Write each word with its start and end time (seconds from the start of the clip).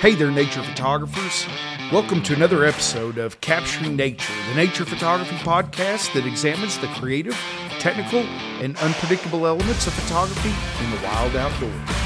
Hey 0.00 0.14
there, 0.14 0.30
nature 0.30 0.62
photographers. 0.62 1.46
Welcome 1.92 2.22
to 2.22 2.32
another 2.32 2.64
episode 2.64 3.18
of 3.18 3.38
Capturing 3.42 3.96
Nature, 3.96 4.32
the 4.48 4.54
nature 4.54 4.86
photography 4.86 5.36
podcast 5.36 6.14
that 6.14 6.24
examines 6.24 6.78
the 6.78 6.86
creative, 6.86 7.34
technical, 7.80 8.20
and 8.62 8.78
unpredictable 8.78 9.46
elements 9.46 9.86
of 9.86 9.92
photography 9.92 10.54
in 10.82 10.90
the 10.90 10.96
wild 11.02 11.36
outdoors. 11.36 11.99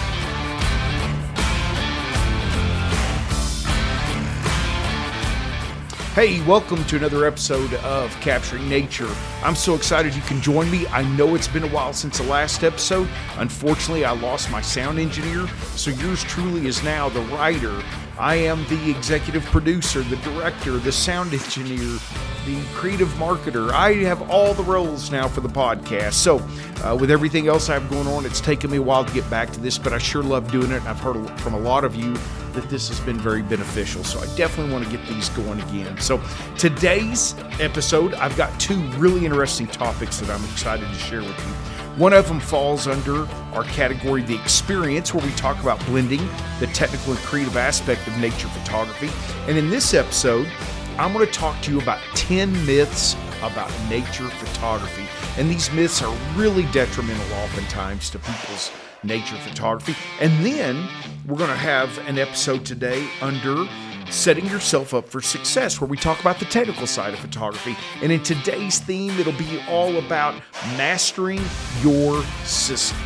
Hey, 6.15 6.41
welcome 6.47 6.85
to 6.85 6.97
another 6.97 7.27
episode 7.27 7.75
of 7.75 8.09
Capturing 8.21 8.69
Nature. 8.69 9.13
I'm 9.43 9.57
so 9.57 9.75
excited 9.75 10.15
you 10.15 10.23
can 10.23 10.41
join 10.41 10.71
me. 10.71 10.87
I 10.87 11.03
know 11.17 11.35
it's 11.35 11.49
been 11.49 11.65
a 11.65 11.69
while 11.69 11.93
since 11.93 12.19
the 12.19 12.25
last 12.25 12.63
episode. 12.63 13.09
Unfortunately, 13.39 14.05
I 14.05 14.13
lost 14.13 14.49
my 14.49 14.61
sound 14.61 15.01
engineer, 15.01 15.49
so 15.75 15.91
yours 15.91 16.23
truly 16.23 16.69
is 16.69 16.85
now 16.85 17.09
the 17.09 17.23
writer. 17.23 17.83
I 18.19 18.37
am 18.37 18.65
the 18.69 18.91
executive 18.91 19.45
producer, 19.47 20.03
the 20.03 20.17
director, 20.17 20.79
the 20.79 20.93
sound 20.93 21.33
engineer, 21.33 21.99
the 22.47 22.63
creative 22.75 23.09
marketer. 23.15 23.71
I 23.71 23.95
have 24.05 24.31
all 24.31 24.55
the 24.55 24.63
roles 24.63 25.11
now 25.11 25.27
for 25.27 25.41
the 25.41 25.49
podcast. 25.49 26.13
So, 26.13 26.39
uh, 26.85 26.97
with 26.97 27.11
everything 27.11 27.49
else 27.49 27.69
I 27.69 27.75
have 27.75 27.91
going 27.91 28.07
on, 28.07 28.25
it's 28.25 28.41
taken 28.41 28.71
me 28.71 28.77
a 28.77 28.83
while 28.83 29.05
to 29.05 29.13
get 29.13 29.29
back 29.31 29.51
to 29.53 29.61
this, 29.61 29.79
but 29.79 29.93
I 29.93 29.99
sure 29.99 30.23
love 30.23 30.51
doing 30.53 30.71
it. 30.71 30.85
I've 30.85 31.01
heard 31.01 31.29
from 31.41 31.55
a 31.55 31.59
lot 31.59 31.85
of 31.85 31.97
you 31.97 32.15
that 32.53 32.69
this 32.71 32.89
has 32.89 33.01
been 33.01 33.19
very 33.19 33.43
beneficial. 33.43 34.05
So 34.05 34.21
I 34.21 34.27
definitely 34.37 34.73
want 34.73 34.85
to 34.85 34.97
get 34.97 35.05
these 35.09 35.29
going 35.31 35.61
again. 35.63 35.99
So 35.99 36.23
today's 36.57 37.35
episode, 37.59 38.15
I've 38.15 38.37
got 38.37 38.59
two 38.61 38.81
really 38.93 39.25
interesting 39.25 39.67
topics 39.67 40.21
that 40.21 40.31
I'm 40.31 40.45
excited 40.45 40.87
to 40.87 40.95
share 40.95 41.23
with 41.23 41.39
you. 41.39 41.74
One 41.97 42.13
of 42.13 42.27
them 42.27 42.41
falls 42.41 42.89
under 42.89 43.25
our 43.55 43.63
category, 43.63 44.23
the 44.23 44.35
experience, 44.35 45.15
where 45.15 45.25
we 45.25 45.31
talk 45.35 45.61
about 45.63 45.79
blending 45.87 46.29
the 46.59 46.67
technical 46.69 47.13
and 47.13 47.23
creative 47.23 47.57
aspect 47.57 48.05
of 48.09 48.19
nature 48.19 48.49
photography. 48.49 49.11
And 49.47 49.57
in 49.57 49.71
this 49.71 49.95
episode, 49.95 50.51
I'm 50.99 51.13
going 51.13 51.25
to 51.25 51.33
talk 51.33 51.63
to 51.63 51.71
you 51.71 51.81
about 51.81 52.01
10 52.17 52.67
myths 52.67 53.15
about 53.43 53.71
nature 53.89 54.29
photography. 54.29 55.07
And 55.39 55.49
these 55.49 55.71
myths 55.71 56.03
are 56.03 56.13
really 56.35 56.65
detrimental 56.73 57.33
oftentimes 57.35 58.11
to 58.11 58.19
people's 58.19 58.73
nature 59.05 59.37
photography. 59.37 59.95
And 60.21 60.45
then 60.45 60.89
we're 61.29 61.39
going 61.39 61.51
to 61.51 61.57
have 61.57 61.97
an 62.09 62.19
episode 62.19 62.65
today 62.65 63.07
under 63.21 63.69
setting 64.11 64.47
yourself 64.47 64.95
up 64.95 65.09
for 65.09 65.21
success, 65.21 65.81
where 65.81 65.89
we 65.89 65.97
talk 65.97 66.21
about 66.21 66.39
the 66.39 66.45
technical 66.45 66.87
side 66.87 67.15
of 67.15 67.21
photography. 67.21 67.77
And 68.03 68.13
in 68.13 68.23
today's 68.23 68.79
theme, 68.79 69.19
it'll 69.19 69.33
be 69.33 69.61
all 69.69 69.97
about 69.97 70.35
mastering 70.77 71.41
your 71.83 72.23
system. 72.45 72.99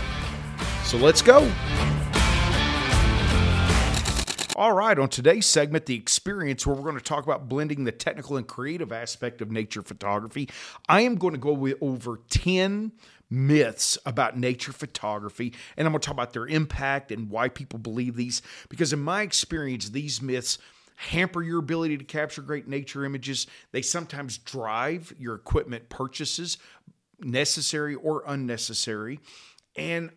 So 0.84 0.96
let's 0.96 1.22
go. 1.22 1.50
All 4.58 4.72
right, 4.72 4.98
on 4.98 5.08
today's 5.08 5.46
segment, 5.46 5.86
the 5.86 5.94
experience, 5.94 6.66
where 6.66 6.74
we're 6.74 6.82
going 6.82 6.96
to 6.96 7.00
talk 7.00 7.22
about 7.22 7.48
blending 7.48 7.84
the 7.84 7.92
technical 7.92 8.36
and 8.36 8.44
creative 8.44 8.90
aspect 8.90 9.40
of 9.40 9.52
nature 9.52 9.82
photography, 9.82 10.48
I 10.88 11.02
am 11.02 11.14
going 11.14 11.34
to 11.34 11.38
go 11.38 11.52
with 11.52 11.76
over 11.80 12.18
10 12.28 12.90
myths 13.30 13.98
about 14.04 14.36
nature 14.36 14.72
photography, 14.72 15.54
and 15.76 15.86
I'm 15.86 15.92
going 15.92 16.00
to 16.00 16.06
talk 16.06 16.14
about 16.14 16.32
their 16.32 16.48
impact 16.48 17.12
and 17.12 17.30
why 17.30 17.48
people 17.48 17.78
believe 17.78 18.16
these. 18.16 18.42
Because 18.68 18.92
in 18.92 18.98
my 18.98 19.22
experience, 19.22 19.90
these 19.90 20.20
myths 20.20 20.58
hamper 20.98 21.42
your 21.42 21.60
ability 21.60 21.96
to 21.96 22.04
capture 22.04 22.42
great 22.42 22.66
nature 22.66 23.04
images. 23.04 23.46
They 23.70 23.82
sometimes 23.82 24.36
drive 24.36 25.14
your 25.16 25.36
equipment 25.36 25.88
purchases, 25.88 26.58
necessary 27.20 27.94
or 27.94 28.24
unnecessary. 28.26 29.20
And 29.76 30.10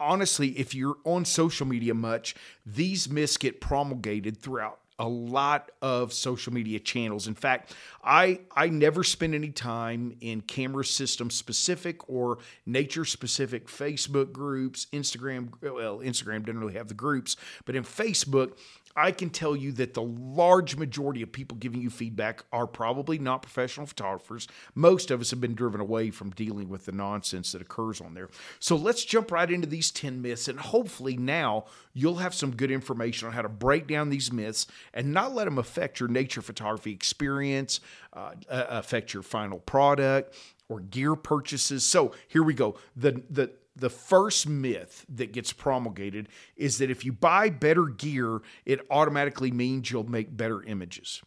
honestly, 0.00 0.48
if 0.58 0.74
you're 0.74 0.96
on 1.04 1.24
social 1.24 1.64
media 1.64 1.94
much, 1.94 2.34
these 2.66 3.08
myths 3.08 3.36
get 3.36 3.60
promulgated 3.60 4.38
throughout 4.38 4.80
a 5.00 5.08
lot 5.08 5.70
of 5.80 6.12
social 6.12 6.52
media 6.52 6.78
channels. 6.78 7.26
In 7.26 7.34
fact, 7.34 7.74
I 8.04 8.40
I 8.54 8.68
never 8.68 9.02
spend 9.02 9.34
any 9.34 9.50
time 9.50 10.14
in 10.20 10.42
camera 10.42 10.84
system 10.84 11.30
specific 11.30 12.06
or 12.08 12.38
nature 12.66 13.06
specific 13.06 13.66
Facebook 13.66 14.30
groups, 14.30 14.86
Instagram. 14.92 15.52
Well, 15.62 16.00
Instagram 16.00 16.44
doesn't 16.44 16.60
really 16.60 16.74
have 16.74 16.88
the 16.88 16.94
groups, 16.94 17.36
but 17.64 17.74
in 17.74 17.82
Facebook, 17.82 18.58
I 18.96 19.12
can 19.12 19.30
tell 19.30 19.54
you 19.54 19.70
that 19.72 19.94
the 19.94 20.02
large 20.02 20.76
majority 20.76 21.22
of 21.22 21.30
people 21.30 21.56
giving 21.56 21.80
you 21.80 21.90
feedback 21.90 22.44
are 22.52 22.66
probably 22.66 23.18
not 23.18 23.42
professional 23.42 23.86
photographers. 23.86 24.48
Most 24.74 25.10
of 25.10 25.20
us 25.20 25.30
have 25.30 25.40
been 25.40 25.54
driven 25.54 25.80
away 25.80 26.10
from 26.10 26.30
dealing 26.30 26.68
with 26.68 26.86
the 26.86 26.92
nonsense 26.92 27.52
that 27.52 27.62
occurs 27.62 28.00
on 28.00 28.14
there. 28.14 28.28
So 28.58 28.74
let's 28.74 29.04
jump 29.04 29.30
right 29.30 29.50
into 29.50 29.68
these 29.68 29.90
10 29.92 30.20
myths, 30.20 30.48
and 30.48 30.58
hopefully 30.58 31.16
now 31.16 31.66
you'll 31.94 32.16
have 32.16 32.34
some 32.34 32.56
good 32.56 32.70
information 32.70 33.28
on 33.28 33.34
how 33.34 33.42
to 33.42 33.48
break 33.48 33.86
down 33.86 34.10
these 34.10 34.32
myths 34.32 34.66
and 34.92 35.12
not 35.12 35.34
let 35.34 35.44
them 35.44 35.58
affect 35.58 36.00
your 36.00 36.08
nature 36.08 36.42
photography 36.42 36.92
experience, 36.92 37.80
uh, 38.12 38.32
affect 38.48 39.14
your 39.14 39.22
final 39.22 39.60
product, 39.60 40.34
or 40.68 40.80
gear 40.80 41.16
purchases. 41.16 41.84
So 41.84 42.12
here 42.28 42.42
we 42.42 42.54
go. 42.54 42.76
The, 42.96 43.22
the, 43.30 43.50
the 43.80 43.90
first 43.90 44.46
myth 44.46 45.04
that 45.08 45.32
gets 45.32 45.52
promulgated 45.52 46.28
is 46.56 46.78
that 46.78 46.90
if 46.90 47.04
you 47.04 47.12
buy 47.12 47.48
better 47.48 47.86
gear, 47.86 48.42
it 48.64 48.80
automatically 48.90 49.50
means 49.50 49.90
you'll 49.90 50.08
make 50.08 50.36
better 50.36 50.62
images. 50.62 51.22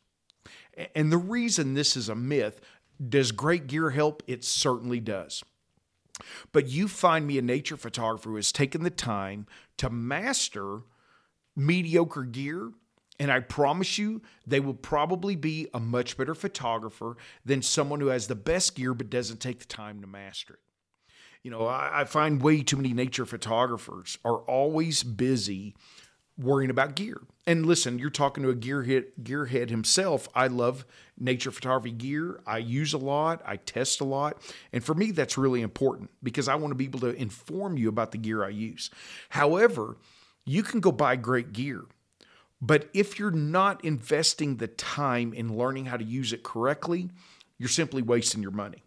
And 0.95 1.11
the 1.11 1.17
reason 1.17 1.73
this 1.73 1.97
is 1.97 2.09
a 2.09 2.15
myth 2.15 2.61
does 3.09 3.31
great 3.31 3.67
gear 3.67 3.89
help? 3.89 4.23
It 4.27 4.43
certainly 4.43 4.99
does. 4.99 5.43
But 6.51 6.67
you 6.67 6.87
find 6.87 7.25
me 7.25 7.37
a 7.37 7.41
nature 7.41 7.77
photographer 7.77 8.29
who 8.29 8.35
has 8.35 8.51
taken 8.51 8.83
the 8.83 8.91
time 8.91 9.47
to 9.77 9.89
master 9.89 10.81
mediocre 11.55 12.23
gear. 12.23 12.71
And 13.19 13.31
I 13.31 13.39
promise 13.39 13.97
you, 13.97 14.21
they 14.45 14.59
will 14.59 14.73
probably 14.73 15.35
be 15.35 15.67
a 15.73 15.79
much 15.79 16.17
better 16.17 16.35
photographer 16.35 17.17
than 17.45 17.61
someone 17.61 17.99
who 17.99 18.07
has 18.07 18.27
the 18.27 18.35
best 18.35 18.75
gear 18.75 18.93
but 18.93 19.09
doesn't 19.09 19.39
take 19.39 19.59
the 19.59 19.65
time 19.65 20.01
to 20.01 20.07
master 20.07 20.53
it. 20.53 20.59
You 21.43 21.51
know, 21.51 21.65
I, 21.65 22.01
I 22.01 22.03
find 22.05 22.41
way 22.41 22.63
too 22.63 22.77
many 22.77 22.93
nature 22.93 23.25
photographers 23.25 24.17
are 24.23 24.37
always 24.37 25.03
busy 25.03 25.75
worrying 26.37 26.71
about 26.71 26.95
gear. 26.95 27.21
And 27.45 27.65
listen, 27.65 27.99
you're 27.99 28.09
talking 28.09 28.43
to 28.43 28.49
a 28.49 28.55
gearhead 28.55 29.07
gearhead 29.21 29.69
himself. 29.69 30.27
I 30.33 30.47
love 30.47 30.85
nature 31.19 31.51
photography 31.51 31.91
gear. 31.91 32.41
I 32.47 32.59
use 32.59 32.93
a 32.93 32.97
lot, 32.97 33.41
I 33.45 33.57
test 33.57 33.99
a 34.01 34.05
lot, 34.05 34.41
and 34.71 34.83
for 34.83 34.95
me 34.95 35.11
that's 35.11 35.37
really 35.37 35.61
important 35.61 36.09
because 36.23 36.47
I 36.47 36.55
want 36.55 36.71
to 36.71 36.75
be 36.75 36.85
able 36.85 37.01
to 37.01 37.13
inform 37.13 37.77
you 37.77 37.89
about 37.89 38.11
the 38.11 38.17
gear 38.17 38.43
I 38.43 38.49
use. 38.49 38.89
However, 39.29 39.97
you 40.45 40.63
can 40.63 40.79
go 40.79 40.91
buy 40.91 41.17
great 41.17 41.53
gear. 41.53 41.83
But 42.61 42.89
if 42.93 43.19
you're 43.19 43.29
not 43.29 43.83
investing 43.83 44.55
the 44.55 44.67
time 44.67 45.33
in 45.33 45.57
learning 45.57 45.87
how 45.87 45.97
to 45.97 46.03
use 46.03 46.31
it 46.31 46.43
correctly, 46.43 47.09
you're 47.57 47.67
simply 47.67 48.01
wasting 48.01 48.41
your 48.41 48.51
money 48.51 48.82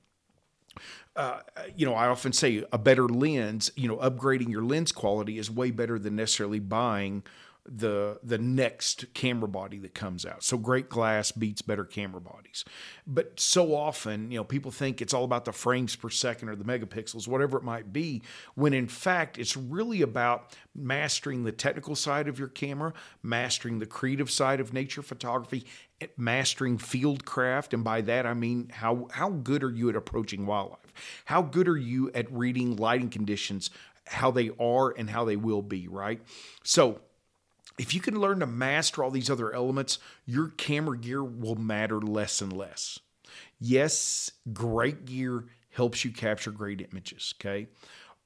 uh, 1.16 1.40
you 1.74 1.86
know, 1.86 1.94
I 1.94 2.08
often 2.08 2.32
say 2.32 2.62
a 2.72 2.78
better 2.78 3.08
lens, 3.08 3.70
you 3.76 3.88
know, 3.88 3.96
upgrading 3.96 4.50
your 4.50 4.62
lens 4.62 4.92
quality 4.92 5.38
is 5.38 5.50
way 5.50 5.70
better 5.70 5.98
than 5.98 6.16
necessarily 6.16 6.60
buying 6.60 7.22
the 7.68 8.18
the 8.22 8.38
next 8.38 9.12
camera 9.14 9.48
body 9.48 9.78
that 9.78 9.94
comes 9.94 10.24
out. 10.24 10.44
So 10.44 10.56
great 10.56 10.88
glass 10.88 11.32
beats 11.32 11.62
better 11.62 11.84
camera 11.84 12.20
bodies. 12.20 12.64
But 13.06 13.40
so 13.40 13.74
often, 13.74 14.30
you 14.30 14.38
know, 14.38 14.44
people 14.44 14.70
think 14.70 15.02
it's 15.02 15.12
all 15.12 15.24
about 15.24 15.44
the 15.44 15.52
frames 15.52 15.96
per 15.96 16.08
second 16.10 16.48
or 16.48 16.56
the 16.56 16.64
megapixels, 16.64 17.26
whatever 17.26 17.58
it 17.58 17.64
might 17.64 17.92
be, 17.92 18.22
when 18.54 18.72
in 18.72 18.88
fact 18.88 19.38
it's 19.38 19.56
really 19.56 20.02
about 20.02 20.56
mastering 20.74 21.44
the 21.44 21.52
technical 21.52 21.96
side 21.96 22.28
of 22.28 22.38
your 22.38 22.48
camera, 22.48 22.92
mastering 23.22 23.78
the 23.78 23.86
creative 23.86 24.30
side 24.30 24.60
of 24.60 24.72
nature 24.72 25.02
photography, 25.02 25.66
mastering 26.16 26.78
field 26.78 27.24
craft 27.24 27.72
and 27.72 27.82
by 27.82 28.00
that 28.02 28.26
I 28.26 28.34
mean 28.34 28.68
how 28.70 29.08
how 29.12 29.30
good 29.30 29.62
are 29.62 29.70
you 29.70 29.88
at 29.88 29.96
approaching 29.96 30.46
wildlife? 30.46 30.92
How 31.26 31.42
good 31.42 31.68
are 31.68 31.76
you 31.76 32.10
at 32.14 32.30
reading 32.30 32.76
lighting 32.76 33.10
conditions, 33.10 33.70
how 34.06 34.30
they 34.30 34.50
are 34.60 34.94
and 34.96 35.10
how 35.10 35.24
they 35.24 35.36
will 35.36 35.62
be, 35.62 35.88
right? 35.88 36.20
So, 36.62 37.00
if 37.78 37.92
you 37.92 38.00
can 38.00 38.18
learn 38.18 38.40
to 38.40 38.46
master 38.46 39.04
all 39.04 39.10
these 39.10 39.28
other 39.28 39.52
elements, 39.52 39.98
your 40.24 40.48
camera 40.48 40.96
gear 40.96 41.22
will 41.22 41.56
matter 41.56 42.00
less 42.00 42.40
and 42.40 42.52
less. 42.52 42.98
Yes, 43.60 44.30
great 44.52 45.04
gear 45.04 45.44
helps 45.70 46.04
you 46.04 46.10
capture 46.10 46.50
great 46.50 46.80
images, 46.80 47.34
okay? 47.38 47.68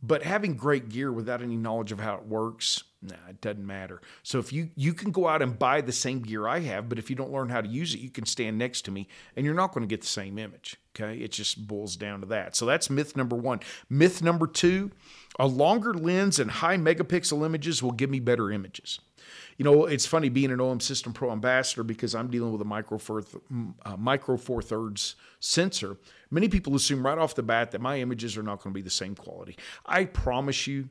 But 0.02 0.22
having 0.22 0.54
great 0.54 0.88
gear 0.88 1.12
without 1.12 1.42
any 1.42 1.56
knowledge 1.56 1.90
of 1.90 2.00
how 2.00 2.14
it 2.14 2.26
works, 2.26 2.84
nah, 3.02 3.16
it 3.28 3.40
doesn't 3.40 3.66
matter. 3.66 4.00
So 4.22 4.38
if 4.38 4.52
you 4.52 4.70
you 4.74 4.94
can 4.94 5.10
go 5.10 5.26
out 5.28 5.42
and 5.42 5.58
buy 5.58 5.80
the 5.80 5.92
same 5.92 6.20
gear 6.20 6.46
I 6.46 6.60
have, 6.60 6.88
but 6.88 6.98
if 6.98 7.10
you 7.10 7.16
don't 7.16 7.32
learn 7.32 7.48
how 7.48 7.60
to 7.60 7.68
use 7.68 7.94
it, 7.94 8.00
you 8.00 8.10
can 8.10 8.26
stand 8.26 8.58
next 8.58 8.82
to 8.82 8.90
me 8.90 9.08
and 9.36 9.44
you're 9.44 9.54
not 9.54 9.72
going 9.72 9.86
to 9.86 9.92
get 9.92 10.00
the 10.00 10.06
same 10.06 10.38
image. 10.38 10.76
Okay? 10.94 11.18
It 11.18 11.32
just 11.32 11.66
boils 11.66 11.96
down 11.96 12.20
to 12.20 12.26
that. 12.26 12.56
So 12.56 12.66
that's 12.66 12.90
myth 12.90 13.16
number 13.16 13.36
1. 13.36 13.60
Myth 13.88 14.22
number 14.22 14.46
2, 14.46 14.90
a 15.38 15.46
longer 15.46 15.94
lens 15.94 16.38
and 16.38 16.50
high 16.50 16.76
megapixel 16.76 17.44
images 17.44 17.82
will 17.82 17.92
give 17.92 18.10
me 18.10 18.20
better 18.20 18.50
images. 18.50 19.00
You 19.56 19.64
know, 19.64 19.84
it's 19.84 20.06
funny 20.06 20.28
being 20.28 20.50
an 20.50 20.60
OM 20.60 20.80
System 20.80 21.12
Pro 21.12 21.30
ambassador 21.30 21.82
because 21.82 22.14
I'm 22.14 22.30
dealing 22.30 22.52
with 22.52 22.62
a 22.62 22.64
micro 22.64 22.98
four, 22.98 23.22
uh, 23.84 23.96
micro 23.96 24.36
four 24.36 24.62
thirds 24.62 25.16
sensor. 25.38 25.98
Many 26.30 26.48
people 26.48 26.74
assume 26.74 27.04
right 27.04 27.18
off 27.18 27.34
the 27.34 27.42
bat 27.42 27.70
that 27.72 27.80
my 27.80 28.00
images 28.00 28.36
are 28.36 28.42
not 28.42 28.62
going 28.62 28.72
to 28.72 28.78
be 28.78 28.82
the 28.82 28.90
same 28.90 29.14
quality. 29.14 29.56
I 29.84 30.06
promise 30.06 30.66
you, 30.66 30.88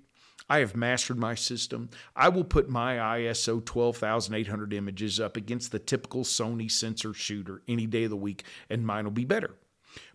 I 0.50 0.60
have 0.60 0.76
mastered 0.76 1.18
my 1.18 1.36
system. 1.36 1.90
I 2.16 2.30
will 2.30 2.44
put 2.44 2.70
my 2.70 2.96
ISO 2.96 3.64
12800 3.64 4.74
images 4.74 5.20
up 5.20 5.38
against 5.38 5.72
the 5.72 5.80
typical 5.80 6.24
Sony 6.24 6.70
sensor 6.70 7.14
shooter 7.14 7.62
any 7.68 7.86
day 7.86 8.06
of 8.06 8.10
the 8.10 8.18
week, 8.18 8.44
and 8.70 8.86
mine 8.86 9.04
will 9.04 9.12
be 9.12 9.26
better 9.26 9.56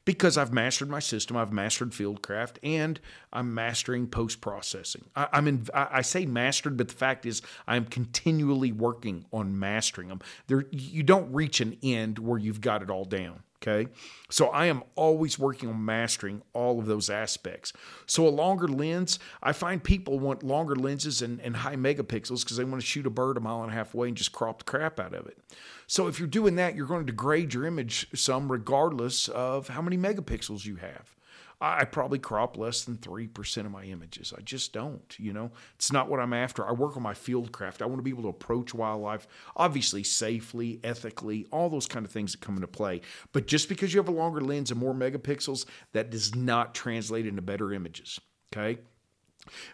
because 0.04 0.36
I've 0.36 0.52
mastered 0.52 0.88
my 0.88 0.98
system, 0.98 1.36
I've 1.36 1.52
mastered 1.52 1.90
Fieldcraft, 1.90 2.56
and 2.62 3.00
I'm 3.32 3.54
mastering 3.54 4.06
post 4.06 4.40
processing. 4.40 5.04
I'm 5.16 5.48
in. 5.48 5.66
I 5.72 6.02
say 6.02 6.26
mastered, 6.26 6.76
but 6.76 6.88
the 6.88 6.94
fact 6.94 7.26
is, 7.26 7.42
I'm 7.66 7.86
continually 7.86 8.72
working 8.72 9.24
on 9.32 9.58
mastering 9.58 10.08
them. 10.08 10.20
There, 10.46 10.66
you 10.70 11.02
don't 11.02 11.32
reach 11.32 11.60
an 11.60 11.78
end 11.82 12.18
where 12.18 12.38
you've 12.38 12.60
got 12.60 12.82
it 12.82 12.90
all 12.90 13.04
down. 13.04 13.42
Okay. 13.66 13.90
So 14.28 14.48
I 14.48 14.66
am 14.66 14.82
always 14.94 15.38
working 15.38 15.70
on 15.70 15.82
mastering 15.84 16.42
all 16.52 16.78
of 16.78 16.86
those 16.86 17.08
aspects. 17.08 17.72
So 18.06 18.26
a 18.26 18.28
longer 18.28 18.68
lens, 18.68 19.18
I 19.42 19.52
find 19.52 19.82
people 19.82 20.18
want 20.18 20.42
longer 20.42 20.76
lenses 20.76 21.22
and, 21.22 21.40
and 21.40 21.56
high 21.56 21.76
megapixels 21.76 22.42
because 22.42 22.58
they 22.58 22.64
want 22.64 22.82
to 22.82 22.86
shoot 22.86 23.06
a 23.06 23.10
bird 23.10 23.38
a 23.38 23.40
mile 23.40 23.62
and 23.62 23.72
a 23.72 23.74
half 23.74 23.94
away 23.94 24.08
and 24.08 24.16
just 24.16 24.32
crop 24.32 24.58
the 24.58 24.64
crap 24.64 25.00
out 25.00 25.14
of 25.14 25.26
it. 25.26 25.38
So 25.86 26.08
if 26.08 26.18
you're 26.18 26.28
doing 26.28 26.56
that, 26.56 26.74
you're 26.74 26.86
going 26.86 27.06
to 27.06 27.12
degrade 27.12 27.54
your 27.54 27.64
image 27.64 28.06
some 28.14 28.52
regardless 28.52 29.28
of 29.28 29.68
how 29.68 29.80
many 29.80 29.96
megapixels 29.96 30.66
you 30.66 30.76
have. 30.76 31.14
I 31.60 31.84
probably 31.84 32.18
crop 32.18 32.56
less 32.56 32.84
than 32.84 32.96
3% 32.96 33.56
of 33.58 33.70
my 33.70 33.84
images. 33.84 34.34
I 34.36 34.42
just 34.42 34.72
don't, 34.72 35.14
you 35.18 35.32
know. 35.32 35.50
It's 35.76 35.92
not 35.92 36.08
what 36.08 36.20
I'm 36.20 36.32
after. 36.32 36.66
I 36.66 36.72
work 36.72 36.96
on 36.96 37.02
my 37.02 37.14
field 37.14 37.52
craft. 37.52 37.80
I 37.80 37.86
want 37.86 37.98
to 37.98 38.02
be 38.02 38.10
able 38.10 38.24
to 38.24 38.28
approach 38.28 38.74
wildlife 38.74 39.26
obviously 39.56 40.02
safely, 40.02 40.80
ethically, 40.82 41.46
all 41.50 41.70
those 41.70 41.86
kind 41.86 42.04
of 42.04 42.12
things 42.12 42.32
that 42.32 42.40
come 42.40 42.56
into 42.56 42.66
play. 42.66 43.00
But 43.32 43.46
just 43.46 43.68
because 43.68 43.94
you 43.94 44.00
have 44.00 44.08
a 44.08 44.12
longer 44.12 44.40
lens 44.40 44.70
and 44.70 44.80
more 44.80 44.94
megapixels, 44.94 45.64
that 45.92 46.10
does 46.10 46.34
not 46.34 46.74
translate 46.74 47.26
into 47.26 47.42
better 47.42 47.72
images, 47.72 48.20
okay? 48.52 48.80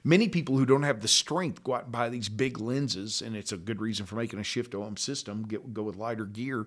Many 0.05 0.29
people 0.29 0.57
who 0.57 0.67
don't 0.67 0.83
have 0.83 1.01
the 1.01 1.09
strength 1.09 1.63
go 1.63 1.75
out 1.75 1.85
and 1.85 1.93
buy 1.93 2.09
these 2.09 2.29
big 2.29 2.61
lenses, 2.61 3.23
and 3.23 3.37
it's 3.37 3.53
a 3.53 3.57
good 3.57 3.81
reason 3.81 4.07
for 4.07 4.17
making 4.17 4.39
a 4.39 4.45
shift 4.45 4.73
to 4.73 4.83
OM 4.83 4.97
system, 4.97 5.45
get, 5.45 5.73
go 5.73 5.83
with 5.85 5.97
lighter 5.97 6.25
gear 6.25 6.67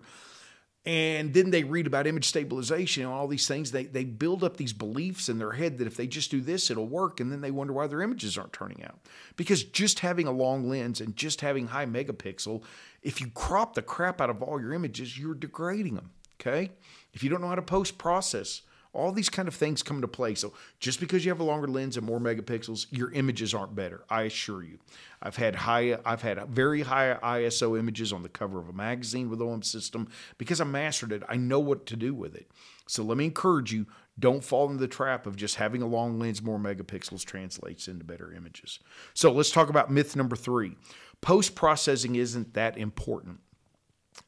and 0.85 1.33
then 1.33 1.50
they 1.50 1.63
read 1.63 1.88
about 1.88 2.07
image 2.07 2.27
stabilization 2.27 3.03
and 3.03 3.12
all 3.12 3.27
these 3.27 3.47
things. 3.47 3.71
They, 3.71 3.85
they 3.85 4.03
build 4.03 4.44
up 4.44 4.57
these 4.57 4.74
beliefs 4.74 5.30
in 5.30 5.39
their 5.39 5.53
head 5.53 5.77
that 5.77 5.88
if 5.88 5.95
they 5.95 6.07
just 6.07 6.30
do 6.30 6.41
this, 6.41 6.69
it'll 6.69 6.88
work. 6.88 7.21
And 7.21 7.31
then 7.31 7.39
they 7.39 7.51
wonder 7.51 7.71
why 7.71 7.88
their 7.88 8.01
images 8.01 8.38
aren't 8.38 8.51
turning 8.51 8.83
out. 8.83 9.00
Because 9.38 9.63
just 9.63 10.00
having 10.00 10.27
a 10.27 10.31
long 10.31 10.68
lens 10.68 11.00
and 11.00 11.15
just 11.15 11.39
having 11.39 11.68
high 11.68 11.85
megapixel, 11.85 12.63
if 13.01 13.21
you 13.21 13.27
crop 13.27 13.75
the 13.75 13.81
crap 13.81 14.19
out 14.19 14.30
of 14.30 14.44
all 14.44 14.59
your 14.59 14.74
images, 14.74 15.18
you're 15.18 15.35
degrading 15.35 15.95
them. 15.95 16.12
Okay. 16.41 16.71
If 17.13 17.24
you 17.24 17.30
don't 17.30 17.39
know 17.39 17.47
how 17.47 17.56
to 17.56 17.62
post 17.62 17.97
process, 17.97 18.63
all 18.94 19.12
these 19.12 19.30
kind 19.30 19.48
of 19.48 19.56
things 19.56 19.81
come 19.81 19.98
into 19.98 20.07
play. 20.07 20.36
So 20.36 20.54
just 20.80 21.00
because 21.00 21.25
you 21.25 21.31
have 21.31 21.40
a 21.40 21.44
longer 21.44 21.68
lens 21.68 21.98
and 21.98 22.06
more 22.06 22.19
megapixels, 22.19 22.86
your 22.92 23.12
images 23.12 23.54
aren't 23.54 23.75
better. 23.75 24.04
I 24.10 24.24
assure 24.24 24.63
you. 24.63 24.78
I've 25.22 25.36
had 25.36 25.56
high, 25.56 25.98
I've 26.06 26.22
had 26.22 26.48
very 26.50 26.84
high 26.84 27.18
ISO 27.24 27.78
images 27.78 28.13
on 28.13 28.22
the 28.22 28.30
cover 28.30 28.60
of 28.60 28.69
a 28.69 28.74
magazine 28.74 29.30
with 29.30 29.42
OM 29.42 29.63
system 29.63 30.07
because 30.38 30.62
I 30.62 30.66
mastered 30.66 31.12
it. 31.12 31.24
I 31.28 31.38
know 31.38 31.60
what 31.60 31.86
to 31.88 31.95
do 31.95 32.13
with 32.13 32.36
it. 32.36 32.50
So 32.88 33.04
let 33.04 33.18
me 33.18 33.25
encourage 33.25 33.74
you: 33.74 33.88
don't 34.19 34.44
fall 34.44 34.68
into 34.68 34.80
the 34.80 34.88
trap 34.88 35.25
of 35.25 35.36
just 35.36 35.56
having 35.56 35.81
a 35.81 35.88
long 35.88 36.19
lens, 36.19 36.42
more 36.42 36.60
megapixels 36.60 37.25
translates 37.25 37.88
into 37.88 38.06
better 38.06 38.31
images. 38.31 38.80
So 39.13 39.31
let's 39.31 39.51
talk 39.51 39.69
about 39.69 39.90
myth 39.90 40.16
number 40.16 40.36
three: 40.36 40.75
post 41.22 41.56
processing 41.56 42.16
isn't 42.16 42.54
that 42.54 42.78
important. 42.78 43.40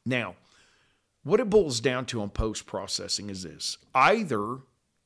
Now 0.04 0.34
what 1.26 1.40
it 1.40 1.50
boils 1.50 1.80
down 1.80 2.06
to 2.06 2.22
on 2.22 2.30
post 2.30 2.66
processing 2.66 3.30
is 3.30 3.42
this 3.42 3.78
either 3.96 4.58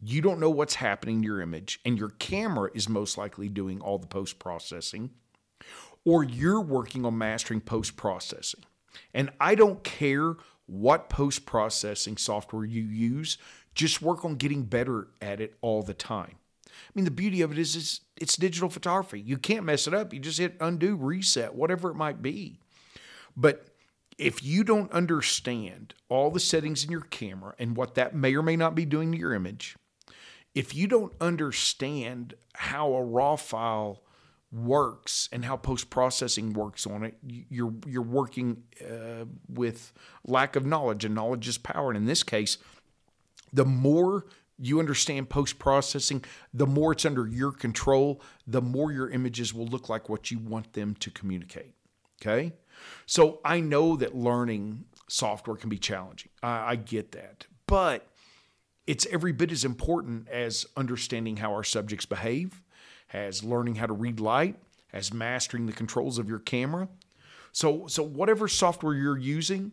you 0.03 0.21
don't 0.21 0.39
know 0.39 0.51
what's 0.51 0.75
happening 0.75 1.23
to 1.23 1.27
your 1.27 1.41
image 1.41 1.81
and 1.87 1.99
your 1.99 2.11
camera 2.11 2.71
is 2.75 2.91
most 2.91 3.17
likely 3.17 3.49
doing 3.49 3.81
all 3.81 3.97
the 3.97 4.07
post 4.07 4.39
processing, 4.39 5.11
or 6.05 6.23
you're 6.23 6.61
working 6.61 7.07
on 7.07 7.17
mastering 7.17 7.63
post 7.63 7.97
processing. 7.97 8.61
And 9.15 9.31
I 9.41 9.55
don't 9.55 9.83
care 9.83 10.35
what 10.67 11.09
post 11.09 11.47
processing 11.47 12.19
software 12.19 12.67
you 12.67 12.83
use, 12.83 13.39
just 13.75 14.03
work 14.03 14.23
on 14.23 14.35
getting 14.35 14.65
better 14.65 15.09
at 15.23 15.41
it 15.41 15.55
all 15.63 15.83
the 15.83 15.95
time. 15.95 16.37
I 16.67 16.93
mean, 16.95 17.07
the 17.07 17.11
beauty 17.11 17.41
of 17.41 17.51
it 17.51 17.59
is 17.59 17.75
it's, 17.75 18.01
it's 18.21 18.37
digital 18.37 18.69
photography. 18.69 19.21
You 19.21 19.39
can't 19.39 19.65
mess 19.65 19.87
it 19.87 19.95
up. 19.95 20.13
You 20.13 20.21
just 20.21 20.39
hit 20.39 20.57
undo, 20.61 20.97
reset, 20.97 21.55
whatever 21.55 21.91
it 21.91 21.97
might 21.97 22.21
be. 22.21 22.59
But 23.37 23.70
if 24.21 24.45
you 24.45 24.63
don't 24.63 24.93
understand 24.93 25.95
all 26.11 26.31
the 26.31 26.39
settings 26.39 26.85
in 26.85 26.91
your 26.91 27.01
camera 27.01 27.55
and 27.59 27.75
what 27.77 27.95
that 27.95 28.15
may 28.15 28.35
or 28.35 28.43
may 28.43 28.55
not 28.55 28.75
be 28.75 28.85
doing 28.85 29.13
to 29.13 29.19
your 29.19 29.33
image, 29.33 29.77
if 30.55 30.75
you 30.75 30.87
don't 30.87 31.15
understand 31.21 32.35
how 32.55 32.93
a 32.93 33.03
raw 33.03 33.37
file 33.37 34.03
works 34.53 35.29
and 35.33 35.45
how 35.45 35.57
post 35.57 35.89
processing 35.89 36.53
works 36.53 36.87
on 36.87 37.05
it, 37.05 37.17
you're 37.23 37.73
you're 37.87 38.03
working 38.03 38.65
uh, 38.85 39.25
with 39.49 39.93
lack 40.25 40.55
of 40.55 40.67
knowledge, 40.67 41.05
and 41.05 41.15
knowledge 41.15 41.49
is 41.49 41.57
power. 41.57 41.89
And 41.89 41.97
in 41.97 42.05
this 42.05 42.23
case, 42.23 42.59
the 43.53 43.65
more 43.65 44.27
you 44.59 44.81
understand 44.81 45.31
post 45.31 45.59
processing, 45.59 46.23
the 46.53 46.67
more 46.67 46.93
it's 46.93 47.07
under 47.07 47.27
your 47.27 47.53
control, 47.53 48.21
the 48.47 48.61
more 48.61 48.93
your 48.93 49.09
images 49.09 49.55
will 49.55 49.67
look 49.67 49.89
like 49.89 50.11
what 50.11 50.31
you 50.31 50.39
want 50.39 50.75
them 50.75 50.95
to 50.97 51.11
communicate. 51.11 51.73
Okay. 52.21 52.53
So 53.07 53.41
I 53.45 53.61
know 53.61 53.97
that 53.97 54.15
learning 54.15 54.85
software 55.09 55.57
can 55.57 55.69
be 55.69 55.79
challenging. 55.79 56.31
I, 56.43 56.73
I 56.73 56.77
get 56.77 57.13
that. 57.13 57.47
But 57.67 58.07
it's 58.87 59.07
every 59.07 59.33
bit 59.33 59.53
as 59.53 59.65
important 59.65 60.29
as 60.29 60.67
understanding 60.77 61.37
how 61.37 61.53
our 61.53 61.65
subjects 61.65 62.07
behave, 62.07 62.63
as 63.13 63.45
learning 63.45 63.77
how 63.77 63.87
to 63.87 63.93
read 63.93 64.21
light, 64.21 64.57
as 64.93 65.13
mastering 65.13 65.67
the 65.67 65.73
controls 65.73 66.19
of 66.19 66.29
your 66.29 66.39
camera. 66.39 66.89
So, 67.53 67.87
so 67.87 68.03
whatever 68.03 68.49
software 68.49 68.95
you're 68.95 69.19
using, 69.19 69.73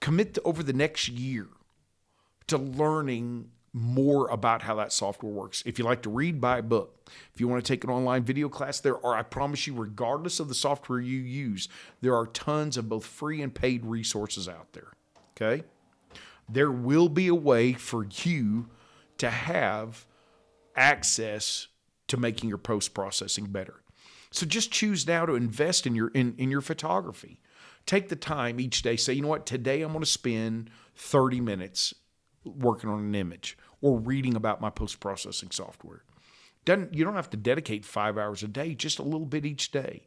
commit 0.00 0.34
to, 0.34 0.42
over 0.42 0.62
the 0.62 0.72
next 0.72 1.08
year 1.08 1.46
to 2.48 2.58
learning 2.58 3.50
more 3.72 4.28
about 4.28 4.62
how 4.62 4.74
that 4.76 4.92
software 4.92 5.32
works. 5.32 5.62
If 5.64 5.78
you 5.78 5.84
like 5.84 6.02
to 6.02 6.10
read, 6.10 6.40
buy 6.40 6.58
a 6.58 6.62
book. 6.62 7.10
If 7.32 7.40
you 7.40 7.48
want 7.48 7.64
to 7.64 7.72
take 7.72 7.84
an 7.84 7.90
online 7.90 8.22
video 8.22 8.48
class, 8.48 8.80
there 8.80 9.04
are, 9.04 9.14
I 9.14 9.22
promise 9.22 9.66
you, 9.66 9.74
regardless 9.74 10.40
of 10.40 10.48
the 10.48 10.54
software 10.54 11.00
you 11.00 11.18
use, 11.18 11.68
there 12.02 12.14
are 12.14 12.26
tons 12.26 12.76
of 12.76 12.88
both 12.88 13.06
free 13.06 13.40
and 13.40 13.54
paid 13.54 13.86
resources 13.86 14.46
out 14.48 14.72
there. 14.74 14.92
Okay? 15.36 15.64
There 16.48 16.70
will 16.70 17.08
be 17.08 17.28
a 17.28 17.34
way 17.34 17.72
for 17.72 18.06
you 18.24 18.68
to 19.18 19.30
have 19.30 20.06
access 20.76 21.68
to 22.08 22.16
making 22.18 22.48
your 22.50 22.58
post 22.58 22.92
processing 22.92 23.46
better. 23.46 23.82
So 24.30 24.46
just 24.46 24.70
choose 24.70 25.06
now 25.06 25.24
to 25.26 25.34
invest 25.34 25.86
in 25.86 25.94
your 25.94 26.08
in, 26.08 26.34
in 26.38 26.50
your 26.50 26.60
photography. 26.60 27.40
Take 27.84 28.08
the 28.08 28.16
time 28.16 28.60
each 28.60 28.82
day. 28.82 28.96
Say, 28.96 29.12
you 29.14 29.22
know 29.22 29.28
what, 29.28 29.46
today 29.46 29.82
I'm 29.82 29.92
going 29.92 30.00
to 30.00 30.06
spend 30.06 30.70
30 30.94 31.40
minutes 31.40 31.94
working 32.44 32.90
on 32.90 33.00
an 33.00 33.14
image 33.14 33.56
or 33.82 33.98
reading 33.98 34.34
about 34.34 34.60
my 34.60 34.70
post 34.70 35.00
processing 35.00 35.50
software. 35.50 36.04
Doesn't, 36.64 36.94
you 36.94 37.04
don't 37.04 37.16
have 37.16 37.30
to 37.30 37.36
dedicate 37.36 37.84
five 37.84 38.16
hours 38.16 38.42
a 38.42 38.48
day, 38.48 38.74
just 38.74 38.98
a 38.98 39.02
little 39.02 39.26
bit 39.26 39.44
each 39.44 39.72
day, 39.72 40.06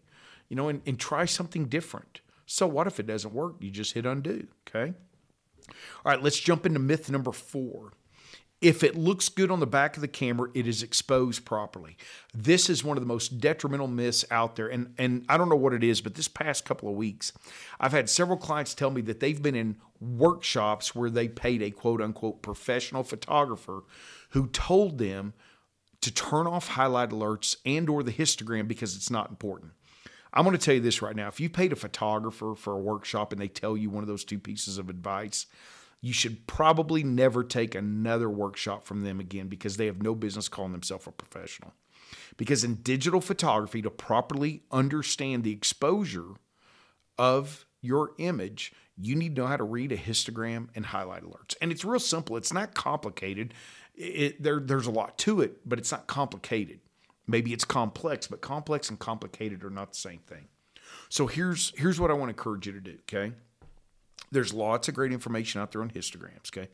you 0.50 0.55
know, 0.55 0.70
and, 0.70 0.82
and 0.88 0.98
try 0.98 1.25
something 1.25 1.65
different. 1.65 2.22
So, 2.46 2.65
what 2.65 2.88
if 2.88 3.00
it 3.00 3.08
doesn't 3.08 3.34
work? 3.34 3.55
You 3.60 3.70
just 3.72 3.94
hit 3.94 4.05
undo, 4.05 4.48
okay? 4.67 4.94
All 5.67 6.12
right, 6.12 6.22
let's 6.22 6.39
jump 6.39 6.65
into 6.65 6.79
myth 6.79 7.10
number 7.10 7.32
four. 7.32 7.91
If 8.65 8.84
it 8.84 8.95
looks 8.95 9.29
good 9.29 9.51
on 9.51 9.60
the 9.60 9.67
back 9.67 9.95
of 9.95 10.01
the 10.01 10.07
camera, 10.07 10.50
it 10.55 10.65
is 10.65 10.81
exposed 10.81 11.45
properly. 11.45 11.98
This 12.34 12.67
is 12.67 12.84
one 12.84 12.98
of 12.98 13.03
the 13.03 13.07
most 13.07 13.39
detrimental 13.39 13.88
myths 13.88 14.25
out 14.31 14.55
there. 14.55 14.69
And, 14.69 14.91
and 14.98 15.24
I 15.29 15.38
don't 15.38 15.50
know 15.50 15.55
what 15.55 15.74
it 15.74 15.84
is, 15.84 16.01
but 16.01 16.15
this 16.15 16.27
past 16.27 16.65
couple 16.65 16.89
of 16.89 16.95
weeks, 16.95 17.31
I've 17.79 17.91
had 17.91 18.10
several 18.10 18.39
clients 18.39 18.74
tell 18.74 18.89
me 18.89 19.01
that 19.01 19.19
they've 19.19 19.39
been 19.39 19.53
in 19.53 19.75
workshops 20.01 20.95
where 20.95 21.12
they 21.12 21.27
paid 21.27 21.62
a 21.62 21.69
quote 21.69 22.01
unquote 22.01 22.41
professional 22.41 23.03
photographer 23.03 23.84
who 24.31 24.48
told 24.48 24.98
them 24.98 25.34
to 26.01 26.12
turn 26.12 26.48
off 26.48 26.69
highlight 26.69 27.12
alerts 27.12 27.57
and 27.67 27.88
or 27.88 28.01
the 28.01 28.12
histogram 28.12 28.67
because 28.67 28.95
it's 28.95 29.12
not 29.12 29.29
important. 29.29 29.74
I'm 30.34 30.43
going 30.43 30.57
to 30.57 30.65
tell 30.65 30.74
you 30.74 30.81
this 30.81 31.03
right 31.03 31.15
now. 31.15 31.27
If 31.27 31.39
you 31.39 31.51
paid 31.51 31.72
a 31.72 31.75
photographer 31.75 32.55
for 32.55 32.74
a 32.74 32.79
workshop 32.79 33.31
and 33.31 33.39
they 33.39 33.48
tell 33.48 33.77
you 33.77 33.91
one 33.91 34.01
of 34.01 34.07
those 34.07 34.25
two 34.25 34.39
pieces 34.39 34.79
of 34.79 34.89
advice, 34.89 35.45
you 36.02 36.14
should 36.14 36.46
probably 36.48 37.04
never 37.04 37.44
take 37.44 37.74
another 37.75 38.30
workshop 38.30 38.86
from 38.86 39.04
them 39.04 39.20
again 39.20 39.48
because 39.48 39.78
they 39.78 39.88
have 39.88 40.02
no 40.02 40.14
business 40.14 40.48
calling 40.48 40.72
themselves 40.72 41.08
a 41.08 41.12
professional. 41.12 41.74
Because 42.38 42.64
in 42.64 42.75
digital 42.75 43.22
photography, 43.22 43.82
to 43.82 43.90
properly 43.90 44.64
understand 44.72 45.44
the 45.44 45.52
exposure 45.52 46.34
of 47.18 47.66
your 47.82 48.12
image, 48.18 48.74
you 48.98 49.16
need 49.16 49.36
to 49.36 49.42
know 49.42 49.48
how 49.48 49.58
to 49.58 49.64
read 49.64 49.92
a 49.92 49.98
histogram 49.98 50.68
and 50.75 50.88
highlight 50.88 51.24
alerts. 51.24 51.56
And 51.62 51.72
it's 51.72 51.86
real 51.86 52.00
simple, 52.00 52.38
it's 52.38 52.54
not 52.54 52.74
complicated. 52.74 53.54
It, 53.96 54.44
there, 54.44 54.60
there's 54.60 54.88
a 54.88 54.92
lot 54.92 55.18
to 55.20 55.42
it, 55.42 55.68
but 55.68 55.80
it's 55.80 55.92
not 55.92 56.08
complicated. 56.08 56.82
Maybe 57.28 57.54
it's 57.54 57.66
complex, 57.66 58.28
but 58.28 58.42
complex 58.42 58.90
and 58.90 59.00
complicated 59.00 59.64
are 59.64 59.70
not 59.70 59.94
the 59.94 59.98
same 59.98 60.20
thing. 60.20 60.48
So 61.10 61.28
here's 61.28 61.74
here's 61.78 62.00
what 62.00 62.12
I 62.12 62.14
want 62.14 62.30
to 62.30 62.34
encourage 62.34 62.68
you 62.68 62.74
to 62.74 62.82
do, 62.82 62.98
okay? 63.02 63.34
There's 64.32 64.53
lots 64.53 64.88
of 64.88 64.96
great 64.96 65.12
information 65.12 65.62
out 65.62 65.72
there 65.72 65.82
on 65.82 65.89
histograms, 65.89 66.55
okay? 66.55 66.70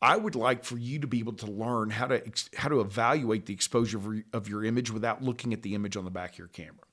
I 0.00 0.16
would 0.16 0.36
like 0.36 0.64
for 0.64 0.78
you 0.78 1.00
to 1.00 1.06
be 1.06 1.18
able 1.18 1.32
to 1.34 1.46
learn 1.46 1.90
how 1.90 2.06
to 2.06 2.22
how 2.56 2.68
to 2.68 2.80
evaluate 2.80 3.46
the 3.46 3.54
exposure 3.54 4.22
of 4.32 4.48
your 4.48 4.64
image 4.64 4.92
without 4.92 5.22
looking 5.22 5.52
at 5.52 5.62
the 5.62 5.74
image 5.74 5.96
on 5.96 6.04
the 6.04 6.10
back 6.10 6.32
of 6.32 6.38
your 6.38 6.48
camera 6.48 6.84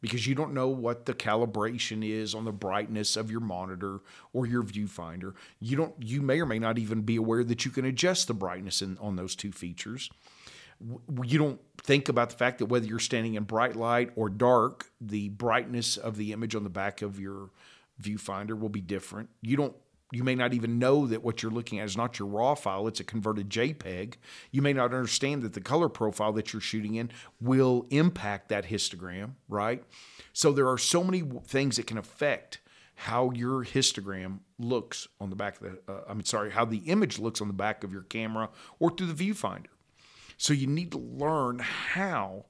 because 0.00 0.26
you 0.26 0.34
don't 0.34 0.54
know 0.54 0.68
what 0.68 1.06
the 1.06 1.14
calibration 1.14 2.06
is 2.06 2.34
on 2.34 2.44
the 2.44 2.52
brightness 2.52 3.16
of 3.16 3.30
your 3.30 3.40
monitor 3.40 4.00
or 4.32 4.46
your 4.46 4.62
viewfinder. 4.62 5.34
You 5.58 5.76
don't 5.76 5.94
you 6.00 6.22
may 6.22 6.40
or 6.40 6.46
may 6.46 6.58
not 6.58 6.78
even 6.78 7.02
be 7.02 7.16
aware 7.16 7.44
that 7.44 7.64
you 7.64 7.70
can 7.70 7.84
adjust 7.84 8.28
the 8.28 8.34
brightness 8.34 8.82
in, 8.82 8.98
on 8.98 9.16
those 9.16 9.34
two 9.34 9.52
features. 9.52 10.10
You 11.24 11.38
don't 11.38 11.60
think 11.78 12.08
about 12.08 12.30
the 12.30 12.36
fact 12.36 12.58
that 12.58 12.66
whether 12.66 12.86
you're 12.86 12.98
standing 12.98 13.34
in 13.34 13.44
bright 13.44 13.76
light 13.76 14.10
or 14.16 14.30
dark, 14.30 14.90
the 15.00 15.28
brightness 15.28 15.98
of 15.98 16.16
the 16.16 16.32
image 16.32 16.54
on 16.54 16.64
the 16.64 16.70
back 16.70 17.02
of 17.02 17.20
your 17.20 17.50
viewfinder 18.00 18.58
will 18.58 18.68
be 18.68 18.80
different. 18.80 19.28
You 19.42 19.56
don't 19.56 19.74
you 20.12 20.24
may 20.24 20.34
not 20.34 20.54
even 20.54 20.78
know 20.78 21.06
that 21.06 21.22
what 21.22 21.42
you're 21.42 21.52
looking 21.52 21.78
at 21.78 21.86
is 21.86 21.96
not 21.96 22.18
your 22.18 22.26
raw 22.26 22.54
file, 22.54 22.88
it's 22.88 23.00
a 23.00 23.04
converted 23.04 23.48
JPEG. 23.48 24.14
You 24.50 24.62
may 24.62 24.72
not 24.72 24.92
understand 24.92 25.42
that 25.42 25.52
the 25.52 25.60
color 25.60 25.88
profile 25.88 26.32
that 26.32 26.52
you're 26.52 26.60
shooting 26.60 26.96
in 26.96 27.10
will 27.40 27.86
impact 27.90 28.48
that 28.48 28.66
histogram, 28.66 29.32
right? 29.48 29.84
So 30.32 30.52
there 30.52 30.68
are 30.68 30.78
so 30.78 31.04
many 31.04 31.22
things 31.46 31.76
that 31.76 31.86
can 31.86 31.98
affect 31.98 32.60
how 32.94 33.30
your 33.30 33.64
histogram 33.64 34.40
looks 34.58 35.08
on 35.20 35.30
the 35.30 35.36
back 35.36 35.60
of 35.60 35.62
the, 35.62 35.92
uh, 35.92 36.02
I'm 36.08 36.24
sorry, 36.24 36.50
how 36.50 36.64
the 36.64 36.78
image 36.78 37.18
looks 37.18 37.40
on 37.40 37.48
the 37.48 37.54
back 37.54 37.82
of 37.82 37.92
your 37.92 38.02
camera 38.02 38.50
or 38.78 38.90
through 38.90 39.12
the 39.12 39.30
viewfinder. 39.30 39.66
So 40.36 40.52
you 40.52 40.66
need 40.66 40.90
to 40.92 40.98
learn 40.98 41.60
how 41.60 42.46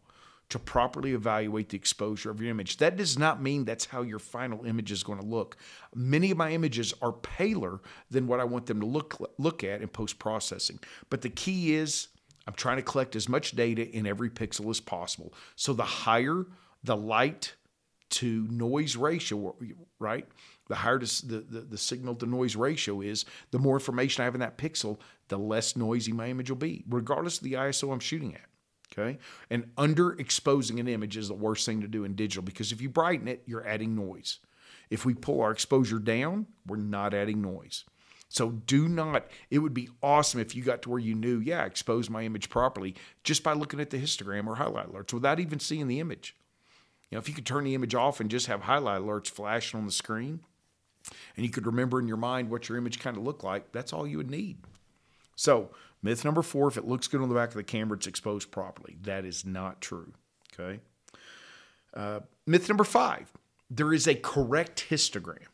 to 0.51 0.59
properly 0.59 1.15
evaluate 1.15 1.71
the 1.71 1.77
exposure 1.77 2.31
of 2.31 2.41
your 2.41 2.51
image. 2.51 2.77
That 2.77 2.97
does 2.97 3.19
not 3.19 3.41
mean 3.43 3.65
that's 3.65 3.87
how 3.87 4.03
your 4.03 4.19
final 4.19 4.65
image 4.67 4.93
is 4.93 5.03
going 5.03 5.21
to 5.21 5.27
look. 5.27 5.57
Many 5.95 6.31
of 6.31 6.37
my 6.37 6.51
images 6.51 6.93
are 7.01 7.13
paler 7.13 7.81
than 8.11 8.27
what 8.27 8.41
I 8.41 8.45
want 8.45 8.67
them 8.67 8.81
to 8.81 8.87
look 8.87 9.17
look 9.39 9.65
at 9.65 9.81
in 9.81 9.89
post 9.89 10.19
processing. 10.19 10.79
But 11.09 11.23
the 11.23 11.31
key 11.31 11.75
is 11.75 12.09
I'm 12.47 12.55
trying 12.55 12.77
to 12.77 12.83
collect 12.83 13.17
as 13.17 13.29
much 13.29 13.53
data 13.53 13.89
in 13.89 14.07
every 14.07 14.29
pixel 14.29 14.71
as 14.71 14.81
possible. 14.81 15.33
So 15.57 15.73
the 15.73 15.85
higher 15.85 16.47
the 16.83 16.97
light 16.97 17.55
to 18.11 18.47
noise 18.51 18.97
ratio, 18.97 19.55
right? 19.99 20.27
The 20.69 20.75
higher 20.75 20.99
the, 20.99 21.45
the, 21.49 21.61
the 21.61 21.79
signal 21.79 22.17
to 22.17 22.27
noise 22.27 22.57
ratio 22.57 23.01
is, 23.01 23.25
the 23.51 23.59
more 23.59 23.77
information 23.77 24.23
I 24.23 24.25
have 24.25 24.35
in 24.35 24.41
that 24.41 24.59
pixel, 24.59 24.99
the 25.29 25.39
less 25.39 25.77
noisy 25.77 26.13
my 26.13 26.29
image 26.29 26.51
will 26.51 26.57
be, 26.57 26.85
regardless 26.89 27.39
of 27.39 27.45
the 27.45 27.53
ISO 27.55 27.93
I'm 27.93 28.01
shooting 28.01 28.35
at. 28.35 28.50
Okay. 28.93 29.19
And 29.51 29.75
underexposing 29.77 30.81
an 30.81 30.89
image 30.89 31.17
is 31.17 31.29
the 31.29 31.35
worst 31.35 31.65
thing 31.65 31.81
to 31.81 31.89
do 31.89 32.05
in 32.05 32.15
digital 32.15 32.43
because 32.43 32.73
if 32.73 32.81
you 32.81 32.89
brighten 32.89 33.29
it, 33.29 33.43
you're 33.47 33.67
adding 33.67 33.95
noise. 33.95 34.39
If 34.91 35.05
we 35.05 35.15
pull 35.15 35.41
our 35.41 35.53
exposure 35.53 36.01
down, 36.01 36.47
we're 36.67 36.77
not 36.77 37.15
adding 37.15 37.41
noise. 37.41 37.85
So 38.29 38.51
do 38.51 38.89
not, 38.89 39.27
it 39.51 39.59
would 39.59 39.75
be 39.75 39.89
awesome 40.03 40.41
if 40.41 40.55
you 40.55 40.63
got 40.63 40.83
to 40.83 40.91
where 40.91 41.01
you 41.01 41.15
knew, 41.15 41.39
yeah, 41.39 41.65
expose 41.65 42.09
my 42.09 42.23
image 42.23 42.49
properly 42.49 42.95
just 43.25 43.43
by 43.43 43.53
looking 43.53 43.81
at 43.81 43.91
the 43.91 43.99
histogram 43.99 44.47
or 44.47 44.55
highlight 44.55 44.93
alerts 44.93 45.13
without 45.13 45.41
even 45.41 45.59
seeing 45.59 45.89
the 45.89 45.99
image. 45.99 46.37
You 47.11 47.17
know, 47.17 47.21
if 47.21 47.29
you 47.29 47.35
could 47.35 47.47
turn 47.47 47.65
the 47.65 47.75
image 47.75 47.95
off 47.95 48.21
and 48.21 48.31
just 48.31 48.47
have 48.47 48.63
highlight 48.63 49.03
alerts 49.03 49.29
flashing 49.29 49.81
on 49.81 49.87
the 49.87 49.93
screen, 49.93 50.41
and 51.37 51.45
you 51.45 51.51
could 51.51 51.67
remember 51.67 51.99
in 51.99 52.07
your 52.07 52.17
mind 52.17 52.51
what 52.51 52.69
your 52.69 52.79
image 52.79 53.01
kind 53.01 53.17
of 53.17 53.25
looked 53.25 53.43
like, 53.43 53.73
that's 53.73 53.93
all 53.93 54.07
you 54.07 54.19
would 54.19 54.31
need. 54.31 54.59
So 55.35 55.71
Myth 56.03 56.25
number 56.25 56.43
four 56.43 56.69
if 56.69 56.77
it 56.77 56.87
looks 56.87 57.09
good 57.09 57.21
on 57.21 57.29
the 57.29 57.35
back 57.35 57.49
of 57.49 57.55
the 57.55 57.63
camera, 57.63 57.97
it's 57.97 58.07
exposed 58.07 58.51
properly. 58.51 58.97
That 59.03 59.25
is 59.25 59.45
not 59.45 59.81
true. 59.81 60.13
Okay. 60.53 60.81
Uh, 61.95 62.21
myth 62.47 62.69
number 62.69 62.85
five 62.85 63.33
there 63.71 63.93
is 63.93 64.09
a 64.09 64.15
correct 64.17 64.87
histogram. 64.91 65.47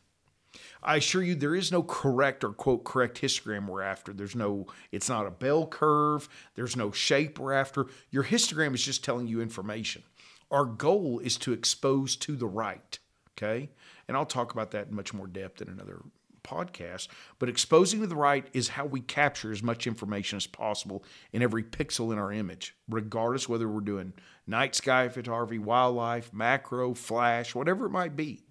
I 0.81 0.97
assure 0.97 1.21
you, 1.21 1.35
there 1.35 1.55
is 1.55 1.71
no 1.71 1.83
correct 1.83 2.43
or 2.43 2.51
quote 2.51 2.83
correct 2.83 3.21
histogram 3.21 3.67
we're 3.67 3.81
after. 3.81 4.13
There's 4.13 4.35
no, 4.35 4.67
it's 4.91 5.09
not 5.09 5.27
a 5.27 5.31
bell 5.31 5.67
curve. 5.67 6.27
There's 6.55 6.75
no 6.75 6.91
shape 6.91 7.39
we're 7.39 7.53
after. 7.53 7.87
Your 8.09 8.23
histogram 8.23 8.73
is 8.73 8.83
just 8.83 9.03
telling 9.03 9.27
you 9.27 9.41
information. 9.41 10.03
Our 10.49 10.65
goal 10.65 11.19
is 11.19 11.37
to 11.37 11.53
expose 11.53 12.15
to 12.17 12.35
the 12.35 12.47
right. 12.47 12.97
Okay. 13.37 13.69
And 14.07 14.15
I'll 14.15 14.25
talk 14.25 14.53
about 14.53 14.71
that 14.71 14.87
in 14.87 14.95
much 14.95 15.13
more 15.13 15.27
depth 15.27 15.61
in 15.61 15.67
another 15.67 16.01
podcast, 16.47 17.07
but 17.39 17.49
exposing 17.49 17.99
to 18.01 18.07
the 18.07 18.15
right 18.15 18.47
is 18.53 18.69
how 18.69 18.85
we 18.85 19.01
capture 19.01 19.51
as 19.51 19.61
much 19.61 19.87
information 19.87 20.37
as 20.37 20.47
possible 20.47 21.03
in 21.33 21.41
every 21.41 21.63
pixel 21.63 22.13
in 22.13 22.19
our 22.19 22.31
image, 22.31 22.75
regardless 22.89 23.49
whether 23.49 23.67
we're 23.67 23.81
doing 23.81 24.13
night 24.47 24.75
sky 24.75 25.09
photography, 25.09 25.59
wildlife, 25.59 26.33
macro, 26.33 26.93
flash, 26.93 27.53
whatever 27.53 27.85
it 27.85 27.91
might 27.91 28.15
be. 28.15 28.43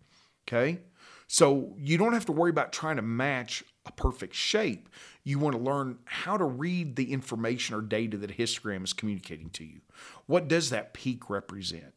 Okay? 0.46 0.80
So 1.28 1.74
you 1.78 1.98
don't 1.98 2.12
have 2.12 2.26
to 2.26 2.32
worry 2.32 2.50
about 2.50 2.72
trying 2.72 2.96
to 2.96 3.02
match 3.02 3.64
a 3.84 3.92
perfect 3.92 4.34
shape. 4.34 4.88
You 5.24 5.38
want 5.38 5.56
to 5.56 5.62
learn 5.62 5.98
how 6.04 6.36
to 6.36 6.44
read 6.44 6.96
the 6.96 7.12
information 7.12 7.74
or 7.74 7.80
data 7.80 8.16
that 8.18 8.36
histogram 8.36 8.84
is 8.84 8.92
communicating 8.92 9.50
to 9.50 9.64
you. 9.64 9.80
What 10.26 10.48
does 10.48 10.70
that 10.70 10.94
peak 10.94 11.28
represent? 11.28 11.94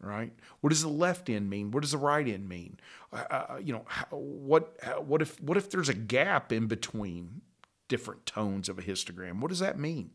Right? 0.00 0.32
What 0.60 0.70
does 0.70 0.82
the 0.82 0.88
left 0.88 1.28
end 1.28 1.50
mean? 1.50 1.70
What 1.70 1.82
does 1.82 1.92
the 1.92 1.98
right 1.98 2.26
end 2.26 2.48
mean? 2.48 2.78
Uh, 3.12 3.24
uh 3.30 3.60
you 3.62 3.72
know, 3.72 3.84
what 4.10 4.76
what 5.02 5.22
if 5.22 5.40
what 5.40 5.56
if 5.56 5.70
there's 5.70 5.88
a 5.88 5.94
gap 5.94 6.52
in 6.52 6.66
between 6.66 7.42
different 7.88 8.26
tones 8.26 8.68
of 8.68 8.78
a 8.78 8.82
histogram? 8.82 9.40
What 9.40 9.48
does 9.48 9.60
that 9.60 9.78
mean? 9.78 10.10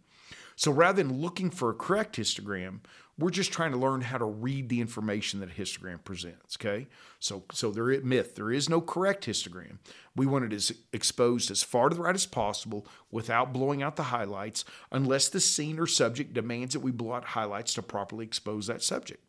So 0.56 0.72
rather 0.72 1.04
than 1.04 1.22
looking 1.22 1.50
for 1.50 1.70
a 1.70 1.74
correct 1.74 2.16
histogram, 2.16 2.80
we're 3.18 3.30
just 3.30 3.52
trying 3.52 3.72
to 3.72 3.78
learn 3.78 4.02
how 4.02 4.18
to 4.18 4.26
read 4.26 4.70
the 4.70 4.82
information 4.82 5.40
that 5.40 5.50
a 5.50 5.54
histogram 5.54 6.04
presents. 6.04 6.58
Okay, 6.60 6.88
so 7.20 7.44
so 7.52 7.72
there 7.72 7.92
is 7.92 8.04
myth. 8.04 8.36
There 8.36 8.52
is 8.52 8.70
no 8.70 8.82
correct 8.82 9.26
histogram. 9.26 9.78
We 10.16 10.26
want 10.26 10.46
it 10.46 10.54
as 10.54 10.74
exposed 10.92 11.52
as 11.52 11.64
far 11.64 11.90
to 11.90 11.96
the 11.96 12.02
right 12.02 12.16
as 12.16 12.26
possible 12.26 12.88
without 13.12 13.54
blowing 13.54 13.84
out 13.84 13.96
the 13.96 14.04
highlights, 14.04 14.66
unless 14.92 15.30
the 15.30 15.40
scene 15.40 15.80
or 15.80 15.88
subject 15.88 16.34
demands 16.34 16.74
that 16.74 16.82
we 16.82 16.92
blow 16.92 17.14
out 17.14 17.26
highlights 17.26 17.74
to 17.76 17.82
properly 17.82 18.26
expose 18.26 18.68
that 18.68 18.84
subject. 18.84 19.25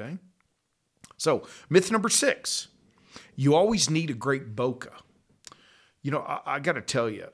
Okay. 0.00 0.18
So, 1.16 1.46
myth 1.68 1.90
number 1.90 2.08
six 2.08 2.68
you 3.36 3.54
always 3.54 3.88
need 3.88 4.10
a 4.10 4.14
great 4.14 4.54
bokeh. 4.54 4.92
You 6.02 6.10
know, 6.10 6.20
I, 6.20 6.40
I 6.46 6.60
got 6.60 6.74
to 6.74 6.82
tell 6.82 7.08
you, 7.08 7.28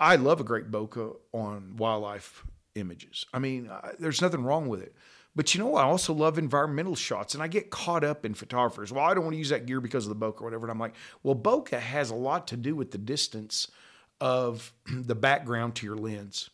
I 0.00 0.16
love 0.16 0.40
a 0.40 0.44
great 0.44 0.70
bokeh 0.70 1.16
on 1.32 1.76
wildlife 1.76 2.44
images. 2.74 3.24
I 3.32 3.38
mean, 3.38 3.68
uh, 3.68 3.92
there's 3.98 4.20
nothing 4.20 4.42
wrong 4.42 4.68
with 4.68 4.82
it. 4.82 4.94
But 5.34 5.54
you 5.54 5.60
know, 5.60 5.76
I 5.76 5.84
also 5.84 6.12
love 6.12 6.38
environmental 6.38 6.94
shots, 6.94 7.34
and 7.34 7.42
I 7.42 7.46
get 7.46 7.70
caught 7.70 8.04
up 8.04 8.26
in 8.26 8.34
photographers. 8.34 8.92
Well, 8.92 9.04
I 9.04 9.14
don't 9.14 9.24
want 9.24 9.34
to 9.34 9.38
use 9.38 9.48
that 9.48 9.64
gear 9.66 9.80
because 9.80 10.06
of 10.06 10.18
the 10.18 10.26
bokeh 10.26 10.40
or 10.40 10.44
whatever. 10.44 10.64
And 10.66 10.72
I'm 10.72 10.78
like, 10.78 10.94
well, 11.22 11.36
bokeh 11.36 11.78
has 11.78 12.10
a 12.10 12.14
lot 12.14 12.48
to 12.48 12.56
do 12.56 12.74
with 12.76 12.90
the 12.90 12.98
distance 12.98 13.70
of 14.20 14.72
the 14.92 15.14
background 15.14 15.76
to 15.76 15.86
your 15.86 15.96
lens. 15.96 16.50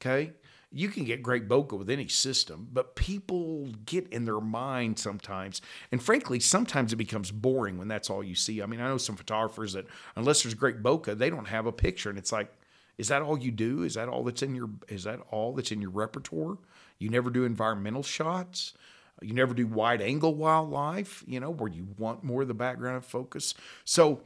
Okay, 0.00 0.32
you 0.72 0.88
can 0.88 1.04
get 1.04 1.22
great 1.22 1.48
bokeh 1.48 1.78
with 1.78 1.90
any 1.90 2.08
system, 2.08 2.68
but 2.72 2.96
people 2.96 3.68
get 3.84 4.08
in 4.08 4.24
their 4.24 4.40
mind 4.40 4.98
sometimes. 4.98 5.60
And 5.90 6.02
frankly, 6.02 6.40
sometimes 6.40 6.92
it 6.92 6.96
becomes 6.96 7.30
boring 7.30 7.78
when 7.78 7.88
that's 7.88 8.08
all 8.08 8.24
you 8.24 8.34
see. 8.34 8.62
I 8.62 8.66
mean, 8.66 8.80
I 8.80 8.88
know 8.88 8.98
some 8.98 9.16
photographers 9.16 9.74
that, 9.74 9.86
unless 10.16 10.42
there's 10.42 10.54
great 10.54 10.82
bokeh, 10.82 11.18
they 11.18 11.30
don't 11.30 11.48
have 11.48 11.66
a 11.66 11.72
picture. 11.72 12.08
And 12.08 12.18
it's 12.18 12.32
like, 12.32 12.52
is 12.98 13.08
that 13.08 13.22
all 13.22 13.38
you 13.38 13.50
do? 13.50 13.82
Is 13.82 13.94
that 13.94 14.08
all 14.08 14.24
that's 14.24 14.42
in 14.42 14.54
your 14.54 14.70
is 14.88 15.04
that 15.04 15.20
all 15.30 15.54
that's 15.54 15.72
in 15.72 15.80
your 15.80 15.90
repertoire? 15.90 16.58
You 16.98 17.10
never 17.10 17.30
do 17.30 17.44
environmental 17.44 18.02
shots. 18.02 18.74
You 19.20 19.34
never 19.34 19.54
do 19.54 19.66
wide 19.66 20.02
angle 20.02 20.34
wildlife, 20.34 21.22
you 21.26 21.40
know, 21.40 21.50
where 21.50 21.70
you 21.70 21.88
want 21.96 22.24
more 22.24 22.42
of 22.42 22.48
the 22.48 22.54
background 22.54 23.04
focus. 23.04 23.54
So 23.84 24.22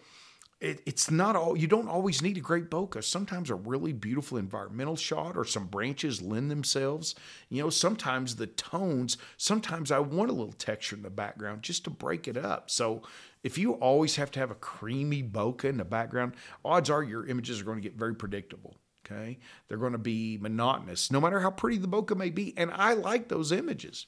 it, 0.61 0.81
it's 0.87 1.11
not 1.11 1.37
all 1.37 1.57
you 1.57 1.67
don't 1.67 1.89
always 1.89 2.23
need 2.23 2.39
a 2.39 2.41
great 2.41 2.71
bokeh. 2.71 3.05
Sometimes 3.05 3.51
a 3.51 3.55
really 3.55 3.93
beautiful 3.93 4.39
environmental 4.39 4.97
shot 4.97 5.37
or 5.37 5.45
some 5.45 5.67
branches 5.67 6.23
lend 6.23 6.51
themselves. 6.51 7.15
You 7.51 7.63
know 7.63 7.71
sometimes 7.71 8.37
the 8.37 8.47
tones 8.47 9.19
sometimes 9.37 9.91
i 9.91 9.99
want 9.99 10.31
a 10.31 10.35
little 10.35 10.53
texture 10.53 10.97
in 10.97 11.03
the 11.03 11.11
background 11.11 11.63
just 11.63 11.85
to 11.85 11.91
break 11.91 12.27
it 12.27 12.37
up. 12.37 12.71
So 12.71 13.03
if 13.43 13.59
you 13.59 13.75
always 13.75 14.17
have 14.17 14.31
to 14.33 14.41
have 14.41 14.51
a 14.51 14.57
creamy 14.57 15.23
bokeh 15.23 15.65
in 15.65 15.77
the 15.77 15.85
background 15.85 16.35
odds 16.65 16.89
are 16.89 17.03
your 17.03 17.27
images 17.27 17.61
are 17.61 17.65
going 17.65 17.79
to 17.79 17.89
get 17.89 17.99
very 17.99 18.15
predictable 18.15 18.77
okay? 19.05 19.39
They're 19.69 19.79
going 19.79 19.93
to 19.93 19.99
be 19.99 20.39
monotonous 20.41 21.13
no 21.13 21.21
matter 21.21 21.41
how 21.41 21.51
pretty 21.51 21.77
the 21.79 21.89
bokeh 21.89 22.17
may 22.17 22.31
be 22.31 22.57
and 22.57 22.71
i 22.73 22.95
like 22.95 23.29
those 23.29 23.53
images 23.53 24.07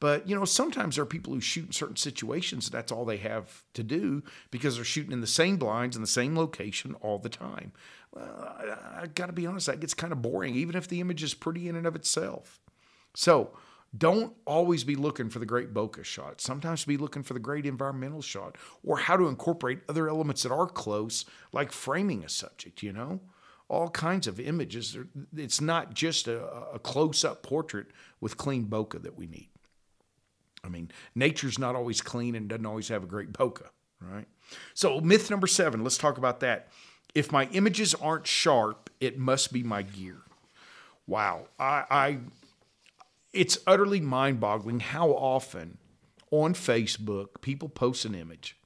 but, 0.00 0.28
you 0.28 0.36
know, 0.36 0.44
sometimes 0.44 0.94
there 0.94 1.02
are 1.02 1.06
people 1.06 1.34
who 1.34 1.40
shoot 1.40 1.66
in 1.66 1.72
certain 1.72 1.96
situations. 1.96 2.70
That's 2.70 2.92
all 2.92 3.04
they 3.04 3.16
have 3.16 3.64
to 3.74 3.82
do 3.82 4.22
because 4.50 4.76
they're 4.76 4.84
shooting 4.84 5.12
in 5.12 5.20
the 5.20 5.26
same 5.26 5.56
blinds 5.56 5.96
in 5.96 6.02
the 6.02 6.08
same 6.08 6.36
location 6.36 6.94
all 7.00 7.18
the 7.18 7.28
time. 7.28 7.72
Well, 8.12 8.24
I, 8.24 9.02
I 9.02 9.06
got 9.06 9.26
to 9.26 9.32
be 9.32 9.46
honest, 9.46 9.66
that 9.66 9.80
gets 9.80 9.94
kind 9.94 10.12
of 10.12 10.22
boring, 10.22 10.54
even 10.54 10.76
if 10.76 10.88
the 10.88 11.00
image 11.00 11.22
is 11.22 11.34
pretty 11.34 11.68
in 11.68 11.76
and 11.76 11.86
of 11.86 11.96
itself. 11.96 12.60
So, 13.14 13.56
don't 13.96 14.34
always 14.46 14.84
be 14.84 14.96
looking 14.96 15.30
for 15.30 15.38
the 15.38 15.46
great 15.46 15.72
bokeh 15.72 16.04
shot. 16.04 16.40
Sometimes 16.40 16.84
be 16.84 16.98
looking 16.98 17.22
for 17.22 17.32
the 17.32 17.40
great 17.40 17.64
environmental 17.64 18.20
shot 18.20 18.56
or 18.84 18.98
how 18.98 19.16
to 19.16 19.28
incorporate 19.28 19.80
other 19.88 20.08
elements 20.08 20.42
that 20.42 20.52
are 20.52 20.66
close, 20.66 21.24
like 21.52 21.72
framing 21.72 22.22
a 22.22 22.28
subject, 22.28 22.82
you 22.82 22.92
know? 22.92 23.20
All 23.68 23.88
kinds 23.88 24.26
of 24.26 24.40
images. 24.40 24.96
It's 25.34 25.60
not 25.60 25.94
just 25.94 26.28
a, 26.28 26.44
a 26.74 26.78
close 26.78 27.24
up 27.24 27.42
portrait 27.42 27.86
with 28.20 28.36
clean 28.36 28.66
bokeh 28.66 29.02
that 29.02 29.16
we 29.16 29.26
need. 29.26 29.48
I 30.64 30.68
mean, 30.68 30.90
nature's 31.14 31.58
not 31.58 31.76
always 31.76 32.00
clean 32.00 32.34
and 32.34 32.48
doesn't 32.48 32.66
always 32.66 32.88
have 32.88 33.02
a 33.02 33.06
great 33.06 33.32
bokeh, 33.32 33.68
right? 34.00 34.26
So, 34.74 35.00
myth 35.00 35.30
number 35.30 35.46
seven, 35.46 35.82
let's 35.84 35.98
talk 35.98 36.18
about 36.18 36.40
that. 36.40 36.68
If 37.14 37.32
my 37.32 37.48
images 37.52 37.94
aren't 37.94 38.26
sharp, 38.26 38.90
it 39.00 39.18
must 39.18 39.52
be 39.52 39.62
my 39.62 39.82
gear. 39.82 40.18
Wow. 41.06 41.46
I, 41.58 41.84
I 41.90 42.18
it's 43.32 43.58
utterly 43.66 44.00
mind-boggling 44.00 44.80
how 44.80 45.10
often 45.10 45.78
on 46.30 46.54
Facebook 46.54 47.40
people 47.40 47.68
post 47.68 48.04
an 48.04 48.14
image 48.14 48.57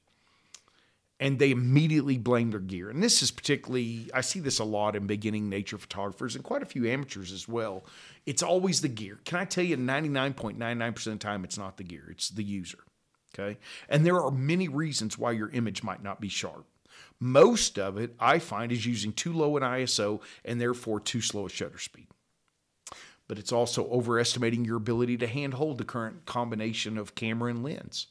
and 1.19 1.39
they 1.39 1.51
immediately 1.51 2.17
blame 2.17 2.51
their 2.51 2.59
gear. 2.59 2.89
And 2.89 3.01
this 3.01 3.21
is 3.21 3.31
particularly, 3.31 4.09
I 4.13 4.21
see 4.21 4.39
this 4.39 4.59
a 4.59 4.63
lot 4.63 4.95
in 4.95 5.07
beginning 5.07 5.49
nature 5.49 5.77
photographers 5.77 6.35
and 6.35 6.43
quite 6.43 6.63
a 6.63 6.65
few 6.67 6.87
amateurs 6.87 7.31
as 7.31 7.47
well. 7.47 7.85
It's 8.25 8.43
always 8.43 8.81
the 8.81 8.89
gear. 8.89 9.19
Can 9.23 9.39
I 9.39 9.45
tell 9.45 9.63
you, 9.63 9.77
99.99% 9.77 10.97
of 10.97 11.03
the 11.03 11.15
time, 11.17 11.43
it's 11.43 11.57
not 11.57 11.77
the 11.77 11.83
gear, 11.83 12.07
it's 12.09 12.29
the 12.29 12.43
user. 12.43 12.79
Okay. 13.33 13.57
And 13.89 14.05
there 14.05 14.21
are 14.21 14.31
many 14.31 14.67
reasons 14.67 15.17
why 15.17 15.31
your 15.31 15.49
image 15.49 15.81
might 15.83 16.03
not 16.03 16.21
be 16.21 16.29
sharp. 16.29 16.65
Most 17.19 17.79
of 17.79 17.97
it, 17.97 18.15
I 18.19 18.39
find, 18.39 18.71
is 18.71 18.85
using 18.85 19.13
too 19.13 19.33
low 19.33 19.57
an 19.57 19.63
ISO 19.63 20.21
and 20.45 20.59
therefore 20.59 20.99
too 20.99 21.21
slow 21.21 21.45
a 21.45 21.49
shutter 21.49 21.79
speed. 21.79 22.07
But 23.27 23.39
it's 23.39 23.51
also 23.51 23.89
overestimating 23.89 24.65
your 24.65 24.77
ability 24.77 25.17
to 25.17 25.27
handhold 25.27 25.77
the 25.77 25.85
current 25.85 26.25
combination 26.25 26.97
of 26.97 27.15
camera 27.15 27.49
and 27.49 27.63
lens. 27.63 28.07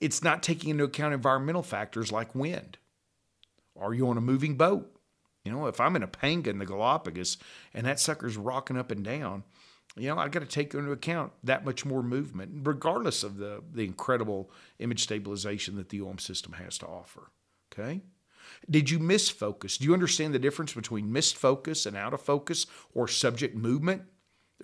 It's 0.00 0.22
not 0.22 0.42
taking 0.42 0.70
into 0.70 0.84
account 0.84 1.14
environmental 1.14 1.62
factors 1.62 2.12
like 2.12 2.34
wind. 2.34 2.78
Are 3.78 3.94
you 3.94 4.08
on 4.08 4.18
a 4.18 4.22
moving 4.22 4.56
boat? 4.56 4.90
You 5.44 5.52
know, 5.52 5.66
if 5.66 5.80
I'm 5.80 5.96
in 5.96 6.02
a 6.02 6.08
panga 6.08 6.50
in 6.50 6.58
the 6.58 6.66
Galapagos 6.66 7.36
and 7.74 7.86
that 7.86 8.00
sucker's 8.00 8.36
rocking 8.36 8.78
up 8.78 8.90
and 8.90 9.04
down, 9.04 9.44
you 9.96 10.08
know, 10.08 10.18
I 10.18 10.28
got 10.28 10.40
to 10.40 10.46
take 10.46 10.74
into 10.74 10.90
account 10.90 11.32
that 11.44 11.64
much 11.64 11.84
more 11.84 12.02
movement, 12.02 12.66
regardless 12.66 13.22
of 13.22 13.36
the, 13.36 13.62
the 13.72 13.84
incredible 13.84 14.50
image 14.78 15.02
stabilization 15.02 15.76
that 15.76 15.90
the 15.90 16.00
OM 16.00 16.18
system 16.18 16.54
has 16.54 16.78
to 16.78 16.86
offer. 16.86 17.30
Okay. 17.72 18.02
Did 18.68 18.90
you 18.90 18.98
miss 18.98 19.28
focus? 19.28 19.78
Do 19.78 19.84
you 19.84 19.94
understand 19.94 20.34
the 20.34 20.38
difference 20.38 20.72
between 20.72 21.12
missed 21.12 21.36
focus 21.36 21.86
and 21.86 21.96
out 21.96 22.14
of 22.14 22.20
focus 22.20 22.66
or 22.94 23.06
subject 23.06 23.54
movement? 23.54 24.02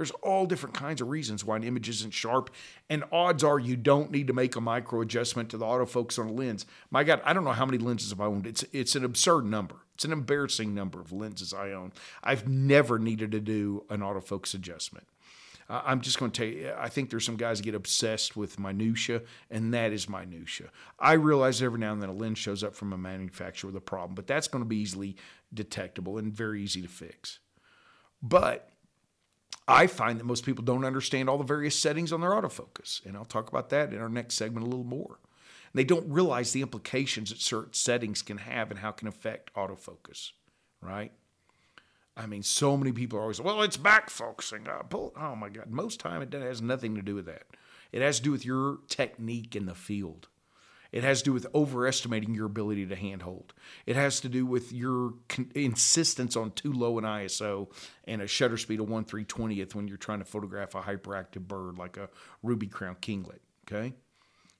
There's 0.00 0.12
all 0.22 0.46
different 0.46 0.74
kinds 0.74 1.02
of 1.02 1.10
reasons 1.10 1.44
why 1.44 1.56
an 1.56 1.62
image 1.62 1.86
isn't 1.90 2.14
sharp, 2.14 2.48
and 2.88 3.04
odds 3.12 3.44
are 3.44 3.58
you 3.58 3.76
don't 3.76 4.10
need 4.10 4.28
to 4.28 4.32
make 4.32 4.56
a 4.56 4.60
micro 4.62 5.02
adjustment 5.02 5.50
to 5.50 5.58
the 5.58 5.66
autofocus 5.66 6.18
on 6.18 6.28
a 6.28 6.32
lens. 6.32 6.64
My 6.90 7.04
God, 7.04 7.20
I 7.22 7.34
don't 7.34 7.44
know 7.44 7.52
how 7.52 7.66
many 7.66 7.76
lenses 7.76 8.10
I've 8.10 8.22
owned. 8.22 8.46
It's 8.46 8.64
it's 8.72 8.96
an 8.96 9.04
absurd 9.04 9.44
number. 9.44 9.74
It's 9.94 10.06
an 10.06 10.12
embarrassing 10.12 10.74
number 10.74 11.02
of 11.02 11.12
lenses 11.12 11.52
I 11.52 11.72
own. 11.72 11.92
I've 12.24 12.48
never 12.48 12.98
needed 12.98 13.32
to 13.32 13.40
do 13.40 13.84
an 13.90 14.00
autofocus 14.00 14.54
adjustment. 14.54 15.06
I'm 15.68 16.00
just 16.00 16.18
going 16.18 16.30
to 16.30 16.40
tell 16.40 16.50
you, 16.50 16.72
I 16.78 16.88
think 16.88 17.10
there's 17.10 17.26
some 17.26 17.36
guys 17.36 17.58
that 17.58 17.64
get 17.64 17.74
obsessed 17.74 18.38
with 18.38 18.58
minutia, 18.58 19.20
and 19.50 19.74
that 19.74 19.92
is 19.92 20.08
minutia. 20.08 20.68
I 20.98 21.12
realize 21.12 21.60
every 21.60 21.78
now 21.78 21.92
and 21.92 22.00
then 22.00 22.08
a 22.08 22.14
lens 22.14 22.38
shows 22.38 22.64
up 22.64 22.74
from 22.74 22.94
a 22.94 22.96
manufacturer 22.96 23.68
with 23.68 23.76
a 23.76 23.82
problem, 23.82 24.14
but 24.14 24.26
that's 24.26 24.48
going 24.48 24.64
to 24.64 24.68
be 24.68 24.78
easily 24.78 25.16
detectable 25.52 26.16
and 26.16 26.32
very 26.32 26.62
easy 26.62 26.80
to 26.80 26.88
fix. 26.88 27.38
But 28.22 28.69
I 29.68 29.86
find 29.86 30.18
that 30.18 30.24
most 30.24 30.44
people 30.44 30.64
don't 30.64 30.84
understand 30.84 31.28
all 31.28 31.38
the 31.38 31.44
various 31.44 31.78
settings 31.78 32.12
on 32.12 32.20
their 32.20 32.30
autofocus, 32.30 33.04
and 33.04 33.16
I'll 33.16 33.24
talk 33.24 33.48
about 33.48 33.70
that 33.70 33.92
in 33.92 34.00
our 34.00 34.08
next 34.08 34.34
segment 34.34 34.66
a 34.66 34.68
little 34.68 34.84
more. 34.84 35.18
And 35.72 35.78
they 35.78 35.84
don't 35.84 36.10
realize 36.10 36.52
the 36.52 36.62
implications 36.62 37.30
that 37.30 37.40
certain 37.40 37.74
settings 37.74 38.22
can 38.22 38.38
have 38.38 38.70
and 38.70 38.80
how 38.80 38.90
it 38.90 38.96
can 38.96 39.06
affect 39.06 39.54
autofocus, 39.54 40.32
right? 40.80 41.12
I 42.16 42.26
mean, 42.26 42.42
so 42.42 42.76
many 42.76 42.90
people 42.90 43.18
are 43.18 43.22
always, 43.22 43.40
well, 43.40 43.62
it's 43.62 43.76
back 43.76 44.10
focusing. 44.10 44.66
Oh 44.68 45.36
my 45.36 45.48
God. 45.48 45.70
Most 45.70 46.00
time 46.00 46.22
it 46.22 46.32
has 46.32 46.60
nothing 46.60 46.96
to 46.96 47.02
do 47.02 47.14
with 47.14 47.26
that. 47.26 47.44
It 47.92 48.02
has 48.02 48.16
to 48.18 48.24
do 48.24 48.32
with 48.32 48.44
your 48.44 48.78
technique 48.88 49.54
in 49.54 49.66
the 49.66 49.76
field. 49.76 50.26
It 50.92 51.04
has 51.04 51.18
to 51.20 51.26
do 51.26 51.32
with 51.32 51.46
overestimating 51.54 52.34
your 52.34 52.46
ability 52.46 52.86
to 52.86 52.96
handhold. 52.96 53.54
It 53.86 53.96
has 53.96 54.20
to 54.20 54.28
do 54.28 54.44
with 54.44 54.72
your 54.72 55.14
con- 55.28 55.50
insistence 55.54 56.36
on 56.36 56.50
too 56.52 56.72
low 56.72 56.98
an 56.98 57.04
ISO 57.04 57.68
and 58.04 58.20
a 58.20 58.26
shutter 58.26 58.56
speed 58.56 58.80
of 58.80 58.88
1 58.88 59.04
320th 59.04 59.74
when 59.74 59.88
you're 59.88 59.96
trying 59.96 60.18
to 60.18 60.24
photograph 60.24 60.74
a 60.74 60.80
hyperactive 60.80 61.46
bird 61.46 61.78
like 61.78 61.96
a 61.96 62.08
ruby 62.42 62.66
crown 62.66 62.96
kinglet. 63.00 63.40
Okay? 63.70 63.94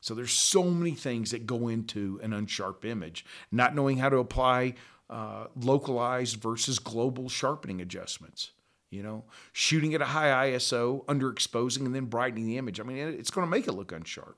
So 0.00 0.14
there's 0.14 0.32
so 0.32 0.64
many 0.64 0.92
things 0.92 1.32
that 1.32 1.46
go 1.46 1.68
into 1.68 2.18
an 2.22 2.30
unsharp 2.30 2.84
image. 2.84 3.24
Not 3.50 3.74
knowing 3.74 3.98
how 3.98 4.08
to 4.08 4.18
apply 4.18 4.74
uh, 5.10 5.46
localized 5.56 6.36
versus 6.36 6.78
global 6.78 7.28
sharpening 7.28 7.80
adjustments. 7.80 8.52
You 8.90 9.04
know, 9.04 9.24
shooting 9.52 9.94
at 9.94 10.02
a 10.02 10.06
high 10.06 10.50
ISO, 10.50 11.04
underexposing, 11.04 11.86
and 11.86 11.94
then 11.94 12.06
brightening 12.06 12.46
the 12.46 12.58
image. 12.58 12.80
I 12.80 12.82
mean, 12.82 12.96
it's 12.96 13.30
going 13.30 13.46
to 13.46 13.50
make 13.50 13.68
it 13.68 13.72
look 13.72 13.92
unsharp. 13.92 14.34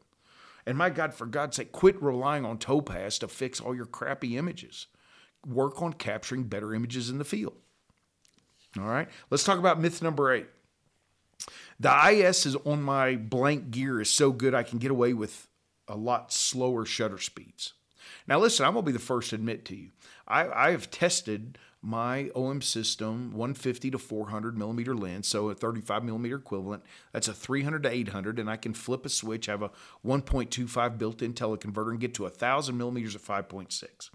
And 0.67 0.79
my 0.79 0.91
God, 0.91 1.15
for 1.15 1.27
God's 1.27 1.57
sake, 1.57 1.73
quit 1.73 2.01
relying 2.03 2.45
on 2.45 2.59
Topaz 2.59 3.19
to 3.19 3.29
fix 3.29 3.61
all 3.61 3.75
your 3.75 3.87
crappy 3.87 4.37
images. 4.37 4.87
Work 5.47 5.83
on 5.83 5.93
capturing 5.93 6.45
better 6.45 6.75
images 6.75 7.11
in 7.11 7.19
the 7.19 7.25
field. 7.25 7.57
All 8.79 8.87
right, 8.87 9.09
let's 9.29 9.45
talk 9.45 9.59
about 9.59 9.81
myth 9.81 10.01
number 10.01 10.33
eight. 10.33 10.47
The 11.81 12.09
IS 12.11 12.47
is 12.47 12.57
on 12.57 12.83
my 12.83 13.17
blank 13.17 13.71
gear 13.71 14.01
is 14.01 14.09
so 14.09 14.31
good 14.31 14.55
I 14.55 14.63
can 14.63 14.79
get 14.79 14.91
away 14.91 15.13
with 15.13 15.49
a 15.89 15.97
lot 15.97 16.33
slower 16.33 16.85
shutter 16.85 17.19
speeds. 17.19 17.75
Now, 18.27 18.39
listen, 18.39 18.65
I'm 18.65 18.75
going 18.75 18.85
to 18.85 18.87
be 18.87 18.93
the 18.93 19.01
first 19.01 19.31
to 19.31 19.37
admit 19.37 19.65
to 19.67 19.77
you, 19.77 19.91
I, 20.29 20.49
I 20.49 20.71
have 20.71 20.91
tested 20.91 21.59
my 21.83 22.31
OM 22.37 22.63
system 22.63 23.33
150 23.33 23.91
to 23.91 23.99
400 23.99 24.57
millimeter 24.57 24.95
lens, 24.95 25.27
so 25.27 25.51
a 25.51 25.55
35 25.55 26.05
millimeter 26.05 26.37
equivalent. 26.37 26.85
That's 27.13 27.27
a 27.27 27.35
300 27.35 27.83
to 27.83 27.91
800, 27.91 28.39
and 28.39 28.49
I 28.49 28.57
can 28.57 28.73
flip 28.73 29.05
a 29.05 29.09
switch, 29.09 29.47
have 29.47 29.63
a 29.63 29.71
1.25 30.07 30.97
built 30.97 31.23
in 31.23 31.35
teleconverter, 31.35 31.91
and 31.91 32.01
get 32.01 32.15
to 32.15 32.25
a 32.25 32.29
1,000 32.29 32.77
millimeters 32.77 33.17
at 33.17 33.23
5.6. 33.23 34.11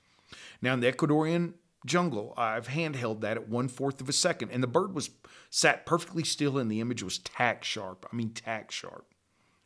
Now, 0.61 0.73
in 0.73 0.79
the 0.79 0.91
Ecuadorian 0.91 1.53
jungle, 1.85 2.33
I've 2.37 2.69
handheld 2.69 3.19
that 3.21 3.37
at 3.37 3.49
one 3.49 3.67
fourth 3.67 3.99
of 3.99 4.07
a 4.07 4.13
second, 4.13 4.51
and 4.51 4.63
the 4.63 4.67
bird 4.67 4.95
was 4.95 5.09
sat 5.49 5.85
perfectly 5.85 6.23
still, 6.23 6.57
and 6.57 6.71
the 6.71 6.79
image 6.79 7.03
was 7.03 7.17
tack 7.17 7.65
sharp. 7.65 8.05
I 8.11 8.15
mean, 8.15 8.29
tack 8.29 8.71
sharp. 8.71 9.05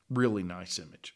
Really 0.10 0.44
nice 0.44 0.80
image. 0.80 1.16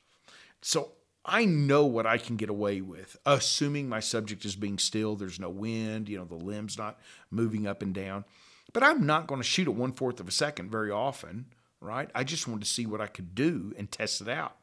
So 0.62 0.92
I 1.26 1.46
know 1.46 1.86
what 1.86 2.06
I 2.06 2.20
can 2.20 2.36
get 2.36 2.50
away 2.50 2.82
with, 2.82 3.18
assuming 3.26 3.90
my 3.90 4.00
subject 4.00 4.46
is 4.46 4.56
being 4.56 4.78
still, 4.78 5.16
there's 5.16 5.40
no 5.40 5.50
wind, 5.50 6.08
you 6.08 6.18
know, 6.20 6.26
the 6.26 6.36
limb's 6.36 6.78
not 6.78 7.00
moving 7.32 7.66
up 7.66 7.82
and 7.82 7.94
down. 7.94 8.26
But 8.74 8.84
I'm 8.84 9.06
not 9.06 9.26
going 9.26 9.42
to 9.42 9.48
shoot 9.48 9.68
at 9.68 9.74
one 9.74 9.92
fourth 9.92 10.20
of 10.20 10.28
a 10.28 10.32
second 10.32 10.70
very 10.70 10.92
often, 10.92 11.48
right? 11.82 12.10
I 12.14 12.24
just 12.24 12.48
wanted 12.48 12.64
to 12.66 12.70
see 12.70 12.86
what 12.86 13.02
I 13.02 13.08
could 13.08 13.34
do 13.34 13.74
and 13.78 13.92
test 13.92 14.22
it 14.22 14.30
out. 14.30 14.58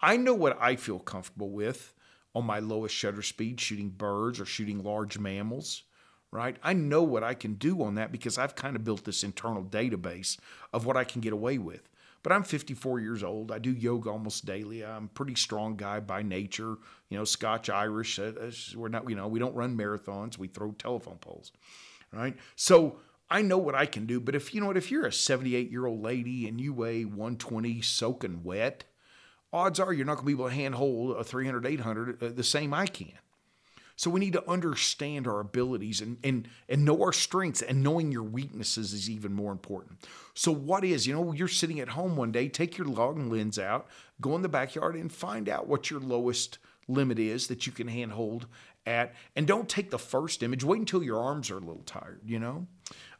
I 0.00 0.16
know 0.16 0.34
what 0.34 0.56
I 0.60 0.76
feel 0.76 1.00
comfortable 1.00 1.50
with 1.50 1.92
on 2.34 2.44
my 2.44 2.60
lowest 2.60 2.94
shutter 2.94 3.22
speed, 3.22 3.60
shooting 3.60 3.88
birds 3.88 4.38
or 4.38 4.46
shooting 4.46 4.84
large 4.84 5.18
mammals, 5.18 5.82
right? 6.30 6.56
I 6.62 6.74
know 6.74 7.02
what 7.02 7.24
I 7.24 7.34
can 7.34 7.54
do 7.54 7.82
on 7.82 7.96
that 7.96 8.12
because 8.12 8.38
I've 8.38 8.54
kind 8.54 8.76
of 8.76 8.84
built 8.84 9.04
this 9.04 9.24
internal 9.24 9.64
database 9.64 10.38
of 10.72 10.86
what 10.86 10.96
I 10.96 11.02
can 11.02 11.20
get 11.20 11.32
away 11.32 11.58
with. 11.58 11.88
But 12.22 12.32
I'm 12.32 12.42
54 12.42 13.00
years 13.00 13.22
old. 13.22 13.52
I 13.52 13.58
do 13.58 13.70
yoga 13.70 14.10
almost 14.10 14.44
daily. 14.44 14.84
I'm 14.84 15.04
a 15.04 15.08
pretty 15.08 15.34
strong 15.34 15.76
guy 15.76 16.00
by 16.00 16.22
nature. 16.22 16.76
You 17.08 17.18
know, 17.18 17.24
Scotch 17.24 17.70
Irish. 17.70 18.18
Uh, 18.18 18.32
uh, 18.40 18.50
we're 18.74 18.88
not. 18.88 19.08
You 19.08 19.16
know, 19.16 19.28
we 19.28 19.38
don't 19.38 19.54
run 19.54 19.76
marathons. 19.76 20.36
We 20.36 20.48
throw 20.48 20.72
telephone 20.72 21.18
poles, 21.18 21.52
right? 22.12 22.36
So 22.56 22.98
I 23.30 23.42
know 23.42 23.58
what 23.58 23.74
I 23.74 23.86
can 23.86 24.06
do. 24.06 24.20
But 24.20 24.34
if 24.34 24.54
you 24.54 24.60
know 24.60 24.66
what, 24.66 24.76
if 24.76 24.90
you're 24.90 25.06
a 25.06 25.12
78 25.12 25.70
year 25.70 25.86
old 25.86 26.02
lady 26.02 26.48
and 26.48 26.60
you 26.60 26.72
weigh 26.72 27.04
120 27.04 27.80
soaking 27.82 28.42
wet, 28.42 28.84
odds 29.52 29.78
are 29.78 29.92
you're 29.92 30.06
not 30.06 30.16
going 30.16 30.24
to 30.24 30.26
be 30.26 30.32
able 30.32 30.48
to 30.48 30.54
handhold 30.54 31.16
a 31.16 31.24
300 31.24 31.66
800 31.66 32.22
uh, 32.22 32.28
the 32.34 32.44
same 32.44 32.74
I 32.74 32.86
can. 32.86 33.12
So 33.98 34.10
we 34.10 34.20
need 34.20 34.34
to 34.34 34.48
understand 34.48 35.26
our 35.26 35.40
abilities 35.40 36.00
and, 36.00 36.18
and, 36.22 36.48
and 36.68 36.84
know 36.84 37.02
our 37.02 37.12
strengths 37.12 37.62
and 37.62 37.82
knowing 37.82 38.12
your 38.12 38.22
weaknesses 38.22 38.92
is 38.92 39.10
even 39.10 39.34
more 39.34 39.50
important. 39.50 39.98
So 40.34 40.52
what 40.52 40.84
is, 40.84 41.04
you 41.04 41.12
know, 41.12 41.32
you're 41.32 41.48
sitting 41.48 41.80
at 41.80 41.88
home 41.88 42.14
one 42.16 42.30
day, 42.30 42.48
take 42.48 42.78
your 42.78 42.86
long 42.86 43.28
lens 43.28 43.58
out, 43.58 43.88
go 44.20 44.36
in 44.36 44.42
the 44.42 44.48
backyard 44.48 44.94
and 44.94 45.12
find 45.12 45.48
out 45.48 45.66
what 45.66 45.90
your 45.90 45.98
lowest 45.98 46.58
limit 46.86 47.18
is 47.18 47.48
that 47.48 47.66
you 47.66 47.72
can 47.72 47.88
handhold 47.88 48.46
at 48.86 49.14
and 49.34 49.48
don't 49.48 49.68
take 49.68 49.90
the 49.90 49.98
first 49.98 50.44
image. 50.44 50.62
Wait 50.62 50.78
until 50.78 51.02
your 51.02 51.20
arms 51.20 51.50
are 51.50 51.56
a 51.56 51.60
little 51.60 51.82
tired 51.84 52.20
you 52.24 52.38
know? 52.38 52.68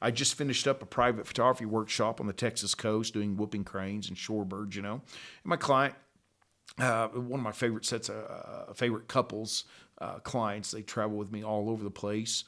I 0.00 0.12
just 0.12 0.34
finished 0.36 0.68
up 0.68 0.80
a 0.80 0.86
private 0.86 1.26
photography 1.26 1.66
workshop 1.66 2.20
on 2.20 2.28
the 2.28 2.32
texas 2.32 2.76
coast 2.76 3.12
doing 3.12 3.36
whooping 3.36 3.64
cranes 3.64 4.08
and 4.08 4.16
shorebirds 4.16 4.76
you 4.76 4.82
know? 4.82 4.94
And 4.94 5.02
my 5.44 5.56
client 5.56 5.96
uh, 6.78 7.08
one 7.08 7.40
of 7.40 7.44
my 7.44 7.52
favorite 7.52 7.84
sets 7.84 8.08
of 8.08 8.16
uh, 8.16 8.72
favorite 8.72 9.08
couples 9.08 9.64
uh, 10.00 10.18
clients. 10.20 10.70
They 10.70 10.82
travel 10.82 11.16
with 11.16 11.32
me 11.32 11.44
all 11.44 11.70
over 11.70 11.84
the 11.84 11.90
place. 11.90 12.44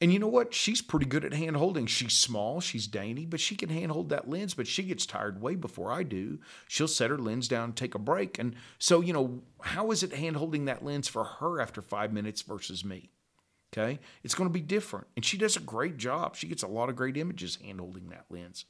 And 0.00 0.12
you 0.12 0.18
know 0.20 0.28
what? 0.28 0.54
She's 0.54 0.80
pretty 0.80 1.06
good 1.06 1.24
at 1.24 1.34
hand 1.34 1.56
holding. 1.56 1.86
She's 1.86 2.12
small, 2.12 2.60
she's 2.60 2.86
dainty, 2.86 3.26
but 3.26 3.40
she 3.40 3.56
can 3.56 3.68
hand 3.68 3.90
hold 3.90 4.10
that 4.10 4.30
lens, 4.30 4.54
but 4.54 4.68
she 4.68 4.84
gets 4.84 5.06
tired 5.06 5.42
way 5.42 5.56
before 5.56 5.90
I 5.90 6.04
do. 6.04 6.38
She'll 6.68 6.86
set 6.86 7.10
her 7.10 7.18
lens 7.18 7.48
down 7.48 7.72
take 7.72 7.96
a 7.96 7.98
break. 7.98 8.38
And 8.38 8.54
so, 8.78 9.00
you 9.00 9.12
know, 9.12 9.42
how 9.60 9.90
is 9.90 10.04
it 10.04 10.12
hand 10.12 10.36
holding 10.36 10.66
that 10.66 10.84
lens 10.84 11.08
for 11.08 11.24
her 11.24 11.60
after 11.60 11.82
five 11.82 12.12
minutes 12.12 12.42
versus 12.42 12.84
me? 12.84 13.10
Okay. 13.72 13.98
It's 14.22 14.34
going 14.34 14.48
to 14.48 14.52
be 14.52 14.60
different. 14.60 15.08
And 15.16 15.24
she 15.24 15.36
does 15.36 15.56
a 15.56 15.60
great 15.60 15.96
job. 15.96 16.36
She 16.36 16.46
gets 16.46 16.62
a 16.62 16.68
lot 16.68 16.88
of 16.88 16.96
great 16.96 17.16
images 17.16 17.56
hand 17.56 17.80
holding 17.80 18.08
that 18.10 18.26
lens. 18.30 18.66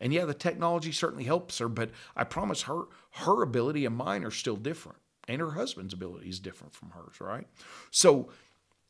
And 0.00 0.12
yeah, 0.12 0.24
the 0.24 0.34
technology 0.34 0.90
certainly 0.90 1.24
helps 1.24 1.58
her, 1.58 1.68
but 1.68 1.90
I 2.16 2.24
promise 2.24 2.62
her, 2.62 2.82
her 3.12 3.42
ability 3.42 3.86
and 3.86 3.96
mine 3.96 4.24
are 4.24 4.32
still 4.32 4.56
different 4.56 4.98
and 5.32 5.40
her 5.40 5.52
husband's 5.52 5.94
ability 5.94 6.28
is 6.28 6.38
different 6.38 6.74
from 6.74 6.90
hers, 6.90 7.20
right? 7.20 7.46
So 7.90 8.30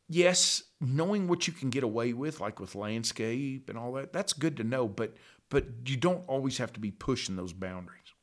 yes, 0.08 0.62
knowing 0.80 1.28
what 1.28 1.46
you 1.46 1.52
can 1.52 1.70
get 1.70 1.84
away 1.84 2.12
with, 2.12 2.40
like 2.40 2.60
with 2.60 2.74
landscape 2.74 3.68
and 3.68 3.78
all 3.78 3.92
that, 3.94 4.12
that's 4.12 4.32
good 4.32 4.56
to 4.58 4.64
know, 4.64 4.88
but 4.88 5.14
but 5.48 5.66
you 5.84 5.96
don't 5.96 6.24
always 6.28 6.58
have 6.58 6.72
to 6.72 6.80
be 6.80 6.90
pushing 6.90 7.36
those 7.36 7.52
boundaries. 7.52 8.14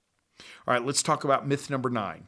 All 0.67 0.73
right, 0.73 0.83
let's 0.83 1.03
talk 1.03 1.23
about 1.23 1.47
myth 1.47 1.69
number 1.69 1.89
nine. 1.89 2.25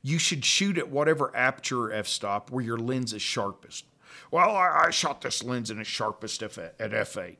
You 0.00 0.18
should 0.18 0.44
shoot 0.44 0.78
at 0.78 0.90
whatever 0.90 1.34
aperture 1.36 1.84
or 1.84 1.92
f-stop 1.92 2.50
where 2.50 2.64
your 2.64 2.78
lens 2.78 3.12
is 3.12 3.22
sharpest. 3.22 3.84
Well, 4.30 4.50
I, 4.50 4.86
I 4.86 4.90
shot 4.90 5.20
this 5.20 5.42
lens 5.42 5.70
in 5.70 5.78
it's 5.78 5.88
sharpest 5.88 6.42
at 6.42 6.52
f8. 6.78 7.36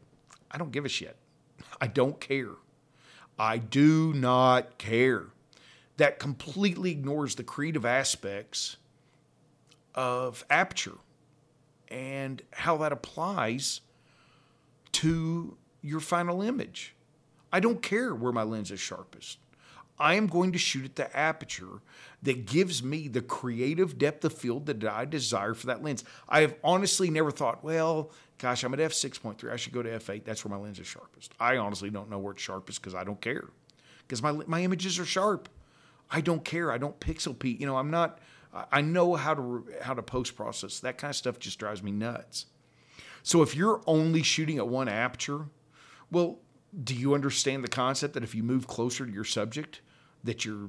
I 0.51 0.59
don't 0.59 0.73
give 0.73 0.85
a 0.85 0.89
shit. 0.89 1.17
I 1.81 1.87
don't 1.87 2.21
care. 2.21 2.53
I 3.39 3.59
do 3.59 4.13
not 4.13 4.79
care. 4.79 5.27
That 6.03 6.19
completely 6.19 6.91
ignores 6.91 7.37
the 7.37 7.45
creative 7.45 7.87
aspects 7.87 8.77
of 9.95 10.45
aperture 10.51 10.99
and 11.87 12.43
how 12.51 12.79
that 12.79 12.91
applies 12.91 13.83
to 14.95 15.57
your 15.81 16.01
final 16.01 16.43
image. 16.43 16.97
I 17.53 17.61
don't 17.61 17.81
care 17.81 18.17
where 18.17 18.33
my 18.33 18.43
lens 18.43 18.73
is 18.73 18.81
sharpest. 18.81 19.39
I 19.97 20.15
am 20.15 20.27
going 20.27 20.51
to 20.51 20.59
shoot 20.59 20.85
at 20.85 20.97
the 20.97 21.17
aperture 21.17 21.83
that 22.25 22.47
gives 22.47 22.83
me 22.83 23.07
the 23.07 23.23
creative 23.23 23.97
depth 23.97 24.25
of 24.25 24.33
field 24.33 24.67
that 24.67 24.83
I 24.83 25.05
desire 25.05 25.55
for 25.55 25.69
that 25.69 25.85
lens. 25.85 26.03
I 26.29 26.41
have 26.41 26.57
honestly 26.65 27.11
never 27.11 27.31
thought, 27.31 27.63
well, 27.63 28.11
gosh, 28.39 28.65
I'm 28.65 28.75
at 28.75 28.81
f6.3. 28.81 29.53
I 29.53 29.55
should 29.55 29.73
go 29.73 29.85
to 29.85 29.99
f8. 30.01 30.25
That's 30.25 30.45
where 30.45 30.51
my 30.51 30.61
lens 30.61 30.81
is 30.81 30.87
sharpest. 30.89 31.33
I 31.39 31.59
honestly 31.59 31.91
don't 31.91 32.11
know 32.11 32.19
where 32.19 32.33
it's 32.33 32.43
sharpest 32.43 32.81
because 32.81 32.97
I 32.97 33.05
don't 33.05 33.21
care. 33.21 33.51
Because 34.01 34.21
my, 34.21 34.33
my 34.33 34.65
images 34.65 34.99
are 34.99 35.05
sharp. 35.05 35.49
I 36.13 36.21
don't 36.21 36.45
care. 36.45 36.71
I 36.71 36.79
don't 36.79 36.99
pixel 37.01 37.37
peak. 37.37 37.59
You 37.59 37.67
know, 37.67 37.77
I'm 37.77 37.91
not, 37.91 38.19
I 38.71 38.83
know 38.83 39.15
how 39.17 39.35
to, 39.35 39.67
how 39.81 39.95
to 39.95 40.03
post 40.03 40.37
process. 40.37 40.79
That 40.81 40.99
kind 40.99 41.11
of 41.11 41.17
stuff 41.17 41.39
just 41.39 41.59
drives 41.59 41.83
me 41.83 41.91
nuts. 41.91 42.47
So 43.23 43.41
if 43.41 43.57
you're 43.57 43.81
only 43.87 44.23
shooting 44.23 44.59
at 44.59 44.69
one 44.69 44.89
aperture, 44.89 45.47
well, 46.11 46.39
do 46.85 46.95
you 46.95 47.15
understand 47.15 47.65
the 47.65 47.69
concept 47.69 48.15
that 48.15 48.23
if 48.23 48.35
you 48.35 48.43
move 48.43 48.67
closer 48.67 49.07
to 49.07 49.13
your 49.13 49.25
subject, 49.25 49.81
that 50.23 50.45
your 50.45 50.69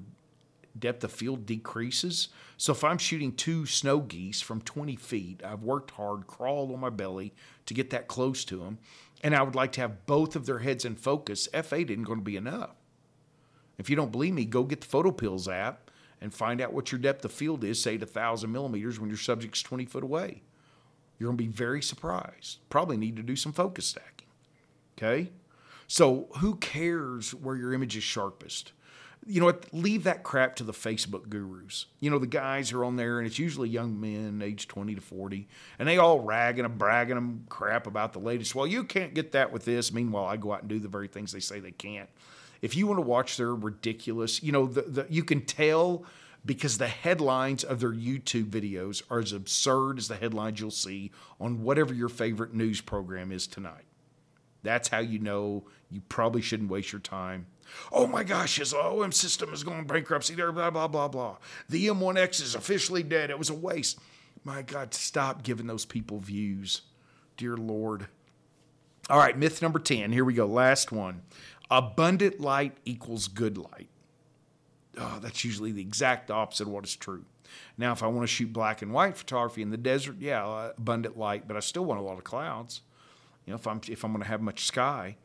depth 0.77 1.03
of 1.03 1.12
field 1.12 1.45
decreases? 1.45 2.29
So 2.56 2.71
if 2.71 2.84
I'm 2.84 2.97
shooting 2.97 3.34
two 3.34 3.65
snow 3.65 3.99
geese 3.99 4.39
from 4.39 4.62
20 4.62 4.95
feet, 4.95 5.41
I've 5.43 5.63
worked 5.63 5.91
hard, 5.91 6.25
crawled 6.27 6.71
on 6.71 6.79
my 6.79 6.89
belly 6.89 7.34
to 7.65 7.73
get 7.73 7.89
that 7.89 8.08
close 8.08 8.45
to 8.45 8.58
them, 8.58 8.77
and 9.23 9.36
I 9.36 9.41
would 9.41 9.56
like 9.56 9.71
to 9.73 9.82
have 9.82 10.06
both 10.06 10.36
of 10.36 10.45
their 10.45 10.60
heads 10.60 10.86
in 10.86 10.95
focus, 10.95 11.47
F8 11.53 11.89
isn't 11.89 12.03
going 12.03 12.19
to 12.19 12.25
be 12.25 12.38
enough. 12.38 12.75
If 13.77 13.89
you 13.89 13.95
don't 13.95 14.12
believe 14.12 14.33
me, 14.33 14.45
go 14.45 14.63
get 14.63 14.81
the 14.81 14.88
PhotoPills 14.88 15.51
app 15.51 15.91
and 16.21 16.33
find 16.33 16.62
out 16.62 16.73
what 16.73 16.91
your 16.91 16.99
depth 16.99 17.25
of 17.25 17.31
field 17.31 17.63
is, 17.63 17.81
say 17.81 17.95
at 17.95 18.01
1,000 18.01 18.51
millimeters 18.51 18.99
when 18.99 19.09
your 19.09 19.17
subject's 19.17 19.62
20 19.62 19.86
foot 19.86 20.03
away. 20.03 20.41
You're 21.19 21.27
going 21.27 21.38
to 21.38 21.43
be 21.43 21.49
very 21.49 21.81
surprised. 21.81 22.59
Probably 22.69 22.97
need 22.97 23.15
to 23.17 23.23
do 23.23 23.36
some 23.36 23.53
focus 23.53 23.86
stacking. 23.86 24.27
Okay? 24.97 25.31
So, 25.88 26.27
who 26.38 26.55
cares 26.55 27.33
where 27.33 27.55
your 27.55 27.73
image 27.73 27.97
is 27.97 28.03
sharpest? 28.03 28.71
You 29.25 29.39
know 29.39 29.45
what? 29.45 29.73
Leave 29.73 30.03
that 30.03 30.23
crap 30.23 30.55
to 30.57 30.63
the 30.63 30.73
Facebook 30.73 31.29
gurus. 31.29 31.86
You 31.99 32.09
know, 32.09 32.19
the 32.19 32.27
guys 32.27 32.73
are 32.73 32.83
on 32.83 32.97
there, 32.97 33.19
and 33.19 33.27
it's 33.27 33.39
usually 33.39 33.69
young 33.69 33.99
men, 33.99 34.41
age 34.43 34.67
20 34.67 34.95
to 34.95 35.01
40, 35.01 35.47
and 35.79 35.88
they 35.88 35.97
all 35.97 36.19
ragging 36.19 36.65
and 36.65 36.77
bragging 36.77 37.15
them 37.15 37.45
crap 37.47 37.88
about 37.88 38.13
the 38.13 38.19
latest. 38.19 38.53
Well, 38.53 38.67
you 38.67 38.83
can't 38.83 39.13
get 39.13 39.31
that 39.31 39.51
with 39.51 39.65
this. 39.65 39.93
Meanwhile, 39.93 40.25
I 40.25 40.38
go 40.38 40.51
out 40.51 40.62
and 40.62 40.69
do 40.69 40.79
the 40.79 40.89
very 40.89 41.07
things 41.07 41.31
they 41.31 41.39
say 41.39 41.59
they 41.59 41.71
can't. 41.71 42.09
If 42.63 42.78
you 42.78 42.88
want 42.88 42.97
to 42.99 43.02
watch 43.02 43.36
their 43.36 43.54
ridiculous, 43.54 44.41
you 44.41 44.54
know, 44.54 44.67
the, 44.67 44.84
the, 44.84 45.08
you 45.10 45.26
can 45.26 45.41
tell 45.41 46.06
because 46.45 46.78
the 46.78 46.88
headlines 46.88 47.65
of 47.65 47.82
their 47.82 47.91
YouTube 47.91 48.45
videos 48.45 49.04
are 49.12 49.19
as 49.19 49.34
absurd 49.34 49.97
as 49.97 50.08
the 50.08 50.15
headlines 50.15 50.62
you'll 50.62 50.71
see 50.71 51.12
on 51.41 51.62
whatever 51.62 51.93
your 51.93 52.08
favorite 52.08 52.54
news 52.54 52.80
program 52.80 53.34
is 53.34 53.47
tonight. 53.47 53.84
That's 54.62 54.88
how 54.88 54.99
you 54.99 55.19
know 55.19 55.65
you 55.91 56.02
probably 56.08 56.41
shouldn't 56.41 56.71
waste 56.71 56.93
your 56.93 57.02
time. 57.02 57.47
Oh 57.91 58.08
my 58.08 58.23
gosh, 58.23 58.60
his 58.60 58.73
OM 58.73 59.12
system 59.12 59.54
is 59.54 59.65
going 59.65 59.86
bankruptcy 59.86 60.34
there, 60.34 60.54
blah, 60.54 60.69
blah, 60.69 60.88
blah, 60.88 61.10
blah. 61.10 61.36
The 61.67 61.88
M1X 61.88 62.41
is 62.41 62.56
officially 62.56 63.04
dead. 63.04 63.30
It 63.30 63.38
was 63.38 63.49
a 63.49 63.54
waste. 63.54 63.99
My 64.45 64.62
God, 64.62 64.93
stop 64.93 65.43
giving 65.43 65.67
those 65.67 65.84
people 65.84 66.19
views. 66.19 66.84
Dear 67.36 67.58
Lord. 67.58 68.08
All 69.10 69.17
right, 69.17 69.38
myth 69.38 69.62
number 69.62 69.80
10. 69.80 70.13
Here 70.13 70.23
we 70.23 70.34
go. 70.34 70.45
Last 70.45 70.93
one. 70.93 71.23
Abundant 71.69 72.39
light 72.39 72.78
equals 72.86 73.28
good 73.28 73.58
light 73.58 73.89
oh, 74.97 75.19
that's 75.21 75.43
usually 75.43 75.71
the 75.71 75.82
exact 75.82 76.32
opposite 76.32 76.63
of 76.63 76.73
what 76.73 76.86
is 76.86 76.95
true. 76.95 77.26
Now, 77.78 77.91
if 77.91 78.02
I 78.02 78.08
want 78.08 78.28
to 78.28 78.34
shoot 78.34 78.52
black 78.52 78.82
and 78.82 78.91
white 78.91 79.15
photography 79.15 79.62
in 79.62 79.69
the 79.69 79.78
desert, 79.78 80.17
yeah, 80.19 80.45
uh, 80.45 80.73
abundant 80.78 81.17
light, 81.17 81.47
but 81.47 81.58
I 81.58 81.60
still 81.60 81.86
want 81.86 81.99
a 81.99 82.04
lot 82.04 82.17
of 82.17 82.23
clouds. 82.23 82.82
You 83.45 83.52
know, 83.52 83.56
if 83.56 83.67
I'm 83.67 83.82
if 83.88 84.04
I'm 84.04 84.12
going 84.12 84.23
to 84.23 84.28
have 84.28 84.41
much 84.41 84.65
sky, 84.65 85.17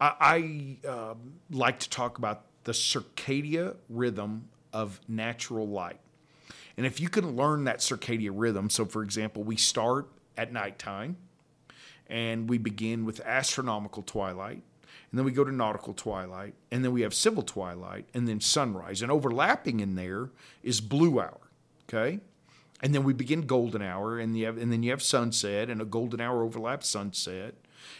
I, 0.00 0.78
I 0.84 0.88
uh, 0.88 1.14
like 1.50 1.78
to 1.80 1.90
talk 1.90 2.18
about 2.18 2.44
the 2.64 2.72
circadian 2.72 3.76
rhythm 3.88 4.48
of 4.72 5.00
natural 5.08 5.68
light. 5.68 6.00
And 6.76 6.84
if 6.84 7.00
you 7.00 7.08
can 7.08 7.36
learn 7.36 7.64
that 7.64 7.78
circadian 7.78 8.32
rhythm, 8.34 8.68
so 8.68 8.84
for 8.84 9.02
example, 9.02 9.44
we 9.44 9.56
start 9.56 10.08
at 10.36 10.52
nighttime 10.52 11.16
and 12.08 12.50
we 12.50 12.58
begin 12.58 13.04
with 13.04 13.20
astronomical 13.20 14.02
twilight 14.02 14.62
and 15.14 15.18
then 15.20 15.26
we 15.26 15.30
go 15.30 15.44
to 15.44 15.52
nautical 15.52 15.94
twilight, 15.94 16.54
and 16.72 16.84
then 16.84 16.90
we 16.90 17.02
have 17.02 17.14
civil 17.14 17.44
twilight, 17.44 18.08
and 18.14 18.26
then 18.26 18.40
sunrise. 18.40 19.00
And 19.00 19.12
overlapping 19.12 19.78
in 19.78 19.94
there 19.94 20.30
is 20.64 20.80
blue 20.80 21.20
hour, 21.20 21.38
okay? 21.88 22.18
And 22.82 22.92
then 22.92 23.04
we 23.04 23.12
begin 23.12 23.42
golden 23.42 23.80
hour, 23.80 24.18
and, 24.18 24.36
you 24.36 24.46
have, 24.46 24.58
and 24.58 24.72
then 24.72 24.82
you 24.82 24.90
have 24.90 25.00
sunset, 25.00 25.70
and 25.70 25.80
a 25.80 25.84
golden 25.84 26.20
hour 26.20 26.42
overlaps 26.42 26.88
sunset. 26.88 27.54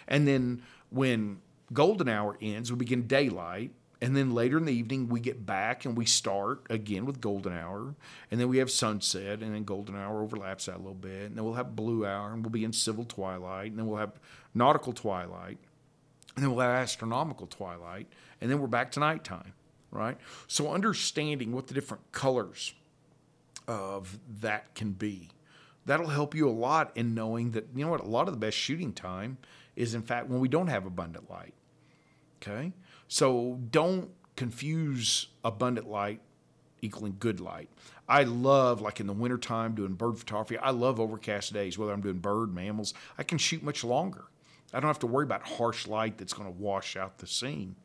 And 0.09 0.27
then 0.27 0.62
when 0.90 1.38
golden 1.72 2.09
hour 2.09 2.37
ends, 2.42 2.72
we 2.72 2.79
begin 2.79 3.07
daylight. 3.07 3.70
And 4.03 4.16
then 4.16 4.35
later 4.35 4.59
in 4.59 4.64
the 4.64 4.74
evening, 4.74 5.09
we 5.09 5.20
get 5.20 5.46
back 5.46 5.85
and 5.85 5.96
we 5.96 6.07
start 6.07 6.66
again 6.68 7.07
with 7.07 7.20
golden 7.20 7.57
hour. 7.57 7.94
And 8.33 8.40
then 8.40 8.48
we 8.48 8.59
have 8.59 8.72
sunset, 8.72 9.40
and 9.40 9.55
then 9.55 9.62
golden 9.62 9.94
hour 9.94 10.20
overlaps 10.20 10.66
that 10.66 10.74
a 10.74 10.79
little 10.79 10.94
bit. 10.94 11.27
And 11.27 11.37
then 11.37 11.44
we'll 11.44 11.55
have 11.55 11.77
blue 11.77 12.05
hour, 12.05 12.33
and 12.33 12.42
we'll 12.42 12.50
be 12.50 12.64
in 12.64 12.72
civil 12.72 13.05
twilight. 13.05 13.70
And 13.70 13.79
then 13.79 13.87
we'll 13.87 14.00
have 14.00 14.18
nautical 14.53 14.92
twilight 14.92 15.59
and 16.35 16.44
then 16.44 16.51
we'll 16.55 16.64
have 16.64 16.75
astronomical 16.75 17.47
twilight, 17.47 18.09
and 18.40 18.51
then 18.51 18.61
we're 18.61 18.66
back 18.66 18.92
to 18.92 19.01
nighttime, 19.01 19.53
right? 19.90 20.18
So 20.47 20.73
understanding 20.73 21.53
what 21.53 21.66
the 21.66 21.75
different 21.75 22.11
colors 22.12 22.75
of 23.68 24.18
that 24.40 24.75
can 24.75 24.92
be, 24.92 25.31
that'll 25.87 26.09
help 26.09 26.35
you 26.35 26.49
a 26.49 26.51
lot 26.51 26.92
in 26.97 27.14
knowing 27.14 27.53
that 27.53 27.68
you 27.75 27.85
know 27.85 27.90
what 27.90 28.01
a 28.01 28.09
lot 28.09 28.29
of 28.29 28.35
the 28.35 28.40
best 28.40 28.57
shooting 28.57 28.92
time 28.92 29.38
is 29.77 29.94
in 29.94 30.03
fact 30.03 30.29
when 30.29 30.40
we 30.40 30.49
don't 30.49 30.68
have 30.68 30.87
abundant 30.87 31.31
light. 31.31 31.55
Okay, 32.42 32.73
so 33.09 33.59
don't 33.70 34.11
confuse 34.37 35.29
abundant 35.44 35.88
light 35.88 36.20
equaling 36.83 37.16
good 37.18 37.40
light. 37.40 37.70
I 38.07 38.25
love, 38.25 38.83
like 38.83 39.01
in 39.01 39.07
the 39.07 39.14
wintertime, 39.14 39.75
doing 39.75 39.94
bird 39.94 40.18
photography. 40.18 40.59
I 40.59 40.70
love 40.70 41.01
overcast 41.01 41.55
days, 41.55 41.79
whether 41.79 41.92
I'm 41.92 42.03
doing 42.03 42.18
bird, 42.18 42.55
mammals. 42.55 42.92
I 43.16 43.23
can 43.23 43.38
shoot 43.38 43.62
much 43.62 43.83
longer. 43.83 44.25
I 44.74 44.80
don't 44.80 44.88
have 44.88 44.98
to 45.00 45.06
worry 45.06 45.24
about 45.24 45.46
harsh 45.46 45.87
light 45.87 46.18
that's 46.18 46.32
going 46.32 46.52
to 46.52 46.58
wash 46.58 46.96
out 46.96 47.18
the 47.18 47.26
scene. 47.26 47.76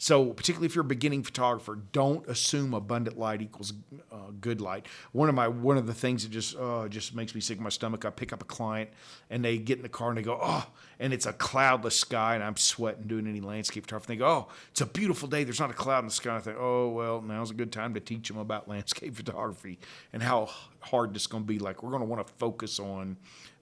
So, 0.00 0.26
particularly 0.26 0.66
if 0.66 0.76
you're 0.76 0.84
a 0.84 0.88
beginning 0.88 1.24
photographer, 1.24 1.76
don't 1.90 2.26
assume 2.28 2.72
abundant 2.72 3.18
light 3.18 3.42
equals 3.42 3.72
uh, 4.12 4.30
good 4.40 4.60
light. 4.60 4.86
One 5.10 5.28
of 5.28 5.34
my 5.34 5.48
one 5.48 5.76
of 5.76 5.88
the 5.88 5.94
things 5.94 6.22
that 6.22 6.30
just 6.30 6.56
uh, 6.56 6.86
just 6.86 7.16
makes 7.16 7.34
me 7.34 7.40
sick 7.40 7.58
in 7.58 7.64
my 7.64 7.68
stomach. 7.68 8.04
I 8.04 8.10
pick 8.10 8.32
up 8.32 8.40
a 8.40 8.44
client 8.44 8.90
and 9.28 9.44
they 9.44 9.58
get 9.58 9.78
in 9.78 9.82
the 9.82 9.88
car 9.88 10.10
and 10.10 10.16
they 10.16 10.22
go, 10.22 10.38
oh, 10.40 10.64
and 11.00 11.12
it's 11.12 11.26
a 11.26 11.32
cloudless 11.32 11.96
sky 11.96 12.36
and 12.36 12.44
I'm 12.44 12.56
sweating 12.56 13.08
doing 13.08 13.26
any 13.26 13.40
landscape 13.40 13.84
photography. 13.84 14.12
And 14.12 14.20
they 14.20 14.24
go, 14.24 14.30
oh, 14.30 14.48
it's 14.70 14.80
a 14.80 14.86
beautiful 14.86 15.26
day. 15.26 15.42
There's 15.42 15.58
not 15.58 15.70
a 15.70 15.74
cloud 15.74 16.00
in 16.00 16.04
the 16.06 16.12
sky. 16.12 16.36
I 16.36 16.40
think, 16.40 16.58
oh 16.60 16.90
well, 16.90 17.20
now's 17.20 17.50
a 17.50 17.54
good 17.54 17.72
time 17.72 17.92
to 17.94 18.00
teach 18.00 18.28
them 18.28 18.38
about 18.38 18.68
landscape 18.68 19.16
photography 19.16 19.80
and 20.12 20.22
how 20.22 20.48
hard 20.78 21.12
this 21.12 21.22
is 21.22 21.26
going 21.26 21.42
to 21.42 21.48
be. 21.48 21.58
Like 21.58 21.82
we're 21.82 21.90
going 21.90 22.02
to 22.02 22.08
want 22.08 22.24
to 22.24 22.32
focus 22.34 22.78
on 22.78 23.16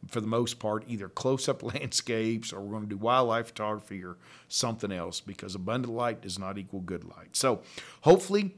for 0.09 0.21
the 0.21 0.27
most 0.27 0.59
part, 0.59 0.85
either 0.87 1.09
close 1.09 1.49
up 1.49 1.63
landscapes 1.75 2.53
or 2.53 2.61
we're 2.61 2.73
going 2.73 2.85
to 2.85 2.89
do 2.89 2.97
wildlife 2.97 3.49
photography 3.49 4.05
or 4.05 4.17
something 4.49 4.93
else 4.93 5.21
because 5.21 5.55
abundant 5.55 5.93
light 5.93 6.23
does 6.23 6.39
not 6.39 6.59
equal 6.59 6.81
good 6.81 7.05
light. 7.05 7.35
So, 7.35 7.63
hopefully, 8.03 8.55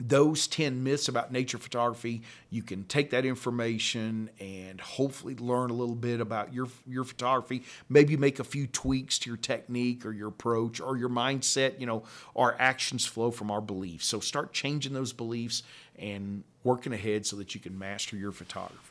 those 0.00 0.46
10 0.46 0.82
myths 0.82 1.08
about 1.08 1.30
nature 1.30 1.58
photography, 1.58 2.22
you 2.48 2.62
can 2.62 2.84
take 2.84 3.10
that 3.10 3.26
information 3.26 4.30
and 4.40 4.80
hopefully 4.80 5.36
learn 5.36 5.70
a 5.70 5.74
little 5.74 5.94
bit 5.94 6.20
about 6.20 6.54
your, 6.54 6.68
your 6.86 7.04
photography. 7.04 7.62
Maybe 7.88 8.16
make 8.16 8.38
a 8.38 8.44
few 8.44 8.66
tweaks 8.66 9.18
to 9.20 9.30
your 9.30 9.36
technique 9.36 10.06
or 10.06 10.12
your 10.12 10.28
approach 10.28 10.80
or 10.80 10.96
your 10.96 11.10
mindset. 11.10 11.78
You 11.78 11.86
know, 11.86 12.04
our 12.34 12.56
actions 12.58 13.04
flow 13.04 13.30
from 13.30 13.50
our 13.50 13.60
beliefs. 13.60 14.06
So 14.06 14.20
start 14.20 14.52
changing 14.52 14.94
those 14.94 15.12
beliefs 15.12 15.62
and 15.98 16.44
working 16.64 16.94
ahead 16.94 17.26
so 17.26 17.36
that 17.36 17.54
you 17.54 17.60
can 17.60 17.78
master 17.78 18.16
your 18.16 18.32
photography. 18.32 18.89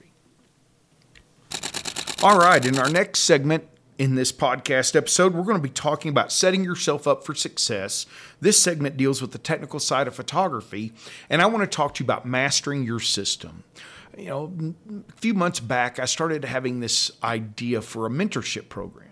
All 2.22 2.38
right, 2.38 2.66
in 2.66 2.78
our 2.78 2.90
next 2.90 3.20
segment, 3.20 3.64
In 3.98 4.16
this 4.16 4.34
podcast 4.34 4.94
episode, 4.94 5.34
we're 5.34 5.44
going 5.44 5.56
to 5.56 5.64
be 5.64 5.70
talking 5.70 6.10
about 6.10 6.34
setting 6.34 6.66
yourself 6.66 7.08
up 7.08 7.26
for 7.26 7.34
success. 7.34 8.06
This 8.42 8.62
segment 8.62 8.98
deals 8.98 9.22
with 9.22 9.32
the 9.32 9.38
technical 9.38 9.80
side 9.80 10.06
of 10.06 10.16
photography, 10.16 10.92
and 11.30 11.42
I 11.42 11.46
want 11.46 11.70
to 11.70 11.76
talk 11.76 11.94
to 11.94 12.04
you 12.04 12.06
about 12.06 12.26
mastering 12.26 12.84
your 12.84 13.00
system. 13.00 13.64
You 14.18 14.26
know, 14.26 14.74
a 15.10 15.12
few 15.20 15.34
months 15.34 15.62
back, 15.62 15.98
I 15.98 16.06
started 16.06 16.44
having 16.44 16.82
this 16.82 17.10
idea 17.24 17.82
for 17.82 18.06
a 18.06 18.10
mentorship 18.10 18.68
program. 18.68 19.12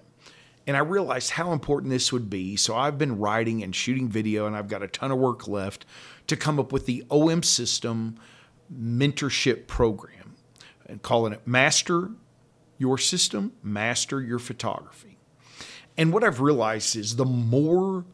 And 0.65 0.75
I 0.75 0.81
realized 0.81 1.31
how 1.31 1.53
important 1.53 1.91
this 1.91 2.11
would 2.11 2.29
be. 2.29 2.57
So 2.57 2.75
I've 2.75 2.97
been 2.97 3.19
writing 3.19 3.63
and 3.63 3.73
shooting 3.73 4.09
video, 4.09 4.47
and 4.47 4.55
I've 4.55 4.67
got 4.67 4.83
a 4.83 4.87
ton 4.87 5.11
of 5.11 5.17
work 5.17 5.47
left 5.47 5.85
to 6.27 6.35
come 6.35 6.59
up 6.59 6.73
with 6.73 6.85
the 6.85 7.05
OM 7.09 7.41
System 7.41 8.19
mentorship 8.73 9.67
program 9.67 10.35
and 10.85 11.01
calling 11.01 11.31
it 11.31 11.47
Master 11.47 12.11
Your 12.77 12.97
System, 12.97 13.53
Master 13.63 14.21
Your 14.21 14.39
Photography. 14.39 15.17
And 15.97 16.13
what 16.13 16.23
I've 16.23 16.41
realized 16.41 16.95
is 16.95 17.15
the 17.15 17.25
more 17.25 18.05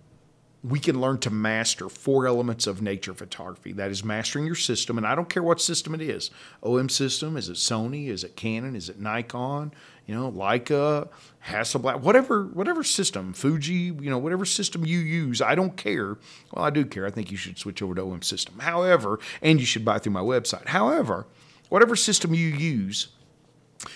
we 0.64 0.80
can 0.80 1.02
learn 1.02 1.18
to 1.18 1.30
master 1.30 1.90
four 1.90 2.26
elements 2.26 2.68
of 2.68 2.82
nature 2.82 3.14
photography. 3.14 3.74
That 3.74 3.92
is 3.92 4.04
mastering 4.04 4.46
your 4.46 4.56
system, 4.56 4.98
and 4.98 5.06
I 5.06 5.14
don't 5.14 5.28
care 5.28 5.44
what 5.44 5.60
system 5.60 5.94
it 5.94 6.02
is. 6.02 6.32
OM 6.64 6.88
system, 6.88 7.36
is 7.36 7.50
it 7.50 7.58
Sony, 7.58 8.08
is 8.08 8.24
it 8.24 8.38
Canon, 8.38 8.74
is 8.74 8.88
it 8.88 8.98
Nikon, 8.98 9.74
you 10.08 10.16
know, 10.16 10.32
Leica, 10.32 11.10
Hasselblad, 11.48 12.00
whatever, 12.00 12.46
whatever 12.46 12.82
system, 12.82 13.34
Fuji, 13.34 13.74
you 13.74 14.10
know, 14.10 14.18
whatever 14.18 14.46
system 14.46 14.86
you 14.86 15.00
use, 15.00 15.42
I 15.42 15.54
don't 15.54 15.76
care. 15.76 16.18
Well, 16.54 16.64
I 16.64 16.70
do 16.70 16.86
care. 16.86 17.06
I 17.06 17.12
think 17.12 17.30
you 17.30 17.38
should 17.38 17.60
switch 17.60 17.82
over 17.82 17.96
to 17.96 18.02
OM 18.02 18.22
system. 18.22 18.60
However, 18.60 19.20
and 19.42 19.60
you 19.60 19.66
should 19.66 19.84
buy 19.84 20.00
through 20.00 20.14
my 20.14 20.22
website. 20.22 20.68
However, 20.68 21.28
whatever 21.68 21.98
system 21.98 22.34
you 22.34 22.48
use, 22.48 23.10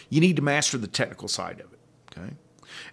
you 0.09 0.21
need 0.21 0.35
to 0.35 0.41
master 0.41 0.77
the 0.77 0.87
technical 0.87 1.27
side 1.27 1.59
of 1.59 1.73
it. 1.73 1.79
Okay? 2.17 2.33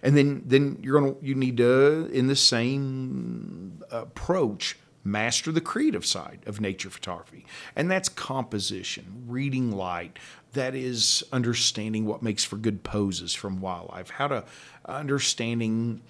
And 0.01 0.15
then 0.15 0.43
then 0.45 0.79
you're 0.81 0.99
gonna 0.99 1.15
you 1.21 1.35
need 1.35 1.57
to 1.57 2.09
in 2.11 2.27
the 2.27 2.35
same 2.35 3.83
approach 3.91 4.77
master 5.03 5.51
the 5.51 5.61
creative 5.61 6.05
side 6.05 6.39
of 6.47 6.59
nature 6.59 6.89
photography. 6.89 7.45
And 7.75 7.89
that's 7.89 8.09
composition 8.09 9.23
reading 9.27 9.71
light. 9.71 10.17
That 10.53 10.73
is 10.73 11.23
understanding 11.31 12.05
what 12.05 12.23
makes 12.23 12.43
for 12.43 12.57
good 12.57 12.83
poses 12.83 13.33
from 13.33 13.61
wildlife. 13.61 14.09
How 14.09 14.27
to 14.27 14.45
understanding 14.85 16.01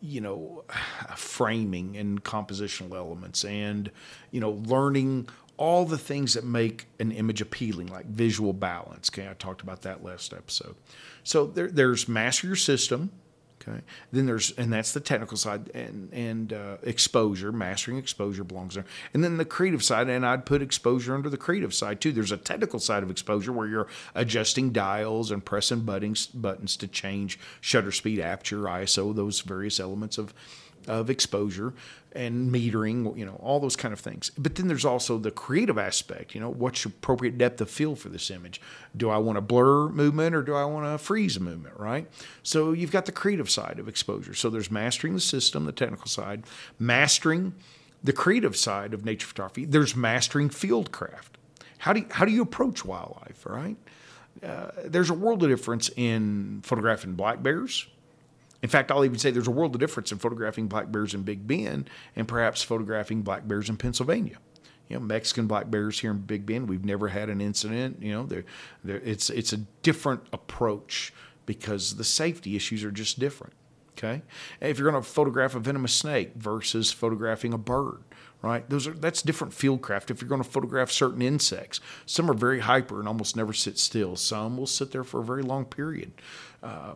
you 0.00 0.20
know 0.20 0.64
framing 1.16 1.96
and 1.96 2.22
compositional 2.22 2.96
elements 2.96 3.44
and 3.44 3.90
you 4.30 4.40
know 4.40 4.50
learning 4.50 5.28
all 5.56 5.84
the 5.84 5.98
things 5.98 6.34
that 6.34 6.44
make 6.44 6.86
an 7.00 7.12
image 7.12 7.40
appealing, 7.40 7.86
like 7.88 8.06
visual 8.06 8.52
balance. 8.52 9.10
Okay, 9.12 9.28
I 9.28 9.34
talked 9.34 9.62
about 9.62 9.82
that 9.82 10.04
last 10.04 10.32
episode. 10.32 10.76
So 11.24 11.46
there, 11.46 11.68
there's 11.68 12.08
master 12.08 12.46
your 12.46 12.56
system, 12.56 13.10
Okay. 13.68 13.80
Then 14.12 14.26
there's 14.26 14.52
and 14.52 14.72
that's 14.72 14.92
the 14.92 15.00
technical 15.00 15.36
side 15.36 15.70
and 15.74 16.12
and 16.12 16.52
uh, 16.52 16.76
exposure, 16.82 17.50
mastering 17.52 17.98
exposure 17.98 18.44
belongs 18.44 18.74
there. 18.74 18.84
And 19.12 19.24
then 19.24 19.38
the 19.38 19.44
creative 19.44 19.82
side, 19.82 20.08
and 20.08 20.24
I'd 20.24 20.46
put 20.46 20.62
exposure 20.62 21.14
under 21.14 21.28
the 21.28 21.36
creative 21.36 21.74
side 21.74 22.00
too. 22.00 22.12
There's 22.12 22.32
a 22.32 22.36
technical 22.36 22.78
side 22.78 23.02
of 23.02 23.10
exposure 23.10 23.52
where 23.52 23.66
you're 23.66 23.88
adjusting 24.14 24.70
dials 24.70 25.30
and 25.30 25.44
pressing 25.44 25.80
buttons 25.80 26.26
buttons 26.26 26.76
to 26.78 26.88
change 26.88 27.38
shutter 27.60 27.92
speed, 27.92 28.20
aperture, 28.20 28.62
ISO, 28.62 29.14
those 29.14 29.40
various 29.40 29.80
elements 29.80 30.16
of 30.18 30.32
of 30.88 31.10
exposure 31.10 31.72
and 32.12 32.50
metering, 32.50 33.16
you 33.16 33.26
know, 33.26 33.38
all 33.42 33.60
those 33.60 33.76
kind 33.76 33.92
of 33.92 34.00
things. 34.00 34.30
But 34.38 34.54
then 34.54 34.68
there's 34.68 34.84
also 34.84 35.18
the 35.18 35.30
creative 35.30 35.76
aspect, 35.76 36.34
you 36.34 36.40
know, 36.40 36.50
what's 36.50 36.84
your 36.84 36.92
appropriate 36.96 37.36
depth 37.36 37.60
of 37.60 37.70
field 37.70 37.98
for 37.98 38.08
this 38.08 38.30
image? 38.30 38.60
Do 38.96 39.10
I 39.10 39.18
want 39.18 39.38
a 39.38 39.42
blur 39.42 39.88
movement 39.88 40.34
or 40.34 40.42
do 40.42 40.54
I 40.54 40.64
want 40.64 40.86
to 40.86 40.98
freeze 40.98 41.38
movement, 41.38 41.78
right? 41.78 42.08
So 42.42 42.72
you've 42.72 42.90
got 42.90 43.06
the 43.06 43.12
creative 43.12 43.50
side 43.50 43.78
of 43.78 43.88
exposure. 43.88 44.34
So 44.34 44.48
there's 44.48 44.70
mastering 44.70 45.14
the 45.14 45.20
system, 45.20 45.66
the 45.66 45.72
technical 45.72 46.06
side, 46.06 46.44
mastering 46.78 47.54
the 48.02 48.12
creative 48.12 48.56
side 48.56 48.94
of 48.94 49.04
nature 49.04 49.26
photography. 49.26 49.64
There's 49.64 49.94
mastering 49.94 50.48
field 50.48 50.92
craft. 50.92 51.36
How 51.78 51.92
do 51.92 52.00
you, 52.00 52.06
how 52.10 52.24
do 52.24 52.32
you 52.32 52.42
approach 52.42 52.84
wildlife, 52.84 53.44
right? 53.44 53.76
Uh, 54.42 54.70
there's 54.84 55.10
a 55.10 55.14
world 55.14 55.42
of 55.42 55.48
difference 55.48 55.90
in 55.96 56.60
photographing 56.62 57.14
black 57.14 57.42
bears 57.42 57.86
in 58.62 58.68
fact, 58.68 58.90
I'll 58.90 59.04
even 59.04 59.18
say 59.18 59.30
there's 59.30 59.46
a 59.46 59.52
world 59.52 59.74
of 59.74 59.80
difference 59.80 60.12
in 60.12 60.18
photographing 60.18 60.66
black 60.66 60.90
bears 60.90 61.14
in 61.14 61.22
Big 61.22 61.46
Bend 61.46 61.90
and 62.14 62.26
perhaps 62.26 62.62
photographing 62.62 63.22
black 63.22 63.46
bears 63.46 63.68
in 63.68 63.76
Pennsylvania. 63.76 64.38
You 64.88 64.96
know, 64.96 65.00
Mexican 65.00 65.46
black 65.46 65.70
bears 65.70 66.00
here 66.00 66.12
in 66.12 66.18
Big 66.18 66.46
Bend, 66.46 66.68
we've 66.68 66.84
never 66.84 67.08
had 67.08 67.28
an 67.28 67.40
incident. 67.40 68.02
You 68.02 68.12
know, 68.12 68.22
they're, 68.24 68.44
they're, 68.84 69.00
it's 69.04 69.30
it's 69.30 69.52
a 69.52 69.58
different 69.82 70.22
approach 70.32 71.12
because 71.44 71.96
the 71.96 72.04
safety 72.04 72.56
issues 72.56 72.84
are 72.84 72.90
just 72.90 73.18
different. 73.18 73.52
Okay, 73.98 74.22
if 74.60 74.78
you're 74.78 74.90
going 74.90 75.02
to 75.02 75.08
photograph 75.08 75.54
a 75.54 75.58
venomous 75.58 75.94
snake 75.94 76.32
versus 76.36 76.92
photographing 76.92 77.54
a 77.54 77.58
bird, 77.58 78.02
right? 78.42 78.68
Those 78.68 78.86
are 78.86 78.92
that's 78.92 79.22
different 79.22 79.54
field 79.54 79.80
craft. 79.82 80.10
If 80.10 80.20
you're 80.20 80.28
going 80.28 80.42
to 80.42 80.48
photograph 80.48 80.90
certain 80.90 81.22
insects, 81.22 81.80
some 82.04 82.30
are 82.30 82.34
very 82.34 82.60
hyper 82.60 83.00
and 83.00 83.08
almost 83.08 83.36
never 83.36 83.52
sit 83.52 83.78
still. 83.78 84.14
Some 84.14 84.56
will 84.56 84.66
sit 84.66 84.92
there 84.92 85.04
for 85.04 85.20
a 85.20 85.24
very 85.24 85.42
long 85.42 85.64
period. 85.64 86.12
Uh, 86.62 86.94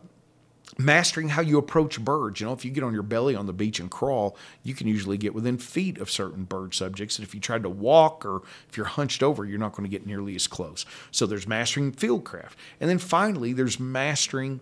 mastering 0.77 1.29
how 1.29 1.41
you 1.41 1.57
approach 1.57 1.99
birds. 1.99 2.39
You 2.39 2.47
know, 2.47 2.53
if 2.53 2.63
you 2.63 2.71
get 2.71 2.83
on 2.83 2.93
your 2.93 3.03
belly 3.03 3.35
on 3.35 3.45
the 3.45 3.53
beach 3.53 3.79
and 3.79 3.89
crawl, 3.89 4.37
you 4.63 4.73
can 4.73 4.87
usually 4.87 5.17
get 5.17 5.33
within 5.33 5.57
feet 5.57 5.97
of 5.97 6.09
certain 6.09 6.43
bird 6.43 6.73
subjects. 6.73 7.17
And 7.17 7.27
if 7.27 7.33
you 7.33 7.41
tried 7.41 7.63
to 7.63 7.69
walk 7.69 8.25
or 8.25 8.41
if 8.69 8.77
you're 8.77 8.85
hunched 8.85 9.23
over, 9.23 9.45
you're 9.45 9.59
not 9.59 9.73
going 9.73 9.83
to 9.83 9.89
get 9.89 10.05
nearly 10.05 10.35
as 10.35 10.47
close. 10.47 10.85
So 11.11 11.25
there's 11.25 11.47
mastering 11.47 11.91
fieldcraft. 11.91 12.53
And 12.79 12.89
then 12.89 12.99
finally, 12.99 13.53
there's 13.53 13.79
mastering 13.79 14.61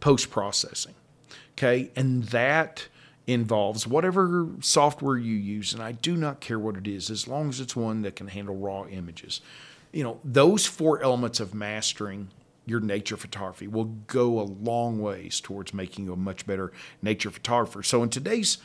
post 0.00 0.30
processing. 0.30 0.94
Okay. 1.52 1.90
And 1.96 2.24
that 2.24 2.88
involves 3.26 3.86
whatever 3.86 4.48
software 4.60 5.16
you 5.16 5.34
use. 5.34 5.72
And 5.72 5.82
I 5.82 5.92
do 5.92 6.16
not 6.16 6.40
care 6.40 6.58
what 6.58 6.76
it 6.76 6.86
is, 6.86 7.10
as 7.10 7.26
long 7.26 7.48
as 7.48 7.60
it's 7.60 7.74
one 7.74 8.02
that 8.02 8.14
can 8.14 8.28
handle 8.28 8.54
raw 8.54 8.84
images. 8.86 9.40
You 9.92 10.04
know, 10.04 10.20
those 10.22 10.66
four 10.66 11.02
elements 11.02 11.40
of 11.40 11.54
mastering 11.54 12.28
your 12.66 12.80
nature 12.80 13.16
photography 13.16 13.68
will 13.68 13.84
go 13.84 14.40
a 14.40 14.42
long 14.42 15.00
ways 15.00 15.40
towards 15.40 15.72
making 15.72 16.04
you 16.04 16.12
a 16.12 16.16
much 16.16 16.46
better 16.46 16.72
nature 17.00 17.30
photographer. 17.30 17.82
So, 17.82 18.02
in 18.02 18.10
today's 18.10 18.58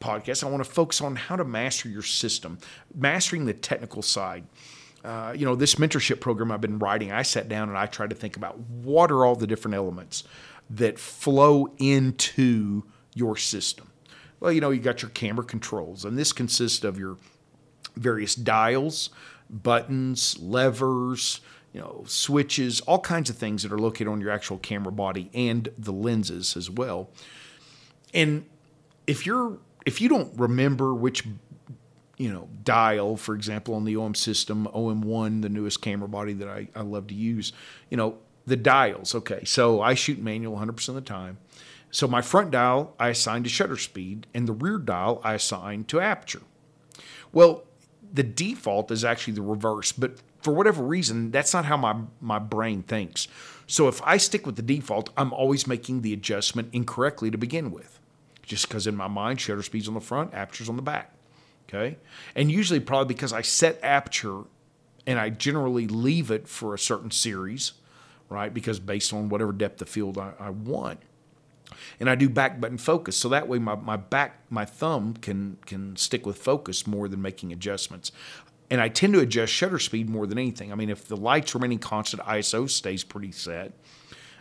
podcast, 0.00 0.44
I 0.44 0.50
want 0.50 0.62
to 0.62 0.70
focus 0.70 1.00
on 1.00 1.16
how 1.16 1.36
to 1.36 1.44
master 1.44 1.88
your 1.88 2.02
system, 2.02 2.58
mastering 2.94 3.46
the 3.46 3.54
technical 3.54 4.02
side. 4.02 4.44
Uh, 5.04 5.34
you 5.36 5.44
know, 5.44 5.54
this 5.54 5.76
mentorship 5.76 6.20
program 6.20 6.50
I've 6.50 6.60
been 6.60 6.78
writing, 6.78 7.12
I 7.12 7.22
sat 7.22 7.48
down 7.48 7.68
and 7.68 7.78
I 7.78 7.86
tried 7.86 8.10
to 8.10 8.16
think 8.16 8.36
about 8.36 8.58
what 8.58 9.10
are 9.10 9.24
all 9.24 9.36
the 9.36 9.46
different 9.46 9.74
elements 9.74 10.24
that 10.70 10.98
flow 10.98 11.68
into 11.78 12.84
your 13.14 13.36
system. 13.36 13.90
Well, 14.40 14.50
you 14.50 14.60
know, 14.60 14.70
you 14.70 14.80
got 14.80 15.02
your 15.02 15.10
camera 15.10 15.44
controls, 15.44 16.04
and 16.04 16.18
this 16.18 16.32
consists 16.32 16.84
of 16.84 16.98
your 16.98 17.16
various 17.96 18.34
dials, 18.34 19.10
buttons, 19.48 20.38
levers, 20.40 21.40
you 21.74 21.80
know, 21.80 22.04
switches, 22.06 22.80
all 22.82 23.00
kinds 23.00 23.28
of 23.28 23.36
things 23.36 23.64
that 23.64 23.72
are 23.72 23.78
located 23.78 24.06
on 24.06 24.20
your 24.20 24.30
actual 24.30 24.58
camera 24.58 24.92
body 24.92 25.28
and 25.34 25.68
the 25.76 25.92
lenses 25.92 26.56
as 26.56 26.70
well. 26.70 27.10
And 28.14 28.46
if 29.06 29.26
you're 29.26 29.58
if 29.84 30.00
you 30.00 30.08
don't 30.08 30.32
remember 30.38 30.94
which 30.94 31.26
you 32.16 32.32
know 32.32 32.48
dial, 32.62 33.16
for 33.16 33.34
example, 33.34 33.74
on 33.74 33.84
the 33.84 33.96
OM 33.96 34.14
system, 34.14 34.68
OM1, 34.72 35.42
the 35.42 35.48
newest 35.48 35.82
camera 35.82 36.08
body 36.08 36.32
that 36.34 36.48
I, 36.48 36.68
I 36.76 36.82
love 36.82 37.08
to 37.08 37.14
use, 37.14 37.52
you 37.90 37.96
know, 37.96 38.18
the 38.46 38.56
dials. 38.56 39.12
Okay, 39.12 39.44
so 39.44 39.82
I 39.82 39.94
shoot 39.94 40.18
manual 40.20 40.56
100% 40.56 40.88
of 40.88 40.94
the 40.94 41.00
time. 41.00 41.38
So 41.90 42.06
my 42.06 42.22
front 42.22 42.52
dial 42.52 42.94
I 43.00 43.08
assign 43.08 43.42
to 43.42 43.48
shutter 43.48 43.76
speed, 43.76 44.28
and 44.32 44.46
the 44.46 44.52
rear 44.52 44.78
dial 44.78 45.20
I 45.24 45.34
assign 45.34 45.84
to 45.84 46.00
aperture. 46.00 46.42
Well, 47.32 47.64
the 48.12 48.22
default 48.22 48.92
is 48.92 49.04
actually 49.04 49.34
the 49.34 49.42
reverse, 49.42 49.90
but 49.90 50.18
for 50.44 50.52
whatever 50.52 50.84
reason, 50.84 51.30
that's 51.30 51.54
not 51.54 51.64
how 51.64 51.76
my, 51.76 51.96
my 52.20 52.38
brain 52.38 52.82
thinks. 52.82 53.26
So 53.66 53.88
if 53.88 54.02
I 54.02 54.18
stick 54.18 54.44
with 54.44 54.56
the 54.56 54.62
default, 54.62 55.08
I'm 55.16 55.32
always 55.32 55.66
making 55.66 56.02
the 56.02 56.12
adjustment 56.12 56.68
incorrectly 56.72 57.30
to 57.30 57.38
begin 57.38 57.70
with. 57.70 57.98
Just 58.42 58.68
because 58.68 58.86
in 58.86 58.94
my 58.94 59.08
mind, 59.08 59.40
shutter 59.40 59.62
speed's 59.62 59.88
on 59.88 59.94
the 59.94 60.00
front, 60.00 60.34
aperture's 60.34 60.68
on 60.68 60.76
the 60.76 60.82
back. 60.82 61.12
Okay. 61.66 61.96
And 62.34 62.52
usually, 62.52 62.78
probably 62.78 63.14
because 63.14 63.32
I 63.32 63.40
set 63.40 63.80
aperture 63.82 64.42
and 65.06 65.18
I 65.18 65.30
generally 65.30 65.86
leave 65.86 66.30
it 66.30 66.46
for 66.46 66.74
a 66.74 66.78
certain 66.78 67.10
series, 67.10 67.72
right? 68.28 68.52
Because 68.52 68.78
based 68.78 69.14
on 69.14 69.30
whatever 69.30 69.52
depth 69.52 69.80
of 69.80 69.88
field 69.88 70.18
I, 70.18 70.32
I 70.38 70.50
want. 70.50 71.00
And 71.98 72.10
I 72.10 72.14
do 72.14 72.28
back 72.28 72.60
button 72.60 72.78
focus. 72.78 73.16
So 73.16 73.28
that 73.30 73.48
way 73.48 73.58
my, 73.58 73.74
my 73.74 73.96
back, 73.96 74.40
my 74.50 74.64
thumb 74.64 75.14
can 75.14 75.58
can 75.66 75.96
stick 75.96 76.26
with 76.26 76.38
focus 76.38 76.86
more 76.86 77.08
than 77.08 77.22
making 77.22 77.52
adjustments 77.52 78.12
and 78.70 78.80
I 78.80 78.88
tend 78.88 79.14
to 79.14 79.20
adjust 79.20 79.52
shutter 79.52 79.78
speed 79.78 80.08
more 80.08 80.26
than 80.26 80.38
anything. 80.38 80.72
I 80.72 80.74
mean, 80.74 80.90
if 80.90 81.06
the 81.06 81.16
light's 81.16 81.54
remaining 81.54 81.78
constant, 81.78 82.22
ISO 82.22 82.68
stays 82.68 83.04
pretty 83.04 83.32
set. 83.32 83.72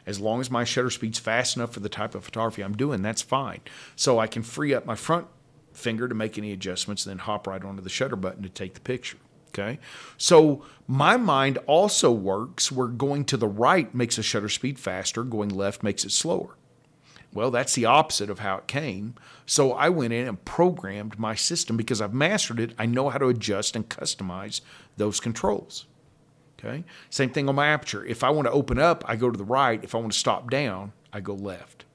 As 0.05 0.19
long 0.19 0.41
as 0.41 0.51
my 0.51 0.63
shutter 0.63 0.89
speed's 0.89 1.19
fast 1.19 1.55
enough 1.55 1.73
for 1.73 1.79
the 1.79 1.89
type 1.89 2.13
of 2.13 2.25
photography 2.25 2.62
I'm 2.62 2.75
doing, 2.75 3.01
that's 3.01 3.21
fine. 3.21 3.62
So 3.95 4.19
I 4.19 4.27
can 4.27 4.43
free 4.43 4.73
up 4.73 4.86
my 4.86 4.95
front 4.95 5.27
finger 5.71 6.07
to 6.07 6.15
make 6.15 6.38
any 6.38 6.51
adjustments 6.51 7.05
and 7.05 7.12
then 7.12 7.19
hop 7.19 7.47
right 7.47 7.63
onto 7.63 7.81
the 7.81 7.89
shutter 7.89 8.15
button 8.15 8.43
to 8.43 8.49
take 8.49 8.73
the 8.73 8.81
picture. 8.81 9.17
Okay. 9.49 9.79
So 10.17 10.65
my 10.88 11.15
mind 11.15 11.59
also 11.67 12.12
works 12.12 12.71
where 12.71 12.88
going 12.88 13.23
to 13.25 13.38
the 13.38 13.47
right 13.47 13.93
makes 13.93 14.15
the 14.15 14.23
shutter 14.23 14.49
speed 14.49 14.79
faster, 14.79 15.23
going 15.23 15.49
left 15.49 15.83
makes 15.83 16.03
it 16.05 16.12
slower. 16.12 16.57
Well, 17.34 17.52
that's 17.52 17.74
the 17.74 17.86
opposite 17.86 18.30
of 18.30 18.39
how 18.39 18.58
it 18.58 18.67
came. 18.67 19.15
So 19.46 19.74
I 19.74 19.89
went 19.89 20.13
in 20.13 20.28
and 20.28 20.43
programmed 20.46 21.17
my 21.17 21.36
system 21.36 21.78
because 21.78 22.00
I've 22.00 22.13
mastered 22.13 22.60
it. 22.60 22.74
I 22.78 22.86
know 22.86 23.10
how 23.10 23.17
to 23.17 23.28
adjust 23.28 23.76
and 23.76 23.89
customize 23.89 24.62
those 24.98 25.19
controls. 25.19 25.86
Okay. 26.60 26.84
Same 27.10 27.30
thing 27.30 27.50
on 27.50 27.56
my 27.56 27.67
aperture. 27.67 28.06
If 28.06 28.24
I 28.24 28.30
want 28.30 28.48
to 28.48 28.52
open 28.52 28.80
up, 28.80 29.04
I 29.08 29.15
go 29.15 29.30
to 29.30 29.38
the 29.38 29.43
right. 29.43 29.84
If 29.84 29.96
I 29.96 29.98
want 29.98 30.13
to 30.13 30.17
stop 30.17 30.50
down, 30.50 30.93
I 31.12 31.19
go 31.19 31.34
left. 31.34 31.86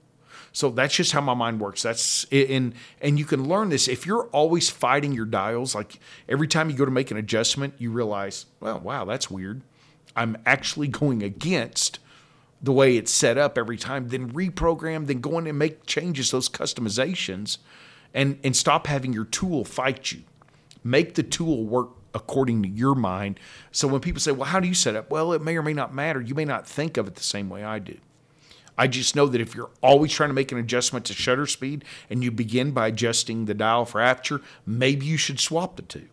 So 0.53 0.71
that's 0.71 0.95
just 0.95 1.13
how 1.13 1.21
my 1.21 1.35
mind 1.35 1.61
works. 1.61 1.83
That's 1.83 2.25
and 2.33 2.75
and 3.01 3.19
you 3.19 3.25
can 3.25 3.49
learn 3.49 3.69
this 3.69 3.87
if 3.87 4.07
you're 4.07 4.27
always 4.27 4.69
fighting 4.69 5.13
your 5.13 5.25
dials. 5.25 5.75
Like 5.75 6.01
every 6.29 6.49
time 6.49 6.69
you 6.69 6.77
go 6.77 6.85
to 6.85 6.91
make 6.91 7.11
an 7.11 7.17
adjustment, 7.17 7.75
you 7.79 7.91
realize, 7.91 8.47
well, 8.61 8.81
wow, 8.81 9.05
that's 9.05 9.31
weird. 9.31 9.63
I'm 10.17 10.37
actually 10.45 10.89
going 11.03 11.23
against 11.23 12.01
the 12.63 12.73
way 12.73 12.97
it's 12.97 13.13
set 13.13 13.39
up 13.39 13.57
every 13.57 13.77
time. 13.77 14.09
Then 14.09 14.33
reprogram, 14.33 15.07
then 15.07 15.21
go 15.21 15.39
in 15.39 15.47
and 15.47 15.59
make 15.59 15.87
changes, 15.87 16.31
those 16.31 16.49
customizations, 16.49 17.59
and 18.15 18.39
and 18.43 18.57
stop 18.57 18.87
having 18.87 19.13
your 19.13 19.25
tool 19.25 19.65
fight 19.65 20.13
you. 20.13 20.23
Make 20.85 21.15
the 21.15 21.23
tool 21.23 21.65
work 21.65 21.91
according 22.15 22.63
to 22.63 22.69
your 22.69 22.95
mind. 22.95 23.39
So 23.71 23.87
when 23.87 24.01
people 24.01 24.21
say, 24.21 24.33
well, 24.33 24.49
how 24.49 24.61
do 24.61 24.69
you 24.69 24.75
set 24.75 24.97
up? 24.97 25.11
Well, 25.11 25.33
it 25.33 25.43
may 25.43 25.57
or 25.57 25.63
may 25.63 25.75
not 25.75 25.95
matter. 25.95 26.21
You 26.21 26.35
may 26.35 26.45
not 26.45 26.67
think 26.67 26.97
of 26.97 27.07
it 27.07 27.15
the 27.15 27.23
same 27.23 27.49
way 27.49 27.63
I 27.63 27.79
do. 27.79 27.97
I 28.79 28.87
just 28.87 29.17
know 29.17 29.27
that 29.27 29.41
if 29.41 29.57
you're 29.57 29.71
always 29.83 30.13
trying 30.13 30.31
to 30.31 30.35
make 30.35 30.53
an 30.53 30.59
adjustment 30.59 31.05
to 31.07 31.13
shutter 31.13 31.47
speed 31.47 31.85
and 32.09 32.23
you 32.23 32.31
begin 32.31 32.71
by 32.71 32.87
adjusting 32.87 33.45
the 33.45 33.55
dial 33.55 33.85
for 33.85 34.01
aperture, 34.01 34.41
maybe 34.65 35.05
you 35.05 35.17
should 35.17 35.41
swap 35.41 35.77
the 35.77 35.83
two. 35.83 36.09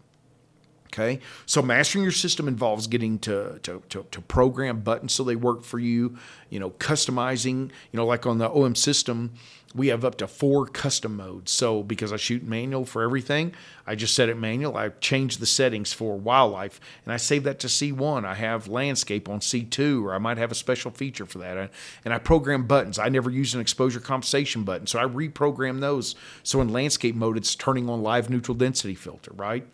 Okay. 0.87 1.19
So 1.45 1.61
mastering 1.61 2.03
your 2.03 2.11
system 2.11 2.47
involves 2.47 2.87
getting 2.87 3.19
to, 3.19 3.59
to, 3.63 3.81
to, 3.89 4.05
to, 4.11 4.21
program 4.21 4.79
buttons 4.79 5.13
so 5.13 5.23
they 5.23 5.35
work 5.35 5.63
for 5.63 5.77
you, 5.77 6.17
you 6.49 6.59
know, 6.59 6.69
customizing, 6.71 7.69
you 7.91 7.97
know, 7.97 8.05
like 8.05 8.25
on 8.25 8.37
the 8.37 8.49
OM 8.49 8.75
system, 8.75 9.33
we 9.75 9.87
have 9.87 10.05
up 10.05 10.15
to 10.19 10.27
four 10.27 10.65
custom 10.65 11.17
modes. 11.17 11.51
So 11.51 11.83
because 11.83 12.13
I 12.13 12.17
shoot 12.17 12.43
manual 12.43 12.85
for 12.85 13.03
everything, 13.03 13.53
I 13.85 13.95
just 13.95 14.15
set 14.15 14.29
it 14.29 14.37
manual. 14.37 14.77
I 14.77 14.89
change 14.89 15.37
the 15.37 15.45
settings 15.45 15.91
for 15.91 16.17
wildlife 16.17 16.79
and 17.03 17.13
I 17.13 17.17
save 17.17 17.43
that 17.43 17.59
to 17.59 17.67
C1. 17.67 18.23
I 18.23 18.35
have 18.35 18.69
landscape 18.69 19.27
on 19.27 19.41
C2 19.41 20.01
or 20.01 20.13
I 20.15 20.17
might 20.17 20.37
have 20.37 20.51
a 20.51 20.55
special 20.55 20.91
feature 20.91 21.25
for 21.25 21.39
that. 21.39 21.71
And 22.05 22.13
I 22.13 22.19
program 22.19 22.67
buttons. 22.67 22.97
I 22.97 23.09
never 23.09 23.29
use 23.29 23.53
an 23.53 23.59
exposure 23.59 23.99
compensation 23.99 24.63
button. 24.63 24.87
So 24.87 24.97
I 24.97 25.03
reprogram 25.03 25.81
those. 25.81 26.15
So 26.43 26.61
in 26.61 26.69
landscape 26.69 27.15
mode, 27.15 27.35
it's 27.35 27.53
turning 27.53 27.89
on 27.89 28.01
live 28.01 28.29
neutral 28.29 28.55
density 28.55 28.95
filter, 28.95 29.31
right? 29.35 29.67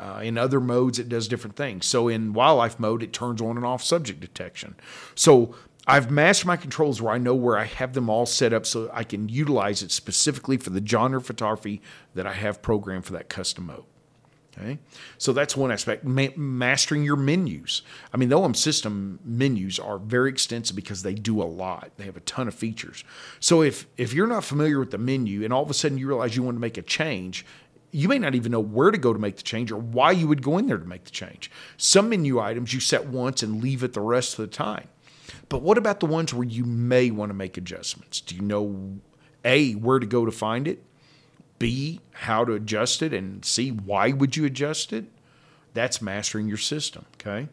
Uh, 0.00 0.20
in 0.22 0.38
other 0.38 0.60
modes, 0.60 0.98
it 0.98 1.10
does 1.10 1.28
different 1.28 1.56
things. 1.56 1.84
So 1.84 2.08
in 2.08 2.32
wildlife 2.32 2.80
mode, 2.80 3.02
it 3.02 3.12
turns 3.12 3.42
on 3.42 3.56
and 3.58 3.66
off 3.66 3.82
subject 3.82 4.20
detection. 4.20 4.76
So 5.14 5.54
I've 5.86 6.10
mastered 6.10 6.46
my 6.46 6.56
controls 6.56 7.02
where 7.02 7.12
I 7.12 7.18
know 7.18 7.34
where 7.34 7.58
I 7.58 7.64
have 7.64 7.92
them 7.92 8.08
all 8.08 8.24
set 8.24 8.54
up 8.54 8.64
so 8.64 8.90
I 8.94 9.04
can 9.04 9.28
utilize 9.28 9.82
it 9.82 9.90
specifically 9.90 10.56
for 10.56 10.70
the 10.70 10.84
genre 10.84 11.20
photography 11.20 11.82
that 12.14 12.26
I 12.26 12.32
have 12.32 12.62
programmed 12.62 13.04
for 13.04 13.12
that 13.12 13.28
custom 13.28 13.66
mode. 13.66 13.84
Okay, 14.58 14.78
so 15.16 15.32
that's 15.32 15.56
one 15.56 15.70
aspect. 15.70 16.04
Ma- 16.04 16.34
mastering 16.36 17.04
your 17.04 17.16
menus. 17.16 17.82
I 18.12 18.16
mean, 18.16 18.30
the 18.30 18.38
OM 18.38 18.54
system 18.54 19.20
menus 19.24 19.78
are 19.78 19.98
very 19.98 20.28
extensive 20.28 20.74
because 20.74 21.02
they 21.02 21.14
do 21.14 21.40
a 21.40 21.44
lot. 21.44 21.92
They 21.96 22.04
have 22.04 22.16
a 22.16 22.20
ton 22.20 22.48
of 22.48 22.54
features. 22.54 23.04
So 23.38 23.62
if 23.62 23.86
if 23.96 24.12
you're 24.12 24.26
not 24.26 24.44
familiar 24.44 24.80
with 24.80 24.90
the 24.90 24.98
menu 24.98 25.44
and 25.44 25.52
all 25.52 25.62
of 25.62 25.70
a 25.70 25.74
sudden 25.74 25.98
you 25.98 26.08
realize 26.08 26.36
you 26.36 26.42
want 26.42 26.56
to 26.56 26.60
make 26.60 26.78
a 26.78 26.82
change, 26.82 27.46
you 27.92 28.08
may 28.08 28.18
not 28.18 28.34
even 28.34 28.52
know 28.52 28.60
where 28.60 28.90
to 28.90 28.98
go 28.98 29.12
to 29.12 29.18
make 29.18 29.36
the 29.36 29.42
change 29.42 29.70
or 29.72 29.78
why 29.78 30.12
you 30.12 30.28
would 30.28 30.42
go 30.42 30.58
in 30.58 30.66
there 30.66 30.78
to 30.78 30.84
make 30.84 31.04
the 31.04 31.10
change. 31.10 31.50
Some 31.76 32.08
menu 32.08 32.38
items 32.38 32.72
you 32.72 32.80
set 32.80 33.06
once 33.06 33.42
and 33.42 33.62
leave 33.62 33.82
it 33.82 33.92
the 33.92 34.00
rest 34.00 34.38
of 34.38 34.48
the 34.48 34.56
time. 34.56 34.88
But 35.48 35.62
what 35.62 35.78
about 35.78 36.00
the 36.00 36.06
ones 36.06 36.32
where 36.32 36.46
you 36.46 36.64
may 36.64 37.10
want 37.10 37.30
to 37.30 37.34
make 37.34 37.56
adjustments? 37.56 38.20
Do 38.20 38.34
you 38.34 38.42
know 38.42 39.00
A, 39.44 39.72
where 39.72 39.98
to 39.98 40.06
go 40.06 40.24
to 40.24 40.32
find 40.32 40.68
it? 40.68 40.84
B, 41.58 42.00
how 42.12 42.44
to 42.44 42.54
adjust 42.54 43.02
it 43.02 43.12
and 43.12 43.44
C, 43.44 43.70
why 43.70 44.12
would 44.12 44.36
you 44.36 44.44
adjust 44.44 44.92
it? 44.92 45.06
That's 45.74 46.00
mastering 46.00 46.48
your 46.48 46.56
system, 46.58 47.06
okay? 47.20 47.48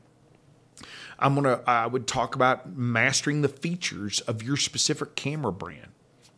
I'm 1.19 1.33
going 1.33 1.43
to 1.45 1.61
I 1.67 1.87
would 1.87 2.07
talk 2.07 2.35
about 2.35 2.75
mastering 2.75 3.41
the 3.41 3.49
features 3.49 4.21
of 4.21 4.43
your 4.43 4.57
specific 4.57 5.15
camera 5.15 5.51
brand. 5.51 5.87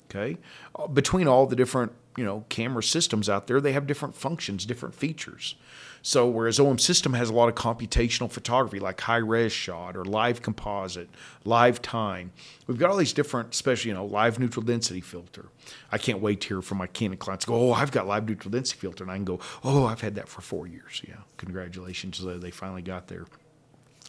Okay. 0.10 0.38
Uh, 0.76 0.88
between 0.88 1.28
all 1.28 1.46
the 1.46 1.56
different, 1.56 1.92
you 2.20 2.26
know, 2.26 2.44
camera 2.50 2.84
systems 2.84 3.30
out 3.30 3.48
there, 3.48 3.62
they 3.62 3.72
have 3.72 3.88
different 3.88 4.14
functions, 4.14 4.66
different 4.66 4.94
features. 4.94 5.56
So 6.02 6.28
whereas 6.28 6.60
OM 6.60 6.78
System 6.78 7.14
has 7.14 7.30
a 7.30 7.34
lot 7.34 7.48
of 7.48 7.56
computational 7.56 8.30
photography 8.30 8.78
like 8.78 9.00
high 9.00 9.18
res 9.18 9.54
shot 9.54 9.96
or 9.96 10.04
live 10.04 10.42
composite, 10.42 11.08
live 11.46 11.82
time, 11.82 12.34
we've 12.68 12.78
got 12.78 12.90
all 12.90 12.98
these 12.98 13.14
different, 13.14 13.54
especially 13.54 13.90
you 13.90 13.96
know, 13.96 14.06
live 14.06 14.38
neutral 14.38 14.66
density 14.66 15.00
filter. 15.00 15.46
I 15.94 15.98
can't 15.98 16.20
wait 16.20 16.42
to 16.42 16.48
hear 16.50 16.62
from 16.62 16.80
my 16.80 16.88
Canon 16.88 17.18
clients 17.18 17.46
go, 17.46 17.56
oh, 17.56 17.72
I've 17.72 17.92
got 17.92 18.06
live 18.06 18.28
neutral 18.28 18.52
density 18.52 18.80
filter, 18.80 19.06
and 19.06 19.12
I 19.12 19.16
can 19.16 19.26
go, 19.26 19.40
oh, 19.64 19.86
I've 19.86 20.02
had 20.02 20.16
that 20.16 20.28
for 20.28 20.42
four 20.42 20.68
years. 20.68 21.02
Yeah, 21.08 21.22
congratulations, 21.38 22.22
they 22.42 22.52
finally 22.52 22.82
got 22.82 23.08
there. 23.08 23.28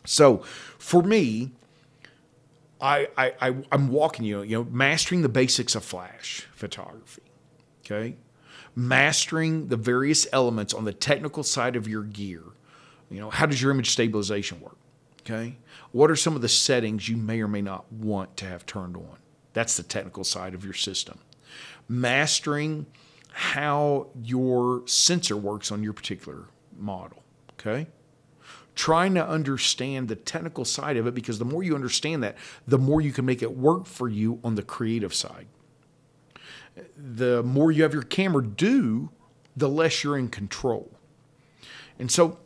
So 0.04 0.38
for 0.78 1.02
me, 1.04 1.52
I, 2.80 3.08
I, 3.16 3.34
I 3.40 3.54
I'm 3.70 3.88
walking 3.88 4.24
you, 4.24 4.42
you 4.42 4.56
know, 4.56 4.66
mastering 4.70 5.22
the 5.22 5.28
basics 5.28 5.74
of 5.74 5.84
flash 5.84 6.46
photography. 6.54 7.22
Okay, 7.84 8.16
mastering 8.74 9.68
the 9.68 9.76
various 9.76 10.26
elements 10.32 10.74
on 10.74 10.84
the 10.84 10.92
technical 10.92 11.42
side 11.42 11.76
of 11.76 11.88
your 11.88 12.02
gear. 12.02 12.42
You 13.10 13.20
know, 13.20 13.30
how 13.30 13.46
does 13.46 13.60
your 13.60 13.70
image 13.70 13.90
stabilization 13.90 14.60
work? 14.60 14.76
Okay, 15.22 15.56
what 15.92 16.10
are 16.10 16.16
some 16.16 16.36
of 16.36 16.42
the 16.42 16.48
settings 16.48 17.08
you 17.08 17.16
may 17.16 17.40
or 17.40 17.48
may 17.48 17.62
not 17.62 17.90
want 17.92 18.36
to 18.38 18.46
have 18.46 18.66
turned 18.66 18.96
on? 18.96 19.18
That's 19.52 19.76
the 19.76 19.82
technical 19.82 20.24
side 20.24 20.54
of 20.54 20.64
your 20.64 20.74
system. 20.74 21.18
Mastering 21.88 22.86
how 23.32 24.08
your 24.22 24.82
sensor 24.86 25.36
works 25.36 25.72
on 25.72 25.82
your 25.82 25.92
particular 25.92 26.44
model. 26.76 27.22
Okay 27.58 27.86
trying 28.80 29.14
to 29.14 29.28
understand 29.28 30.08
the 30.08 30.16
technical 30.16 30.64
side 30.64 30.96
of 30.96 31.06
it 31.06 31.14
because 31.14 31.38
the 31.38 31.44
more 31.44 31.62
you 31.62 31.74
understand 31.74 32.22
that, 32.22 32.34
the 32.66 32.78
more 32.78 33.02
you 33.02 33.12
can 33.12 33.26
make 33.26 33.42
it 33.42 33.56
work 33.56 33.84
for 33.84 34.08
you 34.08 34.40
on 34.42 34.54
the 34.54 34.62
creative 34.62 35.12
side. 35.12 35.46
The 36.96 37.42
more 37.42 37.72
you 37.72 37.82
have 37.82 37.92
your 37.92 38.02
camera 38.02 38.44
do, 38.44 39.10
the 39.56 39.68
less 39.68 40.04
you're 40.04 40.18
in 40.18 40.28
control. 40.28 40.90
And 41.98 42.10
so, 42.10 42.38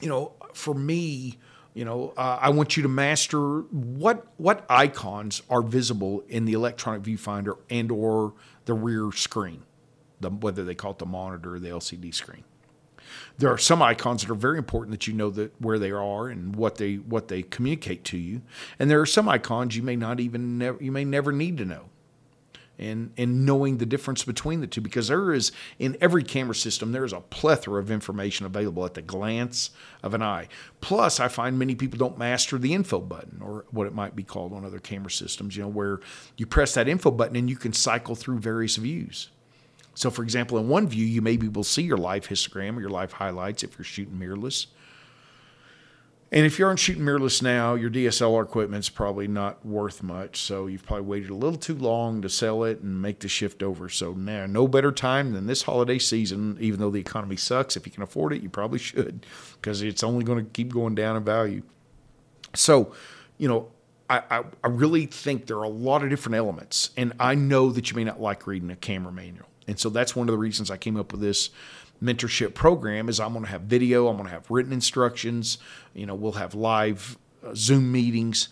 you 0.00 0.08
know, 0.08 0.32
for 0.52 0.74
me, 0.74 1.38
you 1.72 1.84
know, 1.84 2.12
uh, 2.16 2.38
I 2.40 2.50
want 2.50 2.76
you 2.76 2.82
to 2.84 2.88
master 2.88 3.60
what 3.60 4.26
what 4.36 4.64
icons 4.68 5.42
are 5.50 5.62
visible 5.62 6.22
in 6.28 6.44
the 6.44 6.52
electronic 6.52 7.02
viewfinder 7.02 7.56
and 7.70 7.90
or 7.90 8.34
the 8.64 8.74
rear 8.74 9.10
screen, 9.12 9.64
the, 10.20 10.30
whether 10.30 10.64
they 10.64 10.74
call 10.74 10.92
it 10.92 10.98
the 10.98 11.06
monitor 11.06 11.56
or 11.56 11.58
the 11.58 11.68
LCD 11.68 12.14
screen 12.14 12.44
there 13.38 13.50
are 13.50 13.58
some 13.58 13.82
icons 13.82 14.22
that 14.22 14.30
are 14.30 14.36
very 14.36 14.58
important 14.58 14.92
that 14.92 15.06
you 15.06 15.12
know 15.12 15.30
that 15.30 15.52
where 15.60 15.78
they 15.78 15.90
are 15.90 16.28
and 16.28 16.56
what 16.56 16.76
they 16.76 16.96
what 16.96 17.28
they 17.28 17.42
communicate 17.42 18.04
to 18.04 18.18
you, 18.18 18.42
and 18.78 18.90
there 18.90 19.00
are 19.00 19.06
some 19.06 19.28
icons 19.28 19.76
you 19.76 19.82
may 19.82 19.96
not 19.96 20.20
even 20.20 20.76
you 20.80 20.92
may 20.92 21.04
never 21.04 21.32
need 21.32 21.56
to 21.58 21.64
know. 21.64 21.90
And, 22.76 23.12
and 23.16 23.46
knowing 23.46 23.78
the 23.78 23.86
difference 23.86 24.24
between 24.24 24.60
the 24.60 24.66
two 24.66 24.80
because 24.80 25.06
there 25.06 25.32
is 25.32 25.52
in 25.78 25.96
every 26.00 26.24
camera 26.24 26.56
system 26.56 26.90
there 26.90 27.04
is 27.04 27.12
a 27.12 27.20
plethora 27.20 27.80
of 27.80 27.88
information 27.88 28.46
available 28.46 28.84
at 28.84 28.94
the 28.94 29.02
glance 29.02 29.70
of 30.02 30.12
an 30.12 30.22
eye 30.22 30.48
plus 30.80 31.20
i 31.20 31.28
find 31.28 31.56
many 31.56 31.76
people 31.76 32.00
don't 32.00 32.18
master 32.18 32.58
the 32.58 32.74
info 32.74 32.98
button 32.98 33.40
or 33.40 33.64
what 33.70 33.86
it 33.86 33.94
might 33.94 34.16
be 34.16 34.24
called 34.24 34.52
on 34.52 34.64
other 34.64 34.80
camera 34.80 35.10
systems 35.10 35.56
you 35.56 35.62
know 35.62 35.68
where 35.68 36.00
you 36.36 36.46
press 36.46 36.74
that 36.74 36.88
info 36.88 37.12
button 37.12 37.36
and 37.36 37.48
you 37.48 37.54
can 37.54 37.72
cycle 37.72 38.16
through 38.16 38.40
various 38.40 38.74
views 38.74 39.28
so, 39.94 40.10
for 40.10 40.22
example, 40.22 40.58
in 40.58 40.68
one 40.68 40.88
view, 40.88 41.06
you 41.06 41.22
maybe 41.22 41.48
will 41.48 41.64
see 41.64 41.82
your 41.82 41.96
live 41.96 42.26
histogram 42.26 42.76
or 42.76 42.80
your 42.80 42.90
live 42.90 43.12
highlights 43.12 43.62
if 43.62 43.78
you're 43.78 43.84
shooting 43.84 44.18
mirrorless. 44.18 44.66
And 46.32 46.44
if 46.44 46.58
you 46.58 46.66
aren't 46.66 46.80
shooting 46.80 47.04
mirrorless 47.04 47.42
now, 47.42 47.74
your 47.74 47.90
DSLR 47.90 48.42
equipment's 48.42 48.88
probably 48.88 49.28
not 49.28 49.64
worth 49.64 50.02
much. 50.02 50.40
So 50.40 50.66
you've 50.66 50.84
probably 50.84 51.04
waited 51.04 51.30
a 51.30 51.34
little 51.34 51.58
too 51.58 51.76
long 51.76 52.22
to 52.22 52.28
sell 52.28 52.64
it 52.64 52.80
and 52.80 53.00
make 53.00 53.20
the 53.20 53.28
shift 53.28 53.62
over. 53.62 53.88
So 53.88 54.14
now, 54.14 54.46
no 54.46 54.66
better 54.66 54.90
time 54.90 55.32
than 55.32 55.46
this 55.46 55.62
holiday 55.62 55.98
season, 55.98 56.56
even 56.60 56.80
though 56.80 56.90
the 56.90 56.98
economy 57.00 57.36
sucks. 57.36 57.76
If 57.76 57.86
you 57.86 57.92
can 57.92 58.02
afford 58.02 58.32
it, 58.32 58.42
you 58.42 58.48
probably 58.48 58.80
should 58.80 59.26
because 59.60 59.82
it's 59.82 60.02
only 60.02 60.24
going 60.24 60.44
to 60.44 60.50
keep 60.50 60.72
going 60.72 60.96
down 60.96 61.16
in 61.16 61.24
value. 61.24 61.62
So, 62.54 62.92
you 63.38 63.48
know, 63.48 63.68
I, 64.10 64.22
I, 64.30 64.44
I 64.62 64.68
really 64.68 65.06
think 65.06 65.46
there 65.46 65.58
are 65.58 65.64
a 65.64 65.68
lot 65.68 66.02
of 66.02 66.10
different 66.10 66.36
elements. 66.36 66.90
And 66.96 67.12
I 67.20 67.34
know 67.34 67.70
that 67.70 67.90
you 67.90 67.96
may 67.96 68.04
not 68.04 68.20
like 68.20 68.46
reading 68.46 68.70
a 68.70 68.76
camera 68.76 69.12
manual. 69.12 69.48
And 69.66 69.78
so 69.78 69.88
that's 69.88 70.14
one 70.14 70.28
of 70.28 70.32
the 70.32 70.38
reasons 70.38 70.70
I 70.70 70.76
came 70.76 70.96
up 70.96 71.12
with 71.12 71.20
this 71.20 71.50
mentorship 72.02 72.54
program 72.54 73.08
is 73.08 73.20
I'm 73.20 73.32
going 73.32 73.44
to 73.44 73.50
have 73.50 73.62
video, 73.62 74.08
I'm 74.08 74.16
going 74.16 74.28
to 74.28 74.32
have 74.32 74.50
written 74.50 74.72
instructions, 74.72 75.58
you 75.94 76.06
know, 76.06 76.14
we'll 76.14 76.32
have 76.32 76.54
live 76.54 77.18
uh, 77.44 77.54
Zoom 77.54 77.90
meetings. 77.90 78.48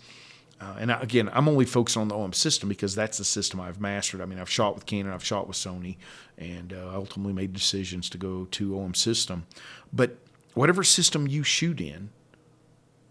Uh, 0.60 0.76
and 0.78 0.92
I, 0.92 1.00
again, 1.00 1.28
I'm 1.32 1.48
only 1.48 1.64
focused 1.64 1.96
on 1.96 2.06
the 2.06 2.14
OM 2.14 2.32
system 2.32 2.68
because 2.68 2.94
that's 2.94 3.18
the 3.18 3.24
system 3.24 3.60
I've 3.60 3.80
mastered. 3.80 4.20
I 4.20 4.26
mean, 4.26 4.38
I've 4.38 4.50
shot 4.50 4.76
with 4.76 4.86
Canon, 4.86 5.12
I've 5.12 5.24
shot 5.24 5.48
with 5.48 5.56
Sony, 5.56 5.96
and 6.38 6.72
uh, 6.72 6.94
ultimately 6.94 7.32
made 7.32 7.52
decisions 7.52 8.08
to 8.10 8.18
go 8.18 8.46
to 8.52 8.78
OM 8.78 8.94
system. 8.94 9.46
But 9.92 10.18
whatever 10.54 10.84
system 10.84 11.26
you 11.26 11.42
shoot 11.42 11.80
in, 11.80 12.10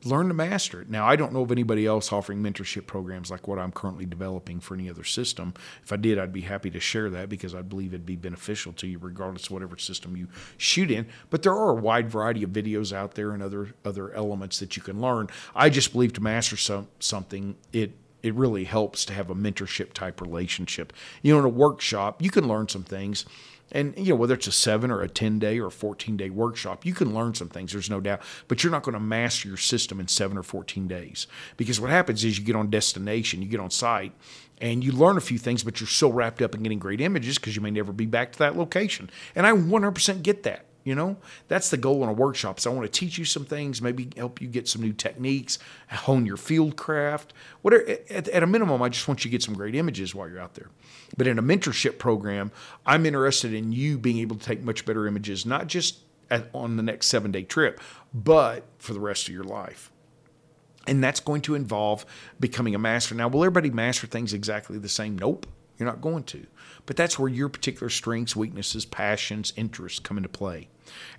learn 0.03 0.27
to 0.27 0.33
master 0.33 0.81
it. 0.81 0.89
Now, 0.89 1.05
I 1.05 1.15
don't 1.15 1.33
know 1.33 1.41
of 1.41 1.51
anybody 1.51 1.85
else 1.85 2.11
offering 2.11 2.41
mentorship 2.41 2.87
programs 2.87 3.29
like 3.29 3.47
what 3.47 3.59
I'm 3.59 3.71
currently 3.71 4.05
developing 4.05 4.59
for 4.59 4.73
any 4.73 4.89
other 4.89 5.03
system. 5.03 5.53
If 5.83 5.91
I 5.91 5.97
did, 5.97 6.17
I'd 6.17 6.33
be 6.33 6.41
happy 6.41 6.69
to 6.71 6.79
share 6.79 7.09
that 7.11 7.29
because 7.29 7.53
I 7.53 7.61
believe 7.61 7.93
it'd 7.93 8.05
be 8.05 8.15
beneficial 8.15 8.73
to 8.73 8.87
you 8.87 8.97
regardless 8.99 9.45
of 9.45 9.51
whatever 9.51 9.77
system 9.77 10.15
you 10.15 10.27
shoot 10.57 10.91
in. 10.91 11.07
But 11.29 11.43
there 11.43 11.53
are 11.53 11.71
a 11.71 11.81
wide 11.81 12.09
variety 12.09 12.43
of 12.43 12.51
videos 12.51 12.93
out 12.93 13.15
there 13.15 13.31
and 13.31 13.43
other 13.43 13.73
other 13.85 14.13
elements 14.13 14.59
that 14.59 14.75
you 14.75 14.83
can 14.83 15.01
learn. 15.01 15.27
I 15.55 15.69
just 15.69 15.91
believe 15.91 16.13
to 16.13 16.21
master 16.21 16.57
some, 16.57 16.87
something, 16.99 17.55
it 17.71 17.93
it 18.23 18.35
really 18.35 18.65
helps 18.65 19.05
to 19.05 19.13
have 19.13 19.29
a 19.29 19.35
mentorship 19.35 19.93
type 19.93 20.21
relationship. 20.21 20.93
You 21.21 21.33
know, 21.33 21.39
in 21.39 21.45
a 21.45 21.49
workshop, 21.49 22.21
you 22.21 22.29
can 22.29 22.47
learn 22.47 22.67
some 22.67 22.83
things 22.83 23.25
and 23.71 23.93
you 23.97 24.09
know 24.09 24.15
whether 24.15 24.33
it's 24.33 24.47
a 24.47 24.51
seven 24.51 24.91
or 24.91 25.01
a 25.01 25.09
10 25.09 25.39
day 25.39 25.59
or 25.59 25.67
a 25.67 25.71
14 25.71 26.17
day 26.17 26.29
workshop 26.29 26.85
you 26.85 26.93
can 26.93 27.13
learn 27.13 27.33
some 27.33 27.49
things 27.49 27.71
there's 27.71 27.89
no 27.89 27.99
doubt. 27.99 28.21
But 28.47 28.63
you're 28.63 28.71
not 28.71 28.83
going 28.83 28.93
to 28.93 28.99
master 28.99 29.47
your 29.47 29.57
system 29.57 29.99
in 29.99 30.07
seven 30.07 30.37
or 30.37 30.43
14 30.43 30.87
days. 30.87 31.27
Because 31.57 31.79
what 31.79 31.89
happens 31.89 32.23
is 32.23 32.37
you 32.37 32.45
get 32.45 32.55
on 32.55 32.69
destination 32.69 33.41
you 33.41 33.47
get 33.47 33.59
on 33.59 33.71
site 33.71 34.13
and 34.59 34.83
you 34.83 34.91
learn 34.91 35.17
a 35.17 35.21
few 35.21 35.37
things 35.37 35.63
but 35.63 35.79
you're 35.79 35.87
so 35.87 36.11
wrapped 36.11 36.41
up 36.41 36.55
in 36.55 36.63
getting 36.63 36.79
great 36.79 37.01
images 37.01 37.37
because 37.37 37.55
you 37.55 37.61
may 37.61 37.71
never 37.71 37.91
be 37.91 38.05
back 38.05 38.31
to 38.33 38.39
that 38.39 38.57
location. 38.57 39.09
And 39.35 39.45
i 39.45 39.51
100% 39.51 40.23
get 40.23 40.43
that 40.43 40.65
you 40.83 40.95
know, 40.95 41.17
that's 41.47 41.69
the 41.69 41.77
goal 41.77 42.03
in 42.03 42.09
a 42.09 42.13
workshop. 42.13 42.59
So 42.59 42.71
I 42.71 42.73
want 42.73 42.91
to 42.91 42.99
teach 42.99 43.17
you 43.17 43.25
some 43.25 43.45
things, 43.45 43.81
maybe 43.81 44.09
help 44.17 44.41
you 44.41 44.47
get 44.47 44.67
some 44.67 44.81
new 44.81 44.93
techniques, 44.93 45.59
hone 45.89 46.25
your 46.25 46.37
field 46.37 46.75
craft. 46.75 47.33
Whatever. 47.61 47.97
At, 48.09 48.27
at 48.27 48.43
a 48.43 48.47
minimum, 48.47 48.81
I 48.81 48.89
just 48.89 49.07
want 49.07 49.23
you 49.23 49.29
to 49.29 49.31
get 49.31 49.43
some 49.43 49.53
great 49.53 49.75
images 49.75 50.15
while 50.15 50.27
you're 50.27 50.39
out 50.39 50.55
there. 50.55 50.69
But 51.17 51.27
in 51.27 51.37
a 51.37 51.43
mentorship 51.43 51.99
program, 51.99 52.51
I'm 52.85 53.05
interested 53.05 53.53
in 53.53 53.71
you 53.71 53.97
being 53.97 54.19
able 54.19 54.37
to 54.37 54.45
take 54.45 54.63
much 54.63 54.85
better 54.85 55.07
images, 55.07 55.45
not 55.45 55.67
just 55.67 55.99
at, 56.29 56.49
on 56.53 56.77
the 56.77 56.83
next 56.83 57.07
seven 57.07 57.31
day 57.31 57.43
trip, 57.43 57.79
but 58.13 58.63
for 58.79 58.93
the 58.93 58.99
rest 58.99 59.27
of 59.27 59.33
your 59.33 59.43
life. 59.43 59.91
And 60.87 61.03
that's 61.03 61.19
going 61.19 61.41
to 61.41 61.53
involve 61.53 62.05
becoming 62.39 62.73
a 62.73 62.79
master. 62.79 63.13
Now, 63.13 63.27
will 63.27 63.43
everybody 63.43 63.69
master 63.69 64.07
things 64.07 64.33
exactly 64.33 64.79
the 64.79 64.89
same? 64.89 65.15
Nope. 65.15 65.45
You're 65.81 65.89
not 65.89 65.99
going 65.99 66.25
to. 66.25 66.45
But 66.85 66.95
that's 66.95 67.17
where 67.17 67.27
your 67.27 67.49
particular 67.49 67.89
strengths, 67.89 68.35
weaknesses, 68.35 68.85
passions, 68.85 69.51
interests 69.55 69.97
come 69.97 70.15
into 70.15 70.29
play. 70.29 70.67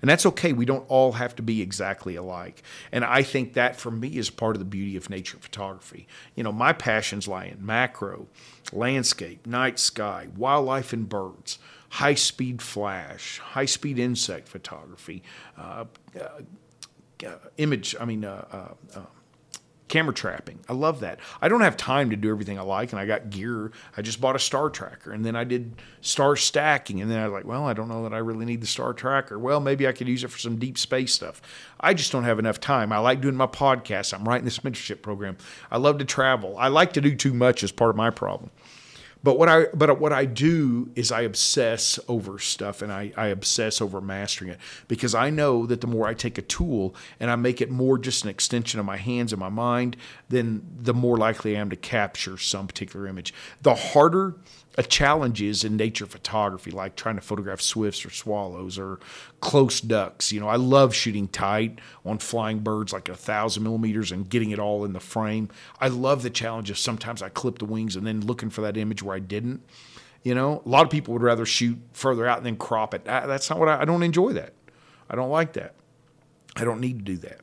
And 0.01 0.09
that's 0.09 0.25
okay. 0.25 0.53
We 0.53 0.63
don't 0.63 0.85
all 0.87 1.11
have 1.11 1.35
to 1.35 1.43
be 1.43 1.61
exactly 1.61 2.15
alike. 2.15 2.63
And 2.89 3.03
I 3.03 3.23
think 3.23 3.55
that 3.55 3.75
for 3.75 3.91
me 3.91 4.15
is 4.15 4.29
part 4.29 4.55
of 4.55 4.59
the 4.59 4.65
beauty 4.65 4.95
of 4.95 5.09
nature 5.09 5.37
photography. 5.37 6.07
You 6.35 6.45
know, 6.45 6.53
my 6.53 6.71
passions 6.71 7.27
lie 7.27 7.45
in 7.47 7.65
macro, 7.65 8.27
landscape, 8.71 9.45
night 9.45 9.79
sky, 9.79 10.29
wildlife 10.37 10.93
and 10.93 11.09
birds, 11.09 11.59
high 11.89 12.15
speed 12.15 12.61
flash, 12.61 13.39
high 13.39 13.65
speed 13.65 13.99
insect 13.99 14.47
photography, 14.47 15.23
uh, 15.57 15.83
uh, 16.17 17.31
image, 17.57 17.97
I 17.99 18.05
mean, 18.05 18.23
uh, 18.23 18.45
uh, 18.49 18.99
uh, 18.99 19.05
camera 19.93 20.13
trapping. 20.13 20.59
I 20.67 20.73
love 20.73 21.01
that. 21.01 21.19
I 21.39 21.47
don't 21.47 21.61
have 21.61 21.77
time 21.77 22.09
to 22.09 22.15
do 22.15 22.31
everything 22.31 22.57
I 22.57 22.63
like, 22.63 22.91
and 22.91 22.99
I 22.99 23.05
got 23.05 23.29
gear. 23.29 23.71
I 23.95 24.01
just 24.01 24.19
bought 24.19 24.35
a 24.35 24.39
star 24.39 24.71
tracker, 24.71 25.11
and 25.11 25.23
then 25.23 25.35
I 25.35 25.43
did 25.43 25.75
star 26.01 26.35
stacking, 26.35 26.99
and 26.99 27.11
then 27.11 27.19
I 27.19 27.27
was 27.27 27.33
like, 27.33 27.45
well, 27.45 27.65
I 27.65 27.73
don't 27.73 27.89
know 27.89 28.01
that 28.01 28.11
I 28.11 28.17
really 28.17 28.45
need 28.45 28.61
the 28.61 28.67
star 28.67 28.93
tracker. 28.93 29.37
Well, 29.37 29.59
maybe 29.59 29.87
I 29.87 29.91
could 29.91 30.07
use 30.07 30.23
it 30.23 30.31
for 30.31 30.39
some 30.39 30.57
deep 30.57 30.79
space 30.79 31.13
stuff. 31.13 31.43
I 31.79 31.93
just 31.93 32.11
don't 32.11 32.23
have 32.23 32.39
enough 32.39 32.59
time. 32.59 32.91
I 32.91 32.97
like 32.97 33.21
doing 33.21 33.35
my 33.35 33.45
podcast. 33.45 34.15
I'm 34.15 34.27
writing 34.27 34.45
this 34.45 34.57
mentorship 34.59 35.03
program. 35.03 35.37
I 35.69 35.77
love 35.77 35.99
to 35.99 36.05
travel. 36.05 36.57
I 36.57 36.69
like 36.69 36.93
to 36.93 37.01
do 37.01 37.15
too 37.15 37.35
much 37.35 37.63
as 37.63 37.71
part 37.71 37.91
of 37.91 37.95
my 37.95 38.09
problem. 38.09 38.49
But 39.23 39.39
what 39.39 39.47
I 39.47 39.65
but 39.73 39.99
what 39.99 40.11
I 40.11 40.25
do 40.25 40.91
is 40.95 41.11
I 41.11 41.21
obsess 41.21 41.97
over 42.09 42.39
stuff 42.39 42.81
and 42.81 42.91
I, 42.91 43.13
I 43.15 43.27
obsess 43.27 43.81
over 43.81 44.01
mastering 44.01 44.51
it 44.51 44.59
because 44.89 45.15
I 45.15 45.29
know 45.29 45.65
that 45.65 45.79
the 45.79 45.87
more 45.87 46.07
I 46.07 46.13
take 46.13 46.37
a 46.37 46.41
tool 46.41 46.93
and 47.21 47.31
I 47.31 47.37
make 47.37 47.61
it 47.61 47.71
more 47.71 47.97
just 47.97 48.25
an 48.25 48.29
extension 48.29 48.81
of 48.81 48.85
my 48.85 48.97
hands 48.97 49.31
and 49.31 49.39
my 49.39 49.49
mind, 49.49 49.95
then 50.27 50.61
the 50.77 50.93
more 50.93 51.17
likely 51.17 51.55
I 51.55 51.61
am 51.61 51.69
to 51.69 51.77
capture 51.77 52.37
some 52.37 52.67
particular 52.67 53.07
image. 53.07 53.33
The 53.61 53.75
harder 53.75 54.35
a 54.77 54.83
challenge 54.83 55.41
is 55.41 55.63
in 55.63 55.77
nature 55.77 56.05
photography, 56.05 56.71
like 56.71 56.95
trying 56.95 57.15
to 57.15 57.21
photograph 57.21 57.61
swifts 57.61 58.05
or 58.05 58.09
swallows 58.09 58.79
or 58.79 58.99
close 59.39 59.79
ducks. 59.79 60.31
You 60.31 60.39
know, 60.39 60.47
I 60.47 60.55
love 60.55 60.95
shooting 60.95 61.27
tight 61.27 61.79
on 62.05 62.17
flying 62.17 62.59
birds 62.59 62.91
like 62.91 63.07
a 63.07 63.15
thousand 63.15 63.63
millimeters 63.63 64.11
and 64.11 64.27
getting 64.27 64.51
it 64.51 64.59
all 64.59 64.83
in 64.83 64.93
the 64.93 64.99
frame. 64.99 65.49
I 65.79 65.89
love 65.89 66.23
the 66.23 66.29
challenge 66.29 66.71
of 66.71 66.77
sometimes 66.77 67.21
I 67.21 67.29
clip 67.29 67.59
the 67.59 67.65
wings 67.65 67.95
and 67.95 68.05
then 68.07 68.21
looking 68.21 68.49
for 68.49 68.61
that 68.61 68.77
image 68.77 69.03
where 69.03 69.15
I 69.15 69.19
didn't. 69.19 69.61
You 70.23 70.33
know, 70.33 70.63
a 70.65 70.69
lot 70.69 70.83
of 70.85 70.89
people 70.89 71.13
would 71.13 71.21
rather 71.21 71.45
shoot 71.45 71.77
further 71.91 72.25
out 72.25 72.37
and 72.37 72.45
then 72.45 72.55
crop 72.55 72.93
it. 72.93 73.05
That's 73.05 73.49
not 73.49 73.59
what 73.59 73.69
I, 73.69 73.81
I 73.81 73.85
don't 73.85 74.03
enjoy 74.03 74.33
that. 74.33 74.53
I 75.09 75.15
don't 75.15 75.29
like 75.29 75.53
that. 75.53 75.75
I 76.55 76.63
don't 76.63 76.79
need 76.79 76.99
to 76.99 77.03
do 77.03 77.17
that. 77.17 77.41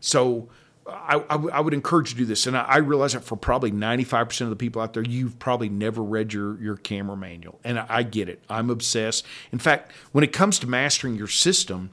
So 0.00 0.48
I, 0.86 1.22
I, 1.30 1.36
I, 1.36 1.60
would 1.60 1.74
encourage 1.74 2.10
you 2.10 2.16
to 2.16 2.22
do 2.22 2.26
this. 2.26 2.46
And 2.46 2.56
I, 2.56 2.62
I, 2.62 2.76
realize 2.78 3.12
that 3.12 3.22
for 3.22 3.36
probably 3.36 3.70
95% 3.70 4.40
of 4.40 4.50
the 4.50 4.56
people 4.56 4.82
out 4.82 4.94
there, 4.94 5.02
you've 5.02 5.38
probably 5.38 5.68
never 5.68 6.02
read 6.02 6.32
your, 6.32 6.60
your 6.60 6.76
camera 6.76 7.16
manual. 7.16 7.60
And 7.62 7.78
I, 7.78 7.86
I 7.88 8.02
get 8.02 8.28
it. 8.28 8.42
I'm 8.48 8.68
obsessed. 8.68 9.24
In 9.52 9.58
fact, 9.58 9.92
when 10.10 10.24
it 10.24 10.32
comes 10.32 10.58
to 10.60 10.66
mastering 10.66 11.14
your 11.14 11.28
system, 11.28 11.90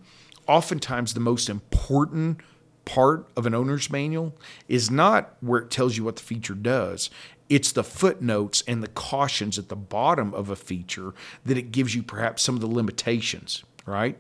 oftentimes 0.48 1.14
the 1.14 1.20
most 1.20 1.50
important 1.50 2.40
part 2.86 3.30
of 3.38 3.46
an 3.46 3.54
owner's 3.54 3.92
manual 3.92 4.36
is 4.68 4.90
not 4.90 5.36
where 5.42 5.62
it 5.62 5.70
tells 5.70 5.96
you 5.96 6.04
what 6.04 6.16
the 6.16 6.24
feature 6.24 6.56
does. 6.56 7.12
It's 7.48 7.72
the 7.72 7.84
footnotes 7.84 8.64
and 8.68 8.82
the 8.82 8.88
cautions 8.88 9.60
at 9.60 9.70
the 9.70 9.76
bottom 9.76 10.34
of 10.34 10.50
a 10.50 10.56
feature 10.56 11.14
that 11.46 11.58
it 11.58 11.72
gives 11.72 11.94
you 11.94 12.02
perhaps 12.02 12.42
some 12.42 12.56
of 12.56 12.62
the 12.62 12.68
limitations, 12.68 13.64
right? 13.86 14.18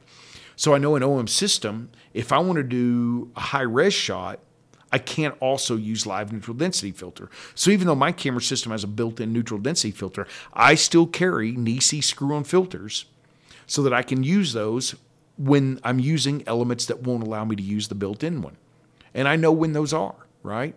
So 0.55 0.75
I 0.75 0.77
know 0.77 0.95
an 0.95 1.03
OM 1.03 1.27
system, 1.27 1.89
if 2.13 2.31
I 2.31 2.37
want 2.39 2.57
to 2.57 2.63
do 2.63 3.31
a 3.35 3.39
high 3.39 3.61
res 3.61 3.93
shot, 3.93 4.39
I 4.91 4.97
can't 4.97 5.35
also 5.39 5.75
use 5.75 6.05
live 6.05 6.31
neutral 6.31 6.57
density 6.57 6.91
filter. 6.91 7.29
So 7.55 7.71
even 7.71 7.87
though 7.87 7.95
my 7.95 8.11
camera 8.11 8.41
system 8.41 8.71
has 8.71 8.83
a 8.83 8.87
built-in 8.87 9.31
neutral 9.31 9.59
density 9.59 9.91
filter, 9.91 10.27
I 10.53 10.75
still 10.75 11.05
carry 11.05 11.51
Nisi 11.51 12.01
screw-on 12.01 12.43
filters 12.43 13.05
so 13.67 13.83
that 13.83 13.93
I 13.93 14.01
can 14.01 14.23
use 14.23 14.53
those 14.53 14.95
when 15.37 15.79
I'm 15.83 15.99
using 15.99 16.43
elements 16.47 16.85
that 16.87 17.03
won't 17.03 17.23
allow 17.23 17.45
me 17.45 17.55
to 17.55 17.63
use 17.63 17.87
the 17.87 17.95
built-in 17.95 18.41
one. 18.41 18.57
And 19.13 19.27
I 19.27 19.35
know 19.35 19.51
when 19.51 19.73
those 19.73 19.93
are, 19.93 20.15
right? 20.43 20.75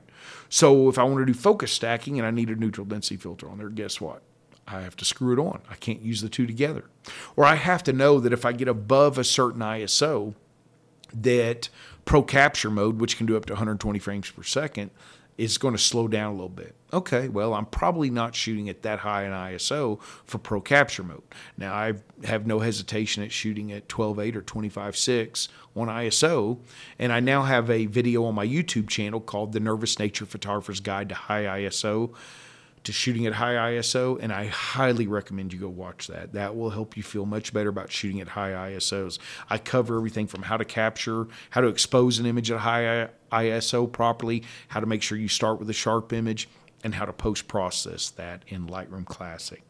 So 0.49 0.89
if 0.89 0.99
I 0.99 1.05
want 1.05 1.19
to 1.19 1.27
do 1.27 1.35
focus 1.35 1.73
stacking 1.73 2.19
and 2.19 2.27
I 2.27 2.31
need 2.31 2.51
a 2.51 2.55
neutral 2.55 2.87
density 2.87 3.17
filter 3.17 3.49
on 3.49 3.59
there, 3.59 3.71
guess 3.71 4.01
what? 4.01 4.23
I 4.69 4.83
have 4.83 4.97
to 4.99 5.05
screw 5.05 5.33
it 5.33 5.41
on. 5.41 5.61
I 5.71 5.75
can't 5.75 6.03
use 6.03 6.21
the 6.21 6.29
two 6.29 6.47
together. 6.47 6.85
Or 7.35 7.45
I 7.45 7.57
have 7.57 7.83
to 7.85 7.93
know 7.93 8.21
that 8.21 8.33
if 8.33 8.45
I 8.45 8.53
get 8.53 8.69
above 8.69 9.19
a 9.19 9.25
certain 9.25 9.61
ISO, 9.61 10.35
that 11.13 11.69
Pro 12.05 12.23
Capture 12.23 12.71
mode, 12.71 13.01
which 13.01 13.17
can 13.17 13.27
do 13.27 13.37
up 13.37 13.47
to 13.47 13.55
120 13.55 13.99
frames 13.99 14.31
per 14.31 14.43
second, 14.43 14.91
is 15.39 15.57
going 15.57 15.75
to 15.75 15.81
slow 15.81 16.09
down 16.09 16.31
a 16.31 16.35
little 16.35 16.49
bit. 16.49 16.75
Okay, 16.93 17.29
well, 17.29 17.55
I'm 17.55 17.65
probably 17.65 18.11
not 18.11 18.35
shooting 18.35 18.69
at 18.69 18.83
that 18.83 18.99
high 18.99 19.25
in 19.25 19.33
ISO 19.33 20.01
for 20.25 20.39
Pro 20.39 20.61
Capture 20.61 21.03
mode. 21.03 21.23
Now, 21.57 21.73
I 21.73 21.95
have 22.25 22.47
no 22.47 22.59
hesitation 22.59 23.23
at 23.23 23.33
shooting 23.33 23.73
at 23.73 23.89
12.8 23.89 24.37
or 24.37 24.43
25.6 24.43 25.49
on 25.75 25.89
ISO, 25.89 26.59
and 26.99 27.13
I 27.13 27.21
now 27.21 27.43
have 27.43 27.71
a 27.71 27.87
video 27.87 28.25
on 28.25 28.35
my 28.35 28.47
YouTube 28.47 28.89
channel 28.89 29.21
called 29.21 29.53
The 29.53 29.61
Nervous 29.61 29.99
Nature 29.99 30.27
Photographer's 30.27 30.81
Guide 30.81 31.09
to 31.09 31.15
High 31.15 31.45
ISO 31.63 32.13
to 32.85 32.93
shooting 32.93 33.27
at 33.27 33.35
high 33.35 33.55
ISO, 33.73 34.19
and 34.21 34.33
I 34.33 34.47
highly 34.47 35.07
recommend 35.07 35.53
you 35.53 35.61
go 35.61 35.69
watch 35.69 36.09
that. 36.09 36.33
That 36.33 36.57
will 36.57 36.71
help 36.71 36.97
you 36.97 37.03
feel 37.03 37.27
much 37.27 37.53
better 37.53 37.69
about 37.69 37.93
shooting 37.93 38.21
at 38.21 38.29
high 38.29 38.51
ISOs. 38.51 39.19
I 39.49 39.59
cover 39.59 39.97
everything 39.97 40.27
from 40.27 40.43
how 40.43 40.57
to 40.57 40.65
capture, 40.65 41.27
how 41.51 41.61
to 41.61 41.69
expose 41.69 42.19
an 42.19 42.27
image 42.27 42.51
at 42.51 42.59
high 42.59 43.09
ISO 43.31 43.91
properly, 43.91 44.43
how 44.69 44.81
to 44.81 44.87
make 44.87 45.03
sure 45.03 45.17
you 45.17 45.29
start 45.29 45.59
with 45.59 45.71
a 45.71 45.75
sharp 45.75 46.13
image, 46.13 46.49
and 46.85 46.95
how 46.95 47.05
to 47.05 47.13
post 47.13 47.47
process 47.47 48.11
that 48.11 48.43
in 48.49 48.67
Lightroom 48.67 49.07
Classic. 49.07 49.63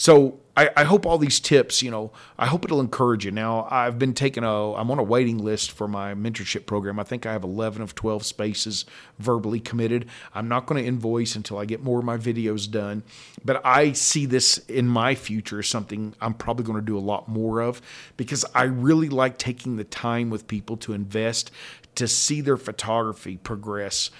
So 0.00 0.40
I, 0.56 0.70
I, 0.78 0.84
hope 0.84 1.04
all 1.04 1.18
these 1.18 1.38
tips, 1.38 1.82
you 1.82 1.90
know, 1.90 2.10
I 2.38 2.46
hope 2.46 2.64
it'll 2.64 2.80
encourage 2.80 3.26
you. 3.26 3.32
Now 3.32 3.68
I've 3.70 3.98
been 3.98 4.14
taking 4.14 4.44
a, 4.44 4.72
I'm 4.72 4.90
on 4.90 4.98
a 4.98 5.02
waiting 5.02 5.36
list 5.36 5.72
for 5.72 5.86
my 5.86 6.14
mentorship 6.14 6.64
program. 6.64 6.98
I 6.98 7.02
think 7.02 7.26
I 7.26 7.32
have 7.32 7.44
11 7.44 7.82
of 7.82 7.94
12 7.94 8.24
spaces 8.24 8.86
verbally 9.18 9.60
committed. 9.60 10.06
I'm 10.34 10.48
not 10.48 10.64
going 10.64 10.82
to 10.82 10.88
invoice 10.88 11.36
until 11.36 11.58
I 11.58 11.66
get 11.66 11.82
more 11.82 11.98
of 11.98 12.06
my 12.06 12.16
videos 12.16 12.68
done, 12.70 13.02
but 13.44 13.60
I 13.62 13.92
see 13.92 14.24
this 14.24 14.56
in 14.68 14.88
my 14.88 15.14
future 15.14 15.58
as 15.58 15.68
something 15.68 16.14
I'm 16.18 16.32
probably 16.32 16.64
going 16.64 16.80
to 16.80 16.84
do 16.84 16.96
a 16.96 16.98
lot 16.98 17.28
more 17.28 17.60
of 17.60 17.82
because 18.16 18.46
I 18.54 18.62
really 18.62 19.10
like 19.10 19.36
taking 19.36 19.76
the 19.76 19.84
time 19.84 20.30
with 20.30 20.48
people 20.48 20.78
to 20.78 20.94
invest 20.94 21.50
to 21.96 22.08
see 22.08 22.40
their 22.40 22.56
photography 22.56 23.36
progress 23.36 24.10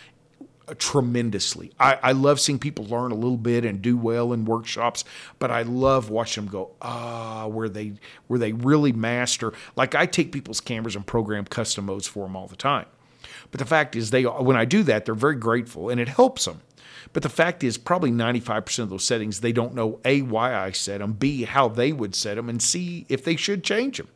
tremendously. 0.78 1.72
I, 1.78 1.98
I, 2.02 2.12
love 2.12 2.40
seeing 2.40 2.58
people 2.58 2.86
learn 2.86 3.12
a 3.12 3.14
little 3.14 3.36
bit 3.36 3.64
and 3.64 3.82
do 3.82 3.96
well 3.96 4.32
in 4.32 4.44
workshops, 4.44 5.04
but 5.38 5.50
I 5.50 5.62
love 5.62 6.10
watching 6.10 6.44
them 6.44 6.52
go 6.52 6.70
ah 6.82 7.46
where 7.46 7.68
they 7.68 7.94
where 8.26 8.38
they 8.38 8.52
really 8.52 8.92
master. 8.92 9.52
Like 9.76 9.94
I 9.94 10.06
take 10.06 10.32
people's 10.32 10.60
cameras 10.60 10.96
and 10.96 11.06
program 11.06 11.44
custom 11.44 11.86
modes 11.86 12.06
for 12.06 12.26
them 12.26 12.36
all 12.36 12.46
the 12.46 12.56
time. 12.56 12.86
But 13.50 13.58
the 13.58 13.66
fact 13.66 13.96
is, 13.96 14.10
they 14.10 14.22
when 14.24 14.56
I 14.56 14.64
do 14.64 14.82
that, 14.84 15.04
they're 15.04 15.14
very 15.14 15.36
grateful 15.36 15.88
and 15.90 16.00
it 16.00 16.08
helps 16.08 16.44
them. 16.44 16.60
But 17.12 17.22
the 17.22 17.28
fact 17.28 17.64
is, 17.64 17.78
probably 17.78 18.10
95% 18.12 18.78
of 18.80 18.90
those 18.90 19.04
settings, 19.04 19.40
they 19.40 19.52
don't 19.52 19.74
know 19.74 19.98
A, 20.04 20.22
why 20.22 20.54
I 20.54 20.70
set 20.70 20.98
them, 20.98 21.14
B, 21.14 21.42
how 21.42 21.68
they 21.68 21.92
would 21.92 22.14
set 22.14 22.36
them, 22.36 22.48
and 22.48 22.62
C, 22.62 23.06
if 23.08 23.24
they 23.24 23.36
should 23.36 23.64
change 23.64 23.96
them. 23.96 24.08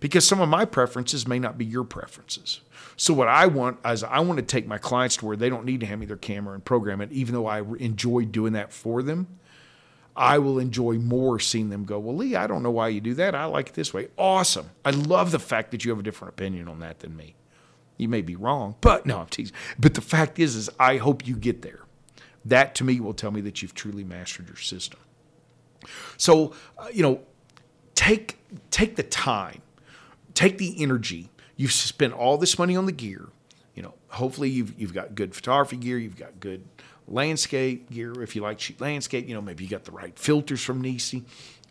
because 0.00 0.26
some 0.26 0.40
of 0.40 0.48
my 0.48 0.64
preferences 0.64 1.26
may 1.26 1.38
not 1.38 1.58
be 1.58 1.64
your 1.64 1.84
preferences. 1.84 2.60
So 3.00 3.14
what 3.14 3.28
I 3.28 3.46
want 3.46 3.78
is 3.86 4.04
I 4.04 4.20
want 4.20 4.40
to 4.40 4.44
take 4.44 4.66
my 4.66 4.76
clients 4.76 5.16
to 5.16 5.26
where 5.26 5.34
they 5.34 5.48
don't 5.48 5.64
need 5.64 5.80
to 5.80 5.86
hand 5.86 6.00
me 6.00 6.06
their 6.06 6.18
camera 6.18 6.52
and 6.52 6.62
program 6.62 7.00
it, 7.00 7.10
even 7.10 7.34
though 7.34 7.46
I 7.46 7.62
enjoy 7.78 8.26
doing 8.26 8.52
that 8.52 8.74
for 8.74 9.02
them. 9.02 9.38
I 10.14 10.36
will 10.36 10.58
enjoy 10.58 10.98
more 10.98 11.40
seeing 11.40 11.70
them 11.70 11.86
go, 11.86 11.98
Well, 11.98 12.14
Lee, 12.14 12.36
I 12.36 12.46
don't 12.46 12.62
know 12.62 12.70
why 12.70 12.88
you 12.88 13.00
do 13.00 13.14
that. 13.14 13.34
I 13.34 13.46
like 13.46 13.70
it 13.70 13.74
this 13.74 13.94
way. 13.94 14.08
Awesome. 14.18 14.68
I 14.84 14.90
love 14.90 15.30
the 15.30 15.38
fact 15.38 15.70
that 15.70 15.82
you 15.82 15.90
have 15.92 15.98
a 15.98 16.02
different 16.02 16.34
opinion 16.34 16.68
on 16.68 16.80
that 16.80 16.98
than 16.98 17.16
me. 17.16 17.36
You 17.96 18.06
may 18.10 18.20
be 18.20 18.36
wrong, 18.36 18.76
but 18.82 19.06
no, 19.06 19.20
I'm 19.20 19.28
teasing. 19.28 19.56
But 19.78 19.94
the 19.94 20.02
fact 20.02 20.38
is, 20.38 20.54
is 20.54 20.68
I 20.78 20.98
hope 20.98 21.26
you 21.26 21.36
get 21.36 21.62
there. 21.62 21.80
That 22.44 22.74
to 22.74 22.84
me 22.84 23.00
will 23.00 23.14
tell 23.14 23.30
me 23.30 23.40
that 23.40 23.62
you've 23.62 23.74
truly 23.74 24.04
mastered 24.04 24.46
your 24.46 24.56
system. 24.56 25.00
So, 26.18 26.52
uh, 26.76 26.88
you 26.92 27.02
know, 27.02 27.22
take 27.94 28.36
take 28.70 28.96
the 28.96 29.04
time, 29.04 29.62
take 30.34 30.58
the 30.58 30.82
energy. 30.82 31.30
You've 31.60 31.72
spent 31.72 32.14
all 32.14 32.38
this 32.38 32.58
money 32.58 32.74
on 32.74 32.86
the 32.86 32.92
gear. 32.92 33.28
You 33.74 33.82
know, 33.82 33.92
hopefully 34.08 34.48
you've 34.48 34.80
you've 34.80 34.94
got 34.94 35.14
good 35.14 35.34
photography 35.34 35.76
gear, 35.76 35.98
you've 35.98 36.16
got 36.16 36.40
good 36.40 36.64
landscape 37.06 37.90
gear. 37.90 38.22
If 38.22 38.34
you 38.34 38.40
like 38.40 38.56
cheap 38.56 38.80
landscape, 38.80 39.28
you 39.28 39.34
know, 39.34 39.42
maybe 39.42 39.64
you 39.64 39.68
got 39.68 39.84
the 39.84 39.92
right 39.92 40.18
filters 40.18 40.62
from 40.62 40.80
Nisi. 40.80 41.22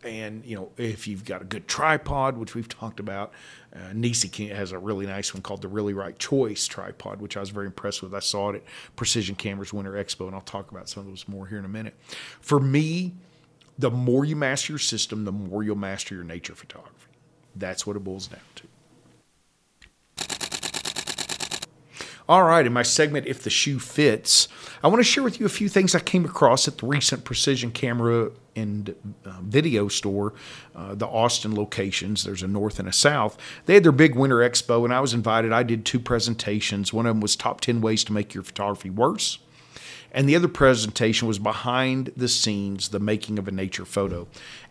And, 0.03 0.45
you 0.45 0.55
know, 0.55 0.69
if 0.77 1.07
you've 1.07 1.25
got 1.25 1.41
a 1.41 1.43
good 1.43 1.67
tripod, 1.67 2.37
which 2.37 2.53
we've 2.53 2.69
talked 2.69 2.99
about, 2.99 3.33
uh, 3.75 3.91
Nisi 3.95 4.29
has 4.49 4.73
a 4.73 4.77
really 4.77 5.07
nice 5.07 5.33
one 5.33 5.41
called 5.41 5.63
the 5.63 5.67
Really 5.67 5.95
Right 5.95 6.17
Choice 6.19 6.67
tripod, 6.67 7.19
which 7.19 7.35
I 7.35 7.39
was 7.39 7.49
very 7.49 7.65
impressed 7.65 8.03
with. 8.03 8.13
I 8.13 8.19
saw 8.19 8.51
it 8.51 8.57
at 8.57 8.63
Precision 8.95 9.35
Cameras 9.35 9.73
Winter 9.73 9.93
Expo, 9.93 10.27
and 10.27 10.35
I'll 10.35 10.41
talk 10.41 10.69
about 10.69 10.87
some 10.87 11.01
of 11.01 11.07
those 11.07 11.27
more 11.27 11.47
here 11.47 11.57
in 11.57 11.65
a 11.65 11.69
minute. 11.69 11.95
For 12.41 12.59
me, 12.59 13.15
the 13.79 13.89
more 13.89 14.23
you 14.23 14.35
master 14.35 14.73
your 14.73 14.79
system, 14.79 15.25
the 15.25 15.31
more 15.31 15.63
you'll 15.63 15.75
master 15.77 16.13
your 16.13 16.23
nature 16.23 16.53
photography. 16.53 17.11
That's 17.55 17.87
what 17.87 17.95
it 17.95 18.03
boils 18.03 18.27
down 18.27 18.41
to. 18.57 18.67
All 22.29 22.43
right, 22.43 22.63
in 22.63 22.73
my 22.73 22.83
segment, 22.83 23.25
If 23.25 23.41
the 23.41 23.49
Shoe 23.49 23.79
Fits, 23.79 24.47
I 24.83 24.87
want 24.87 24.99
to 24.99 25.03
share 25.03 25.23
with 25.23 25.39
you 25.39 25.47
a 25.47 25.49
few 25.49 25.67
things 25.67 25.95
I 25.95 25.99
came 25.99 26.25
across 26.25 26.67
at 26.67 26.77
the 26.77 26.85
recent 26.85 27.23
Precision 27.23 27.71
Camera 27.71 28.29
and 28.55 28.93
uh, 29.25 29.39
Video 29.41 29.87
store, 29.87 30.35
uh, 30.75 30.93
the 30.93 31.07
Austin 31.07 31.55
locations. 31.55 32.23
There's 32.23 32.43
a 32.43 32.47
north 32.47 32.77
and 32.77 32.87
a 32.87 32.93
south. 32.93 33.35
They 33.65 33.73
had 33.73 33.83
their 33.83 33.91
big 33.91 34.13
winter 34.13 34.47
expo, 34.47 34.83
and 34.85 34.93
I 34.93 34.99
was 34.99 35.11
invited. 35.11 35.51
I 35.51 35.63
did 35.63 35.85
two 35.85 35.99
presentations. 35.99 36.93
One 36.93 37.07
of 37.07 37.15
them 37.15 37.19
was 37.19 37.35
Top 37.35 37.61
10 37.61 37.81
Ways 37.81 38.03
to 38.03 38.13
Make 38.13 38.35
Your 38.35 38.43
Photography 38.43 38.91
Worse 38.91 39.39
and 40.11 40.27
the 40.27 40.35
other 40.35 40.47
presentation 40.47 41.27
was 41.27 41.39
behind 41.39 42.11
the 42.17 42.27
scenes, 42.27 42.89
the 42.89 42.99
making 42.99 43.37
of 43.37 43.47
a 43.47 43.51
nature 43.51 43.85
photo. 43.85 44.27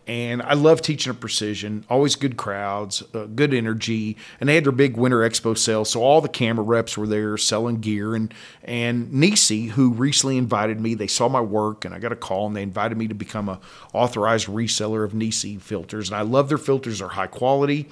And 0.09 0.41
I 0.41 0.55
love 0.55 0.81
teaching 0.81 1.13
at 1.13 1.19
Precision, 1.19 1.85
always 1.87 2.15
good 2.15 2.35
crowds, 2.35 3.03
uh, 3.13 3.25
good 3.25 3.53
energy. 3.53 4.17
And 4.39 4.49
they 4.49 4.55
had 4.55 4.63
their 4.63 4.71
big 4.71 4.97
winter 4.97 5.19
expo 5.19 5.55
sale. 5.55 5.85
So 5.85 6.01
all 6.01 6.19
the 6.19 6.27
camera 6.27 6.65
reps 6.65 6.97
were 6.97 7.05
there 7.05 7.37
selling 7.37 7.79
gear. 7.79 8.15
And, 8.15 8.33
and 8.63 9.13
Nisi, 9.13 9.67
who 9.67 9.91
recently 9.91 10.39
invited 10.39 10.79
me, 10.79 10.95
they 10.95 11.05
saw 11.05 11.29
my 11.29 11.41
work 11.41 11.85
and 11.85 11.93
I 11.93 11.99
got 11.99 12.11
a 12.11 12.15
call 12.15 12.47
and 12.47 12.55
they 12.55 12.63
invited 12.63 12.97
me 12.97 13.07
to 13.07 13.13
become 13.13 13.49
a 13.49 13.59
authorized 13.93 14.47
reseller 14.47 15.05
of 15.05 15.13
Nisi 15.13 15.57
filters. 15.57 16.09
And 16.09 16.17
I 16.17 16.23
love 16.23 16.49
their 16.49 16.57
filters, 16.57 16.97
they're 16.97 17.09
high 17.09 17.27
quality. 17.27 17.87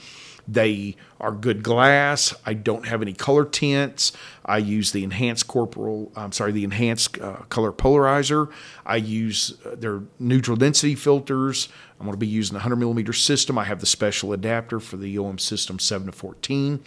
They 0.48 0.96
are 1.20 1.34
good 1.34 1.62
glass. 1.62 2.34
I 2.46 2.54
don't 2.54 2.88
have 2.88 3.02
any 3.02 3.12
color 3.12 3.44
tints. 3.44 4.14
I 4.46 4.60
use 4.60 4.92
the 4.92 5.04
enhanced 5.04 5.48
corporal, 5.48 6.12
I'm 6.16 6.32
sorry, 6.32 6.54
the 6.54 6.64
enhanced 6.64 7.20
uh, 7.20 7.38
color 7.50 7.74
polarizer. 7.74 8.50
I 8.86 8.96
use 8.96 9.58
uh, 9.66 9.76
their 9.76 10.04
neutral 10.20 10.56
density 10.56 10.96
filters. 10.96 11.68
I'm 12.00 12.06
going 12.06 12.14
to 12.14 12.18
be 12.18 12.28
using 12.28 12.54
the 12.54 12.60
100 12.60 12.76
millimeter 12.76 13.14
system. 13.14 13.58
I 13.58 13.64
have 13.64 13.80
the 13.80 13.86
special 13.86 14.34
adapter 14.34 14.80
for 14.80 14.98
the 14.98 15.18
OM 15.18 15.40
system 15.40 15.80
7 15.80 16.08
to 16.08 16.14
14. 16.14 16.80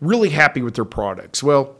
Really 0.00 0.30
happy 0.30 0.62
with 0.62 0.74
their 0.74 0.86
products. 0.86 1.42
Well, 1.42 1.76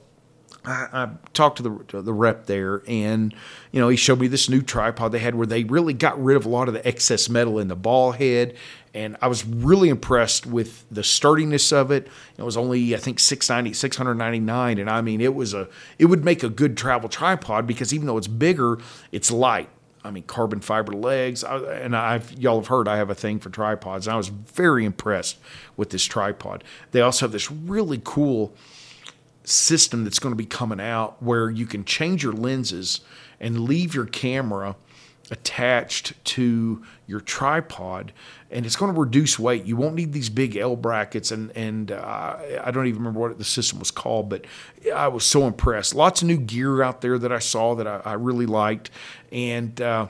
I, 0.67 0.89
I, 0.93 1.09
talked 1.35 1.59
to 1.59 1.63
the 1.63 1.85
to 1.89 2.03
the 2.03 2.13
rep 2.13 2.47
there, 2.47 2.83
and 2.87 3.35
you 3.71 3.81
know 3.81 3.89
he 3.89 3.97
showed 3.97 4.19
me 4.19 4.29
this 4.29 4.49
new 4.49 4.63
tripod 4.63 5.13
they 5.13 5.19
had 5.19 5.35
where 5.35 5.47
they 5.47 5.65
really 5.65 5.93
got 5.93 6.23
rid 6.23 6.37
of 6.37 6.47
a 6.47 6.49
lot 6.49 6.69
of 6.69 6.75
the 6.75 6.87
excess 6.87 7.29
metal 7.29 7.59
in 7.59 7.69
the 7.69 7.77
ball 7.77 8.13
head, 8.13 8.57
and 8.95 9.17
I 9.21 9.27
was 9.27 9.45
really 9.45 9.89
impressed 9.89 10.47
with 10.47 10.87
the 10.91 11.03
sturdiness 11.03 11.73
of 11.73 11.91
it. 11.91 12.09
It 12.39 12.43
was 12.43 12.57
only 12.57 12.95
I 12.95 12.99
think 12.99 13.21
690 13.21 13.75
699 13.75 14.79
and 14.79 14.89
I 14.89 15.01
mean 15.03 15.21
it 15.21 15.35
was 15.35 15.53
a 15.53 15.69
it 15.99 16.07
would 16.07 16.25
make 16.25 16.43
a 16.43 16.49
good 16.49 16.77
travel 16.77 17.09
tripod 17.09 17.67
because 17.67 17.93
even 17.93 18.07
though 18.07 18.17
it's 18.17 18.29
bigger, 18.29 18.79
it's 19.13 19.31
light. 19.31 19.69
I 20.05 20.11
mean, 20.11 20.25
carbon 20.25 20.61
fiber 20.61 20.93
legs, 20.93 21.43
and 21.43 21.97
I've 21.97 22.33
y'all 22.35 22.61
have 22.61 22.67
heard 22.67 22.87
I 22.89 22.99
have 22.99 23.09
a 23.09 23.15
thing 23.15 23.39
for 23.39 23.49
tripods. 23.49 24.07
I 24.07 24.17
was 24.17 24.29
very 24.29 24.85
impressed 24.85 25.39
with 25.77 25.91
this 25.91 26.05
tripod. 26.05 26.63
They 26.91 27.01
also 27.01 27.25
have 27.25 27.33
this 27.33 27.51
really 27.51 28.01
cool 28.05 28.55
system 29.45 30.05
that's 30.05 30.19
going 30.19 30.33
to 30.33 30.37
be 30.37 30.47
coming 30.47 30.81
out 30.81 31.23
where 31.23 31.51
you 31.51 31.67
can 31.67 31.85
change 31.85 32.23
your 32.23 32.33
lenses 32.33 33.01
and 33.41 33.61
leave 33.61 33.95
your 33.95 34.07
camera 34.07 34.77
attached 35.31 36.23
to 36.25 36.83
your 37.07 37.21
tripod 37.21 38.13
and 38.55 38.65
it's 38.65 38.77
going 38.77 38.95
to 38.95 38.99
reduce 38.99 39.39
weight. 39.39 39.65
You 39.65 39.77
won't 39.77 39.97
need 39.97 40.13
these 40.13 40.31
big 40.31 40.57
l 40.57 40.77
brackets 40.77 41.31
and 41.31 41.51
and 41.57 41.91
uh, 41.91 42.37
i 42.63 42.71
don't 42.71 42.87
even 42.87 43.01
remember 43.01 43.21
what 43.21 43.37
the 43.37 43.45
system 43.45 43.79
was 43.81 43.91
called 43.91 44.31
but 44.31 44.47
i 44.95 45.09
was 45.09 45.25
so 45.25 45.47
impressed. 45.47 45.95
Lots 45.95 46.23
of 46.23 46.29
new 46.29 46.39
gear 46.39 46.83
out 46.83 47.01
there 47.01 47.19
that 47.19 47.33
i 47.33 47.41
saw 47.41 47.75
that 47.75 47.87
i, 47.87 48.01
I 48.05 48.13
really 48.15 48.47
liked 48.47 48.91
and 49.33 49.79
uh, 49.81 50.07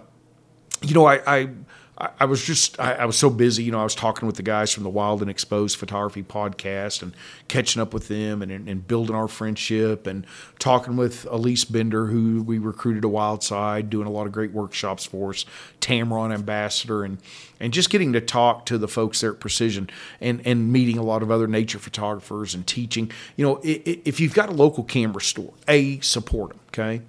you 0.83 0.95
know 0.95 1.07
I, 1.07 1.21
I 1.27 1.49
I, 1.97 2.25
was 2.25 2.45
just 2.45 2.81
I, 2.81 2.95
I, 2.95 3.05
was 3.05 3.17
so 3.17 3.31
busy, 3.31 3.63
you 3.63 3.71
know. 3.71 3.79
I 3.79 3.85
was 3.85 3.95
talking 3.95 4.27
with 4.27 4.35
the 4.35 4.43
guys 4.43 4.73
from 4.73 4.83
the 4.83 4.91
Wild 4.91 5.23
and 5.23 5.31
Exposed 5.31 5.77
Photography 5.77 6.25
podcast 6.25 7.03
and 7.03 7.15
catching 7.47 7.81
up 7.81 7.95
with 7.95 8.09
them 8.09 8.43
and, 8.43 8.69
and 8.69 8.87
building 8.87 9.15
our 9.15 9.29
friendship 9.29 10.09
and 10.09 10.27
talking 10.59 10.97
with 10.97 11.25
Elise 11.31 11.65
Bender, 11.65 12.07
who 12.07 12.43
we 12.43 12.59
recruited 12.59 13.05
a 13.05 13.09
Wild 13.09 13.45
Side, 13.45 13.91
doing 13.91 14.09
a 14.09 14.11
lot 14.11 14.27
of 14.27 14.33
great 14.33 14.51
workshops 14.51 15.07
for 15.07 15.31
us, 15.31 15.45
Tamron 15.81 16.35
Ambassador, 16.35 17.05
and 17.05 17.19
and 17.61 17.73
just 17.73 17.91
getting 17.91 18.13
to 18.15 18.21
talk 18.21 18.67
to 18.67 18.77
the 18.77 18.89
folks 18.89 19.21
there 19.21 19.33
at 19.33 19.39
Precision 19.39 19.89
and 20.21 20.45
and 20.45 20.73
meeting 20.73 20.99
a 20.99 21.05
lot 21.05 21.23
of 21.23 21.31
other 21.31 21.47
nature 21.47 21.79
photographers 21.79 22.57
and 22.57 22.67
teaching. 22.67 23.13
You 23.37 23.47
know, 23.47 23.61
if 23.63 24.19
you've 24.19 24.35
got 24.35 24.49
a 24.49 24.53
local 24.53 24.83
camera 24.83 25.23
store, 25.23 25.55
a 25.69 26.01
support 26.01 26.51
them, 26.51 26.61
okay 26.69 27.03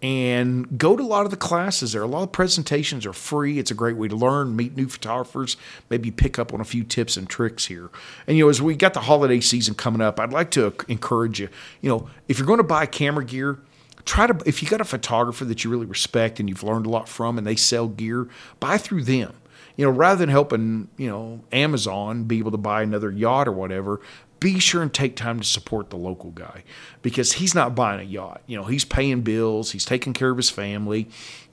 and 0.00 0.78
go 0.78 0.96
to 0.96 1.02
a 1.02 1.04
lot 1.04 1.24
of 1.24 1.30
the 1.30 1.36
classes 1.36 1.92
there. 1.92 2.02
A 2.02 2.06
lot 2.06 2.22
of 2.22 2.32
presentations 2.32 3.04
are 3.04 3.12
free. 3.12 3.58
It's 3.58 3.70
a 3.70 3.74
great 3.74 3.96
way 3.96 4.08
to 4.08 4.14
learn, 4.14 4.54
meet 4.54 4.76
new 4.76 4.88
photographers, 4.88 5.56
maybe 5.90 6.10
pick 6.10 6.38
up 6.38 6.54
on 6.54 6.60
a 6.60 6.64
few 6.64 6.84
tips 6.84 7.16
and 7.16 7.28
tricks 7.28 7.66
here. 7.66 7.90
And 8.26 8.36
you 8.36 8.44
know, 8.44 8.50
as 8.50 8.62
we 8.62 8.76
got 8.76 8.94
the 8.94 9.00
holiday 9.00 9.40
season 9.40 9.74
coming 9.74 10.00
up, 10.00 10.20
I'd 10.20 10.32
like 10.32 10.50
to 10.52 10.72
encourage 10.86 11.40
you. 11.40 11.48
You 11.80 11.90
know, 11.90 12.10
if 12.28 12.38
you're 12.38 12.46
going 12.46 12.58
to 12.58 12.64
buy 12.64 12.86
camera 12.86 13.24
gear, 13.24 13.58
try 14.04 14.28
to 14.28 14.40
if 14.46 14.62
you 14.62 14.68
got 14.68 14.80
a 14.80 14.84
photographer 14.84 15.44
that 15.44 15.64
you 15.64 15.70
really 15.70 15.86
respect 15.86 16.38
and 16.38 16.48
you've 16.48 16.62
learned 16.62 16.86
a 16.86 16.90
lot 16.90 17.08
from, 17.08 17.36
and 17.36 17.46
they 17.46 17.56
sell 17.56 17.88
gear, 17.88 18.28
buy 18.60 18.78
through 18.78 19.02
them 19.02 19.34
you 19.78 19.84
know, 19.84 19.92
rather 19.92 20.18
than 20.18 20.28
helping, 20.28 20.88
you 20.96 21.08
know, 21.08 21.40
Amazon 21.52 22.24
be 22.24 22.38
able 22.38 22.50
to 22.50 22.56
buy 22.58 22.82
another 22.82 23.12
yacht 23.12 23.46
or 23.46 23.52
whatever, 23.52 24.00
be 24.40 24.58
sure 24.58 24.82
and 24.82 24.92
take 24.92 25.16
time 25.16 25.40
to 25.40 25.46
support 25.46 25.90
the 25.90 25.96
local 25.96 26.30
guy 26.30 26.62
because 27.02 27.34
he's 27.34 27.54
not 27.54 27.74
buying 27.74 28.00
a 28.00 28.04
yacht. 28.04 28.42
You 28.46 28.56
know, 28.56 28.64
he's 28.64 28.84
paying 28.84 29.22
bills, 29.22 29.72
he's 29.72 29.84
taking 29.84 30.12
care 30.12 30.30
of 30.30 30.36
his 30.36 30.50
family. 30.50 31.08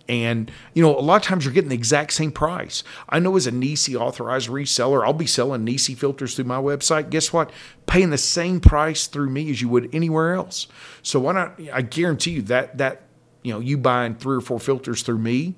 And, 0.08 0.52
you 0.76 0.84
know, 0.84 0.96
a 0.96 1.02
lot 1.02 1.16
of 1.16 1.24
times 1.24 1.46
you're 1.46 1.54
getting 1.54 1.70
the 1.70 1.76
exact 1.76 2.14
same 2.14 2.32
price. 2.32 2.84
I 3.10 3.18
know 3.18 3.36
as 3.38 3.48
a 3.48 3.52
Nisi 3.52 3.96
authorized 3.96 4.50
reseller, 4.50 5.04
I'll 5.04 5.14
be 5.14 5.26
selling 5.26 5.64
Nisi 5.64 5.96
filters 5.96 6.36
through 6.36 6.46
my 6.46 6.60
website. 6.60 7.10
Guess 7.10 7.34
what? 7.34 7.52
Paying 7.88 8.12
the 8.12 8.18
same 8.20 8.60
price 8.60 9.08
through 9.08 9.32
me 9.32 9.50
as 9.50 9.62
you 9.62 9.70
would 9.70 9.94
anywhere 9.96 10.36
else. 10.36 10.68
So 11.02 11.20
why 11.22 11.34
not? 11.34 11.60
I 11.74 11.82
guarantee 11.82 12.32
you 12.32 12.42
that, 12.44 12.78
that, 12.78 13.02
you 13.42 13.52
know, 13.52 13.60
you 13.60 13.80
buying 13.80 14.14
three 14.16 14.38
or 14.38 14.42
four 14.42 14.60
filters 14.60 15.02
through 15.02 15.18
me, 15.18 15.56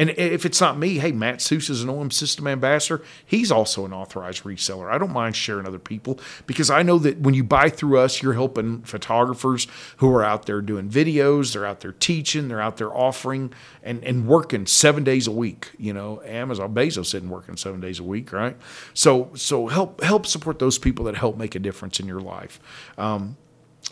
and 0.00 0.08
if 0.16 0.46
it's 0.46 0.62
not 0.62 0.78
me, 0.78 0.96
hey, 0.96 1.12
Matt 1.12 1.42
Suess 1.42 1.68
is 1.68 1.82
an 1.82 1.90
OM 1.90 2.10
system 2.10 2.46
ambassador. 2.46 3.02
He's 3.26 3.52
also 3.52 3.84
an 3.84 3.92
authorized 3.92 4.44
reseller. 4.44 4.90
I 4.90 4.96
don't 4.96 5.12
mind 5.12 5.36
sharing 5.36 5.66
other 5.66 5.78
people 5.78 6.18
because 6.46 6.70
I 6.70 6.82
know 6.82 6.98
that 7.00 7.18
when 7.18 7.34
you 7.34 7.44
buy 7.44 7.68
through 7.68 7.98
us, 7.98 8.22
you're 8.22 8.32
helping 8.32 8.80
photographers 8.80 9.66
who 9.98 10.10
are 10.14 10.24
out 10.24 10.46
there 10.46 10.62
doing 10.62 10.88
videos, 10.88 11.52
they're 11.52 11.66
out 11.66 11.80
there 11.80 11.92
teaching, 11.92 12.48
they're 12.48 12.62
out 12.62 12.78
there 12.78 12.96
offering 12.96 13.52
and, 13.82 14.02
and 14.02 14.26
working 14.26 14.64
seven 14.64 15.04
days 15.04 15.26
a 15.26 15.32
week. 15.32 15.70
You 15.76 15.92
know, 15.92 16.22
Amazon 16.22 16.72
Bezos 16.72 17.14
isn't 17.14 17.28
working 17.28 17.58
seven 17.58 17.80
days 17.80 17.98
a 17.98 18.04
week, 18.04 18.32
right? 18.32 18.56
So 18.94 19.30
so 19.34 19.66
help 19.66 20.02
help 20.02 20.24
support 20.24 20.60
those 20.60 20.78
people 20.78 21.04
that 21.04 21.16
help 21.16 21.36
make 21.36 21.54
a 21.54 21.58
difference 21.58 22.00
in 22.00 22.06
your 22.06 22.20
life. 22.20 22.58
Um, 22.96 23.36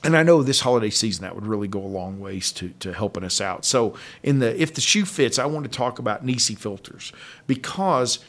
and 0.04 0.16
I 0.16 0.22
know 0.22 0.42
this 0.42 0.60
holiday 0.60 0.90
season 0.90 1.22
that 1.22 1.34
would 1.34 1.46
really 1.46 1.68
go 1.68 1.80
a 1.80 1.86
long 1.86 2.20
ways 2.20 2.52
to, 2.52 2.70
to 2.80 2.92
helping 2.92 3.24
us 3.24 3.40
out. 3.40 3.64
So 3.64 3.94
in 4.22 4.38
the 4.38 4.60
if 4.60 4.74
the 4.74 4.80
shoe 4.80 5.04
fits, 5.04 5.38
I 5.38 5.46
want 5.46 5.64
to 5.64 5.70
talk 5.70 5.98
about 5.98 6.24
Nisi 6.24 6.54
filters 6.54 7.12
because 7.46 8.20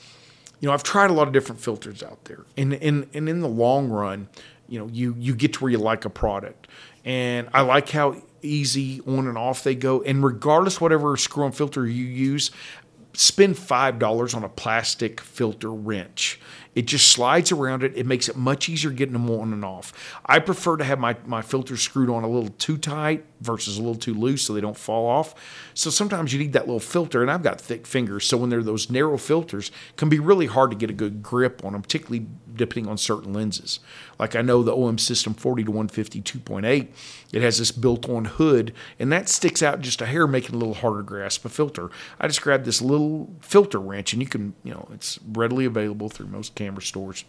you 0.60 0.68
know 0.68 0.74
I've 0.74 0.84
tried 0.84 1.10
a 1.10 1.14
lot 1.14 1.28
of 1.28 1.34
different 1.34 1.62
filters 1.62 2.02
out 2.02 2.26
there, 2.26 2.46
and 2.58 2.74
and 2.74 3.08
and 3.14 3.30
in 3.30 3.42
the 3.42 3.48
long 3.48 3.90
run, 3.90 4.30
you 4.68 4.80
know 4.80 4.88
you 4.88 5.16
you 5.20 5.36
get 5.36 5.54
to 5.54 5.64
where 5.64 5.72
you 5.72 5.78
like 5.78 6.06
a 6.06 6.10
product, 6.10 6.68
and 7.06 7.48
I 7.54 7.62
like 7.62 7.90
how 7.90 8.16
easy 8.42 9.02
on 9.02 9.28
and 9.28 9.38
off 9.38 9.64
they 9.64 9.76
go, 9.76 10.02
and 10.02 10.24
regardless 10.24 10.82
whatever 10.82 11.16
screw 11.18 11.46
on 11.46 11.52
filter 11.52 11.86
you 11.86 12.06
use, 12.06 12.52
spend 13.14 13.58
five 13.58 14.00
dollars 14.00 14.34
on 14.34 14.44
a 14.44 14.50
plastic 14.50 15.22
filter 15.22 15.72
wrench 15.72 16.40
It 16.76 16.86
just 16.86 17.10
slides 17.10 17.52
around 17.52 17.84
it. 17.84 17.96
It 17.96 18.06
makes 18.06 18.30
it 18.30 18.36
much 18.36 18.70
easier 18.70 18.92
getting 18.92 19.14
them 19.14 19.30
on 19.30 19.54
and 19.54 19.66
off. 19.66 19.92
I 20.26 20.40
prefer 20.40 20.78
to 20.78 20.84
have 20.84 21.00
my, 21.00 21.18
my 21.26 21.42
filters 21.42 21.82
screwed 21.82 22.10
on 22.10 22.24
a 22.24 22.28
little 22.28 22.50
too 22.50 22.78
tight 22.78 23.26
versus 23.42 23.78
a 23.78 23.82
little 23.82 23.96
too 23.96 24.14
loose 24.14 24.44
so 24.44 24.54
they 24.54 24.62
don't 24.62 24.78
fall 24.78 25.08
off. 25.08 25.34
So 25.74 25.90
sometimes 25.90 26.34
you 26.34 26.40
need 26.40 26.54
that 26.54 26.68
little 26.68 26.80
filter, 26.80 27.22
and 27.22 27.32
I've 27.32 27.44
got 27.44 27.60
thick 27.60 27.88
fingers, 27.88 28.28
so 28.28 28.38
when 28.38 28.50
they're 28.50 28.64
those 28.64 28.90
narrow 28.90 29.18
filters, 29.18 29.72
can 29.96 30.10
be 30.10 30.20
really 30.20 30.46
hard 30.46 30.72
to 30.72 30.78
get 30.78 30.90
a 30.90 30.94
good 30.94 31.24
grip 31.24 31.64
on 31.64 31.74
them, 31.74 31.82
particularly 31.82 32.28
depending 32.54 32.90
on 32.90 32.98
certain 32.98 33.34
lenses. 33.34 33.80
Like 34.20 34.36
I 34.36 34.42
know 34.42 34.64
the 34.64 34.76
OM 34.76 34.98
System 34.98 35.34
40 35.34 35.64
to 35.64 35.72
150 35.72 36.22
2.8, 36.22 36.88
it 37.32 37.42
has 37.42 37.60
this 37.60 37.72
built-on 37.72 38.26
hood, 38.26 38.74
and 39.00 39.12
that 39.12 39.30
sticks 39.30 39.64
out 39.64 39.82
just 39.82 40.02
a 40.02 40.06
hair, 40.06 40.28
making 40.28 40.56
it 40.56 40.56
a 40.56 40.60
little 40.60 40.74
harder 40.74 40.98
to 40.98 41.04
grasp 41.04 41.46
a 41.46 41.50
filter. 41.50 41.90
I 42.20 42.28
just 42.28 42.42
grabbed 42.42 42.66
this 42.66 42.82
little 42.82 43.34
filter 43.42 43.80
wrench, 43.80 44.14
and 44.14 44.22
you 44.22 44.28
can, 44.28 44.54
you 44.64 44.74
know, 44.74 44.88
it's 44.94 45.20
readily 45.32 45.66
available 45.66 46.10
through 46.10 46.28
most 46.28 46.56
camera 46.60 46.82
stores 46.82 47.24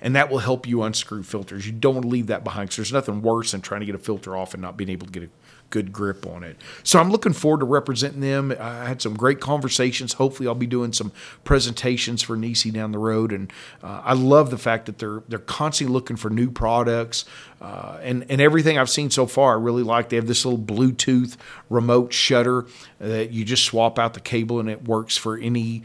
and 0.00 0.16
that 0.16 0.30
will 0.30 0.38
help 0.38 0.66
you 0.66 0.82
unscrew 0.82 1.22
filters. 1.22 1.66
You 1.66 1.72
don't 1.72 1.94
want 1.94 2.04
to 2.04 2.08
leave 2.08 2.26
that 2.28 2.44
behind 2.44 2.68
because 2.68 2.76
there's 2.76 2.92
nothing 2.92 3.22
worse 3.22 3.52
than 3.52 3.60
trying 3.60 3.80
to 3.80 3.86
get 3.86 3.94
a 3.94 3.98
filter 3.98 4.36
off 4.36 4.54
and 4.54 4.62
not 4.62 4.76
being 4.76 4.90
able 4.90 5.06
to 5.06 5.12
get 5.12 5.22
a 5.22 5.28
good 5.70 5.92
grip 5.92 6.26
on 6.26 6.42
it. 6.42 6.56
So 6.82 6.98
I'm 6.98 7.10
looking 7.10 7.32
forward 7.32 7.60
to 7.60 7.66
representing 7.66 8.20
them. 8.20 8.54
I 8.58 8.86
had 8.86 9.00
some 9.00 9.14
great 9.14 9.40
conversations. 9.40 10.14
Hopefully, 10.14 10.48
I'll 10.48 10.54
be 10.54 10.66
doing 10.66 10.92
some 10.92 11.12
presentations 11.44 12.22
for 12.22 12.36
Nisi 12.36 12.70
down 12.70 12.92
the 12.92 12.98
road, 12.98 13.32
and 13.32 13.52
uh, 13.82 14.02
I 14.04 14.14
love 14.14 14.50
the 14.50 14.58
fact 14.58 14.86
that 14.86 14.98
they're 14.98 15.22
they're 15.28 15.38
constantly 15.38 15.92
looking 15.92 16.16
for 16.16 16.30
new 16.30 16.50
products. 16.50 17.24
Uh, 17.60 17.98
and 18.02 18.26
and 18.28 18.40
everything 18.40 18.78
I've 18.78 18.90
seen 18.90 19.10
so 19.10 19.26
far, 19.26 19.52
I 19.52 19.62
really 19.62 19.84
like. 19.84 20.08
They 20.08 20.16
have 20.16 20.26
this 20.26 20.44
little 20.44 20.58
Bluetooth 20.58 21.36
remote 21.70 22.12
shutter 22.12 22.66
that 22.98 23.30
you 23.30 23.44
just 23.44 23.64
swap 23.64 23.98
out 23.98 24.14
the 24.14 24.20
cable 24.20 24.58
and 24.58 24.68
it 24.68 24.88
works 24.88 25.16
for 25.16 25.38
any 25.38 25.84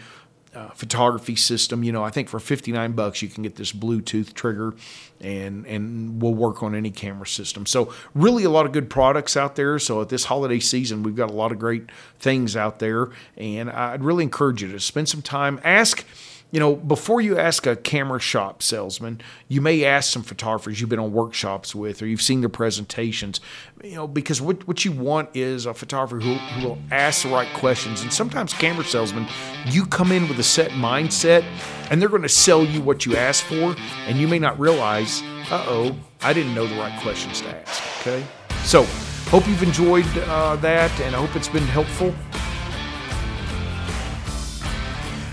uh, 0.58 0.70
photography 0.70 1.36
system. 1.36 1.84
You 1.84 1.92
know, 1.92 2.04
I 2.04 2.10
think 2.10 2.30
for 2.30 2.40
59 2.40 2.94
bucks 2.94 3.22
you 3.22 3.28
can 3.28 3.44
get 3.44 3.58
this 3.58 3.72
Bluetooth 3.72 4.34
trigger 4.34 4.74
and 5.22 5.68
and 5.68 6.20
will 6.20 6.34
work 6.34 6.64
on 6.64 6.74
any 6.74 6.90
camera 6.90 7.28
system. 7.28 7.68
So 7.68 7.94
really 8.16 8.44
a 8.44 8.50
lot 8.50 8.66
of 8.66 8.72
good 8.72 8.90
products 8.90 9.38
out 9.38 9.56
there. 9.56 9.78
So 9.78 10.02
at 10.02 10.10
this 10.10 10.26
holiday 10.26 10.60
season, 10.60 11.04
we've 11.04 11.16
got 11.16 11.30
a 11.30 11.34
lot 11.34 11.52
of 11.52 11.60
great 11.60 11.84
things 12.20 12.56
out 12.56 12.80
there 12.80 13.10
and 13.38 13.70
I'd 13.70 14.04
really 14.04 14.24
encourage 14.24 14.64
you 14.64 14.72
to 14.72 14.80
spend 14.80 15.10
some 15.10 15.22
time 15.22 15.60
ask 15.64 16.04
you 16.52 16.62
know, 16.62 16.76
before 16.76 17.20
you 17.20 17.38
ask 17.38 17.66
a 17.66 17.76
camera 17.76 18.20
shop 18.20 18.64
salesman, 18.64 19.20
you 19.50 19.60
may 19.60 19.84
ask 19.84 20.12
some 20.12 20.24
photographers 20.24 20.80
you've 20.80 20.90
been 20.90 21.00
on 21.00 21.12
workshops 21.12 21.76
with 21.76 22.02
or 22.02 22.08
you've 22.08 22.22
seen 22.22 22.40
their 22.40 22.50
presentations, 22.50 23.42
you 23.84 23.96
know, 23.96 24.08
because 24.08 24.42
what, 24.42 24.66
what 24.66 24.86
you 24.86 24.94
want 24.94 25.30
is 25.36 25.66
a 25.66 25.74
photographer 25.74 26.20
who, 26.20 26.36
who 26.36 26.68
will 26.70 26.78
ask 26.90 27.24
the 27.24 27.30
right 27.30 27.52
questions. 27.54 28.02
And 28.02 28.14
sometimes 28.14 28.54
camera 28.54 28.86
salesmen, 28.86 29.28
you 29.66 29.86
come 29.86 30.14
in 30.14 30.30
with 30.30 30.40
a 30.40 30.44
set 30.44 30.72
mindset 30.72 31.44
and 31.92 32.02
they're 32.02 32.10
going 32.10 32.22
to 32.22 32.30
sell 32.30 32.64
you 32.64 32.82
what 32.82 33.06
you 33.06 33.16
asked 33.18 33.44
for, 33.44 33.76
and 34.08 34.18
you 34.18 34.28
may 34.28 34.40
not 34.40 34.60
realize, 34.60 35.22
uh 35.52 35.66
oh, 35.68 35.96
I 36.22 36.34
didn't 36.34 36.56
know 36.56 36.66
the 36.66 36.76
right 36.76 36.98
questions 37.02 37.42
to 37.42 37.48
ask. 37.50 37.84
Okay? 38.02 38.26
So, 38.64 38.84
hope 39.30 39.48
you've 39.48 39.64
enjoyed 39.64 40.06
uh, 40.18 40.56
that 40.58 40.98
and 41.02 41.14
I 41.14 41.20
hope 41.20 41.36
it's 41.36 41.50
been 41.50 41.68
helpful. 41.68 42.14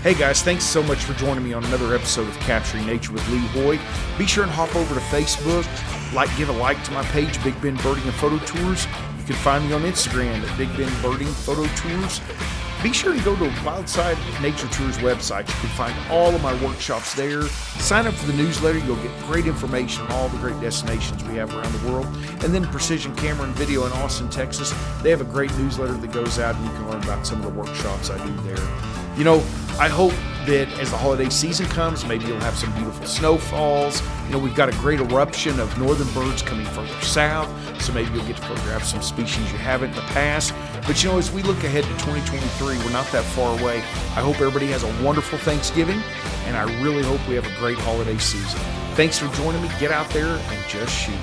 Hey 0.05 0.13
guys, 0.13 0.43
thanks 0.43 0.63
so 0.63 0.83
much 0.83 0.99
for 0.99 1.13
joining 1.15 1.43
me 1.43 1.53
on 1.53 1.65
another 1.65 1.95
episode 1.95 2.27
of 2.27 2.37
Capturing 2.41 2.85
Nature 2.85 3.11
with 3.11 3.27
Lee 3.29 3.39
Hoy. 3.39 3.79
Be 4.19 4.27
sure 4.27 4.43
and 4.43 4.51
hop 4.51 4.75
over 4.75 4.93
to 4.93 5.01
Facebook, 5.01 5.65
like, 6.13 6.29
give 6.37 6.47
a 6.47 6.51
like 6.51 6.83
to 6.83 6.91
my 6.91 7.01
page, 7.05 7.43
Big 7.43 7.59
Bend 7.59 7.81
Birding 7.81 8.03
and 8.03 8.13
Photo 8.13 8.37
Tours. 8.45 8.85
You 9.17 9.23
can 9.25 9.35
find 9.37 9.65
me 9.65 9.73
on 9.73 9.81
Instagram 9.81 10.47
at 10.47 10.57
Big 10.59 10.69
Bend 10.77 10.95
Birding 11.01 11.25
Photo 11.25 11.65
Tours. 11.73 12.21
Be 12.83 12.93
sure 12.93 13.13
and 13.13 13.23
go 13.23 13.35
to 13.35 13.45
Wildside 13.65 14.15
Nature 14.43 14.67
Tours 14.67 14.95
website. 14.99 15.47
You 15.47 15.55
can 15.55 15.69
find 15.69 16.11
all 16.11 16.35
of 16.35 16.43
my 16.43 16.53
workshops 16.63 17.15
there. 17.15 17.41
Sign 17.41 18.05
up 18.05 18.13
for 18.13 18.27
the 18.27 18.37
newsletter. 18.37 18.77
You'll 18.77 18.97
get 18.97 19.19
great 19.21 19.47
information 19.47 20.03
on 20.03 20.11
all 20.11 20.29
the 20.29 20.37
great 20.37 20.61
destinations 20.61 21.23
we 21.23 21.37
have 21.37 21.51
around 21.55 21.73
the 21.73 21.91
world. 21.91 22.05
And 22.43 22.53
then 22.53 22.63
Precision 22.67 23.15
Camera 23.15 23.45
and 23.47 23.55
Video 23.55 23.87
in 23.87 23.91
Austin, 23.93 24.29
Texas. 24.29 24.71
They 25.01 25.09
have 25.09 25.21
a 25.21 25.25
great 25.25 25.51
newsletter 25.57 25.93
that 25.93 26.11
goes 26.11 26.37
out 26.37 26.53
and 26.53 26.63
you 26.63 26.71
can 26.73 26.91
learn 26.91 27.01
about 27.01 27.25
some 27.25 27.43
of 27.43 27.51
the 27.51 27.59
workshops 27.59 28.11
I 28.11 28.23
do 28.23 28.41
there. 28.43 28.94
You 29.17 29.23
know, 29.23 29.37
I 29.79 29.87
hope 29.87 30.13
that 30.45 30.67
as 30.79 30.91
the 30.91 30.97
holiday 30.97 31.29
season 31.29 31.65
comes, 31.67 32.05
maybe 32.05 32.25
you'll 32.25 32.39
have 32.39 32.55
some 32.55 32.73
beautiful 32.73 33.05
snowfalls. 33.05 34.01
You 34.25 34.33
know, 34.33 34.39
we've 34.39 34.55
got 34.55 34.67
a 34.67 34.73
great 34.73 34.99
eruption 34.99 35.59
of 35.59 35.77
northern 35.79 36.11
birds 36.13 36.41
coming 36.41 36.65
further 36.65 37.01
south, 37.01 37.49
so 37.81 37.93
maybe 37.93 38.11
you'll 38.13 38.25
get 38.25 38.35
to 38.35 38.41
photograph 38.41 38.83
some 38.83 39.01
species 39.01 39.51
you 39.53 39.57
haven't 39.57 39.91
in 39.91 39.95
the 39.95 40.01
past. 40.01 40.53
But 40.85 41.01
you 41.01 41.09
know, 41.09 41.17
as 41.17 41.31
we 41.31 41.43
look 41.43 41.63
ahead 41.63 41.85
to 41.85 41.89
2023, 41.91 42.77
we're 42.77 42.91
not 42.91 43.09
that 43.13 43.23
far 43.23 43.57
away. 43.59 43.77
I 43.77 44.21
hope 44.21 44.35
everybody 44.35 44.67
has 44.67 44.83
a 44.83 45.03
wonderful 45.03 45.39
Thanksgiving, 45.39 46.01
and 46.45 46.57
I 46.57 46.63
really 46.83 47.03
hope 47.03 47.25
we 47.27 47.35
have 47.35 47.45
a 47.45 47.55
great 47.59 47.77
holiday 47.77 48.17
season. 48.17 48.59
Thanks 48.95 49.17
for 49.17 49.27
joining 49.35 49.61
me. 49.61 49.69
Get 49.79 49.91
out 49.91 50.09
there 50.09 50.27
and 50.27 50.69
just 50.69 50.93
shoot. 50.93 51.15